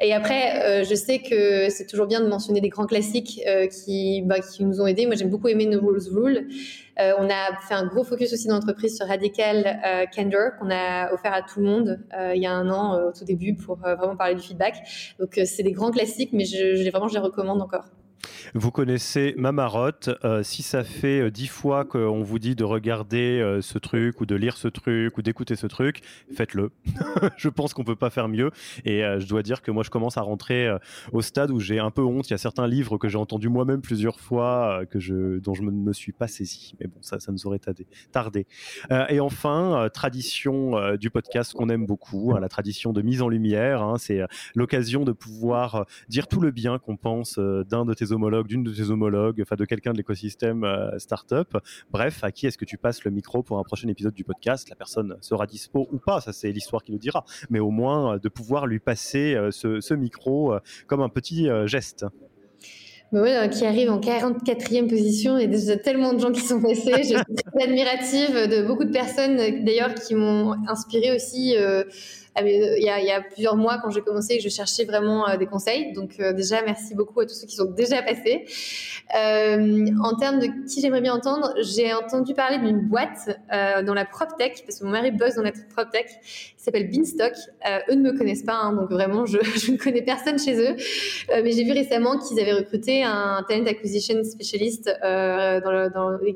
Et 0.00 0.14
après, 0.14 0.84
je 0.84 0.94
sais 0.94 1.18
que 1.18 1.68
c'est 1.70 1.86
toujours 1.86 2.06
bien 2.06 2.20
de 2.20 2.28
mentionner 2.28 2.60
des 2.60 2.68
grands 2.68 2.86
classiques 2.86 3.40
qui, 3.70 4.22
bah, 4.22 4.38
qui 4.38 4.64
nous 4.64 4.80
ont 4.80 4.86
aidés. 4.86 5.06
Moi, 5.06 5.16
j'aime 5.16 5.30
beaucoup 5.30 5.48
aimer 5.48 5.66
No 5.66 5.80
Rules 5.84 6.08
Rule. 6.12 6.48
Euh, 7.00 7.12
on 7.18 7.28
a 7.28 7.56
fait 7.66 7.74
un 7.74 7.86
gros 7.86 8.04
focus 8.04 8.32
aussi 8.32 8.46
dans 8.46 8.54
l'entreprise 8.54 8.96
sur 8.96 9.06
Radical 9.06 9.80
euh, 9.84 10.06
Candor 10.14 10.56
qu'on 10.58 10.70
a 10.70 11.12
offert 11.12 11.32
à 11.32 11.42
tout 11.42 11.60
le 11.60 11.66
monde 11.66 12.00
euh, 12.16 12.34
il 12.36 12.42
y 12.42 12.46
a 12.46 12.52
un 12.52 12.70
an 12.70 13.08
au 13.08 13.12
tout 13.12 13.24
début 13.24 13.54
pour 13.54 13.76
vraiment 13.76 14.16
parler 14.16 14.36
du 14.36 14.42
feedback. 14.42 14.76
Donc 15.18 15.40
c'est 15.44 15.62
des 15.62 15.72
grands 15.72 15.90
classiques, 15.90 16.32
mais 16.32 16.44
je, 16.44 16.88
vraiment 16.90 17.08
je 17.08 17.14
les 17.14 17.20
recommande 17.20 17.60
encore. 17.60 17.84
Vous 18.54 18.70
connaissez 18.70 19.34
ma 19.36 19.52
marotte. 19.52 20.10
Euh, 20.24 20.42
si 20.42 20.62
ça 20.62 20.84
fait 20.84 21.20
euh, 21.20 21.30
dix 21.30 21.46
fois 21.46 21.84
qu'on 21.84 22.22
vous 22.22 22.38
dit 22.38 22.54
de 22.54 22.64
regarder 22.64 23.40
euh, 23.40 23.60
ce 23.60 23.78
truc 23.78 24.20
ou 24.20 24.26
de 24.26 24.34
lire 24.34 24.56
ce 24.56 24.68
truc 24.68 25.18
ou 25.18 25.22
d'écouter 25.22 25.56
ce 25.56 25.66
truc, 25.66 26.02
faites-le. 26.34 26.70
je 27.36 27.48
pense 27.48 27.74
qu'on 27.74 27.84
peut 27.84 27.96
pas 27.96 28.10
faire 28.10 28.28
mieux. 28.28 28.50
Et 28.84 29.02
je 29.18 29.26
dois 29.26 29.42
dire 29.42 29.62
que 29.62 29.70
moi, 29.70 29.82
je 29.82 29.90
commence 29.90 30.16
à 30.16 30.22
rentrer 30.22 30.68
au 31.12 31.22
stade 31.22 31.50
où 31.50 31.60
j'ai 31.60 31.78
un 31.78 31.90
peu 31.90 32.02
honte. 32.02 32.28
Il 32.28 32.32
y 32.32 32.34
a 32.34 32.38
certains 32.38 32.66
livres 32.66 32.98
que 32.98 33.08
j'ai 33.08 33.18
entendus 33.18 33.48
moi-même 33.48 33.80
plusieurs 33.80 34.20
fois 34.20 34.84
que 34.90 35.38
dont 35.38 35.54
je 35.54 35.62
ne 35.62 35.70
me 35.70 35.92
suis 35.92 36.12
pas 36.12 36.28
saisi. 36.28 36.74
Mais 36.80 36.86
bon, 36.86 36.98
ça, 37.00 37.20
ça 37.20 37.32
nous 37.32 37.46
aurait 37.46 37.60
tardé. 38.12 38.46
et 39.08 39.20
enfin, 39.20 39.88
tradition 39.92 40.96
du 40.96 41.10
podcast 41.10 41.54
qu'on 41.54 41.68
aime 41.68 41.86
beaucoup, 41.86 42.32
hein, 42.34 42.40
la 42.40 42.48
tradition 42.48 42.92
de 42.92 43.02
mise 43.02 43.22
en 43.22 43.28
lumière. 43.28 43.82
Hein, 43.82 43.96
c'est 43.98 44.22
l'occasion 44.54 45.04
de 45.04 45.12
pouvoir 45.12 45.86
dire 46.08 46.28
tout 46.28 46.40
le 46.40 46.50
bien 46.50 46.78
qu'on 46.78 46.96
pense 46.96 47.38
d'un 47.38 47.84
de 47.84 47.94
tes 47.94 48.12
homologues, 48.14 48.46
d'une 48.46 48.62
de 48.62 48.72
tes 48.72 48.90
homologues, 48.90 49.40
enfin 49.42 49.56
de 49.56 49.64
quelqu'un 49.64 49.92
de 49.92 49.98
l'écosystème 49.98 50.64
euh, 50.64 50.98
startup. 50.98 51.56
Bref, 51.90 52.24
à 52.24 52.32
qui 52.32 52.46
est-ce 52.46 52.58
que 52.58 52.64
tu 52.64 52.78
passes 52.78 53.04
le 53.04 53.10
micro 53.10 53.42
pour 53.42 53.58
un 53.58 53.62
prochain 53.62 53.88
épisode 53.88 54.14
du 54.14 54.24
podcast? 54.24 54.70
La 54.70 54.76
personne 54.76 55.16
sera 55.20 55.46
dispo 55.46 55.88
ou 55.92 55.98
pas, 55.98 56.20
ça 56.20 56.32
c'est 56.32 56.50
l'histoire 56.50 56.82
qui 56.82 56.92
nous 56.92 56.98
dira. 56.98 57.24
Mais 57.50 57.58
au 57.58 57.70
moins 57.70 58.14
euh, 58.14 58.18
de 58.18 58.28
pouvoir 58.28 58.66
lui 58.66 58.78
passer 58.78 59.34
euh, 59.34 59.50
ce, 59.50 59.94
micro 59.94 60.54
comme 60.86 61.02
un 61.02 61.08
petit 61.08 61.48
geste. 61.66 62.04
Bah 63.12 63.46
qui 63.48 63.64
arrive 63.64 63.90
en 63.90 64.00
44e 64.00 64.88
position. 64.88 65.38
Il 65.38 65.42
y 65.42 65.44
a 65.44 65.48
déjà 65.48 65.76
tellement 65.76 66.12
de 66.14 66.18
gens 66.18 66.32
qui 66.32 66.40
sont 66.40 66.60
passés. 66.60 66.92
Je 66.98 67.02
suis 67.02 67.14
très 67.54 67.64
admirative 67.64 68.48
de 68.48 68.66
beaucoup 68.66 68.84
de 68.84 68.90
personnes, 68.90 69.36
d'ailleurs, 69.64 69.94
qui 69.94 70.16
m'ont 70.16 70.54
inspiré 70.68 71.14
aussi 71.14 71.54
il 72.40 72.82
y, 72.82 73.10
a, 73.10 73.20
plusieurs 73.20 73.56
mois 73.56 73.78
quand 73.82 73.90
j'ai 73.90 74.00
commencé, 74.00 74.40
je 74.40 74.48
cherchais 74.48 74.84
vraiment 74.84 75.36
des 75.36 75.46
conseils. 75.46 75.92
Donc 75.92 76.18
déjà, 76.18 76.62
merci 76.62 76.94
beaucoup 76.94 77.20
à 77.20 77.26
tous 77.26 77.34
ceux 77.34 77.46
qui 77.46 77.56
sont 77.56 77.70
déjà 77.70 78.02
passés. 78.02 78.44
en 79.12 80.16
termes 80.18 80.40
de 80.40 80.68
qui 80.68 80.80
j'aimerais 80.80 81.00
bien 81.00 81.14
entendre, 81.14 81.54
j'ai 81.60 81.92
entendu 81.94 82.34
parler 82.34 82.58
d'une 82.58 82.80
boîte 82.80 83.38
dans 83.50 83.94
la 83.94 84.04
PropTech, 84.04 84.64
parce 84.66 84.80
que 84.80 84.84
mon 84.84 84.90
mari 84.90 85.10
bosse 85.10 85.36
dans 85.36 85.42
la 85.42 85.52
PropTech, 85.52 86.06
qui 86.06 86.54
s'appelle 86.56 86.90
Beanstock. 86.90 87.34
eux 87.90 87.94
ne 87.94 88.02
me 88.02 88.18
connaissent 88.18 88.42
pas, 88.42 88.54
hein, 88.56 88.72
donc 88.72 88.90
vraiment, 88.90 89.26
je, 89.26 89.38
ne 89.72 89.76
connais 89.76 90.02
personne 90.02 90.38
chez 90.38 90.58
eux. 90.58 90.76
mais 91.28 91.52
j'ai 91.52 91.64
vu 91.64 91.72
récemment 91.72 92.18
qu'ils 92.18 92.40
avaient 92.40 92.54
recruté 92.54 93.04
un 93.04 93.44
talent 93.48 93.66
acquisition 93.66 94.22
spécialiste 94.24 94.90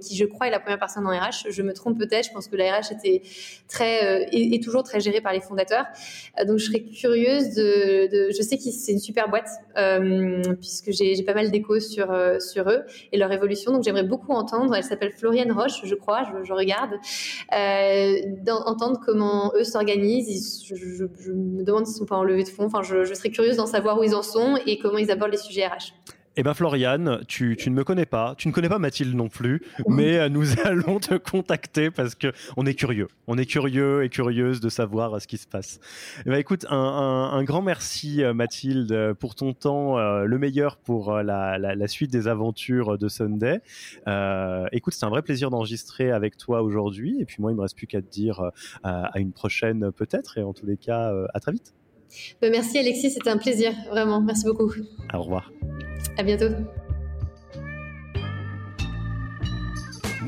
qui, 0.01 0.17
je 0.17 0.25
crois, 0.25 0.49
est 0.49 0.51
la 0.51 0.61
première 0.61 0.79
personne 0.79 1.07
en 1.07 1.11
RH. 1.11 1.51
Je 1.51 1.63
me 1.63 1.73
trompe 1.73 1.99
peut-être, 1.99 2.27
je 2.27 2.33
pense 2.33 2.49
que 2.49 2.57
la 2.57 2.79
RH 2.79 2.93
était 2.93 3.23
très, 3.69 4.25
et, 4.33 4.55
est 4.55 4.63
toujours 4.63 4.83
très 4.83 5.01
gérée 5.01 5.21
par 5.21 5.33
les 5.33 5.41
fondateurs. 5.41 5.87
Donc 6.47 6.59
je 6.59 6.67
serais 6.67 6.83
curieuse 6.83 7.55
de, 7.55 8.31
je 8.31 8.43
sais 8.43 8.57
que 8.57 8.63
c'est 8.63 8.93
une 8.93 8.99
super 8.99 9.29
boîte, 9.29 9.49
puisque 10.61 10.93
j'ai 10.93 11.23
pas 11.23 11.35
mal 11.35 11.51
d'échos 11.51 11.81
sur, 11.81 12.09
sur 12.41 12.69
eux 12.69 12.85
et 13.13 13.19
leur 13.19 13.33
évolution. 13.33 13.73
Donc 13.73 13.85
j'aimerais 13.85 14.05
beaucoup 14.05 14.33
entendre. 14.33 14.75
Elle 14.75 14.85
s'appelle 14.85 15.13
Floriane 15.13 15.53
Roche, 15.53 15.85
je 15.85 15.95
crois, 15.95 16.23
je, 16.45 16.53
regarde, 16.53 16.93
d'entendre 18.45 19.01
comment 19.05 19.53
eux 19.57 19.65
s'organisent. 19.65 20.65
Je, 20.65 20.75
je, 20.75 21.33
me 21.33 21.63
demande 21.63 21.87
s'ils 21.87 21.97
sont 21.97 22.07
pas 22.07 22.17
en 22.17 22.25
levée 22.25 22.45
de 22.45 22.49
fonds. 22.49 22.65
Enfin, 22.67 22.83
je, 22.83 23.05
je 23.05 23.15
serais 23.15 23.31
curieuse 23.31 23.57
d'en 23.57 23.67
savoir 23.67 23.99
où 23.99 24.05
ils 24.05 24.15
en 24.15 24.23
sont 24.23 24.59
et 24.67 24.79
comment 24.79 24.99
ils 24.99 25.11
abordent 25.11 25.33
les 25.33 25.39
sujets 25.39 25.67
RH. 25.67 25.93
Eh 26.41 26.45
bien, 26.45 26.55
Floriane, 26.55 27.19
tu, 27.27 27.57
ne 27.67 27.71
me 27.73 27.83
connais 27.83 28.07
pas, 28.07 28.37
tu 28.39 28.47
ne 28.47 28.53
connais 28.53 28.69
pas 28.69 28.79
Mathilde 28.79 29.13
non 29.13 29.29
plus, 29.29 29.61
mais 29.89 30.19
euh, 30.19 30.29
nous 30.29 30.45
allons 30.65 31.01
te 31.01 31.17
contacter 31.17 31.91
parce 31.91 32.15
que 32.15 32.33
on 32.57 32.65
est 32.65 32.75
curieux. 32.75 33.09
On 33.27 33.37
est 33.37 33.45
curieux 33.45 34.05
et 34.05 34.09
curieuse 34.09 34.61
de 34.61 34.69
savoir 34.69 35.15
euh, 35.15 35.19
ce 35.19 35.27
qui 35.27 35.37
se 35.37 35.49
passe. 35.49 35.81
Eh 36.25 36.31
ben, 36.31 36.37
écoute, 36.37 36.65
un, 36.71 37.43
grand 37.43 37.61
merci 37.61 38.23
euh, 38.23 38.35
Mathilde 38.35 39.15
pour 39.15 39.35
ton 39.35 39.53
temps, 39.53 39.99
le 39.99 40.39
meilleur 40.39 40.77
pour 40.77 41.13
la, 41.13 41.89
suite 41.89 42.13
des 42.13 42.29
aventures 42.29 42.99
de 42.99 43.09
Sunday. 43.09 43.61
écoute, 44.71 44.95
c'est 44.95 45.07
un 45.07 45.11
vrai 45.11 45.23
plaisir 45.23 45.51
d'enregistrer 45.51 46.13
avec 46.13 46.37
toi 46.37 46.63
aujourd'hui. 46.63 47.17
Et 47.19 47.25
puis 47.25 47.39
moi, 47.41 47.51
il 47.51 47.57
me 47.57 47.63
reste 47.63 47.77
plus 47.77 47.89
qu'à 47.89 48.01
te 48.01 48.09
dire 48.09 48.53
à 48.85 49.19
une 49.19 49.33
prochaine 49.33 49.91
peut-être, 49.91 50.39
et 50.39 50.45
en 50.45 50.53
tous 50.53 50.67
les 50.67 50.77
cas, 50.77 51.13
à 51.35 51.41
très 51.41 51.51
vite. 51.51 51.75
Ben, 52.41 52.51
merci 52.51 52.79
Alexis, 52.79 53.11
c'était 53.11 53.31
un 53.31 53.39
plaisir, 53.39 53.73
vraiment. 53.91 54.21
Merci 54.21 54.45
beaucoup. 54.45 54.71
Au 55.13 55.23
revoir. 55.23 55.53
À 56.17 56.23
bientôt. 56.23 56.51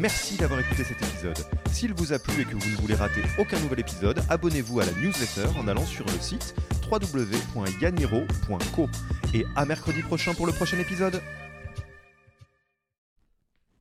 Merci 0.01 0.37
d'avoir 0.39 0.61
écouté 0.61 0.83
cet 0.85 1.03
épisode. 1.03 1.37
S'il 1.73 1.93
vous 1.93 2.13
a 2.15 2.19
plu 2.19 2.41
et 2.41 2.45
que 2.47 2.57
vous 2.57 2.71
ne 2.71 2.77
voulez 2.77 2.95
rater 2.95 3.21
aucun 3.39 3.59
nouvel 3.61 3.81
épisode, 3.81 4.23
abonnez-vous 4.31 4.81
à 4.81 4.87
la 4.87 4.93
newsletter 4.93 5.49
en 5.59 5.69
allant 5.69 5.85
sur 5.85 6.07
le 6.07 6.19
site 6.21 6.55
www.yaniro.co. 6.91 8.89
Et 9.35 9.45
à 9.57 9.67
mercredi 9.67 10.03
prochain 10.03 10.33
pour 10.33 10.47
le 10.47 10.53
prochain 10.53 10.79
épisode. 10.79 11.21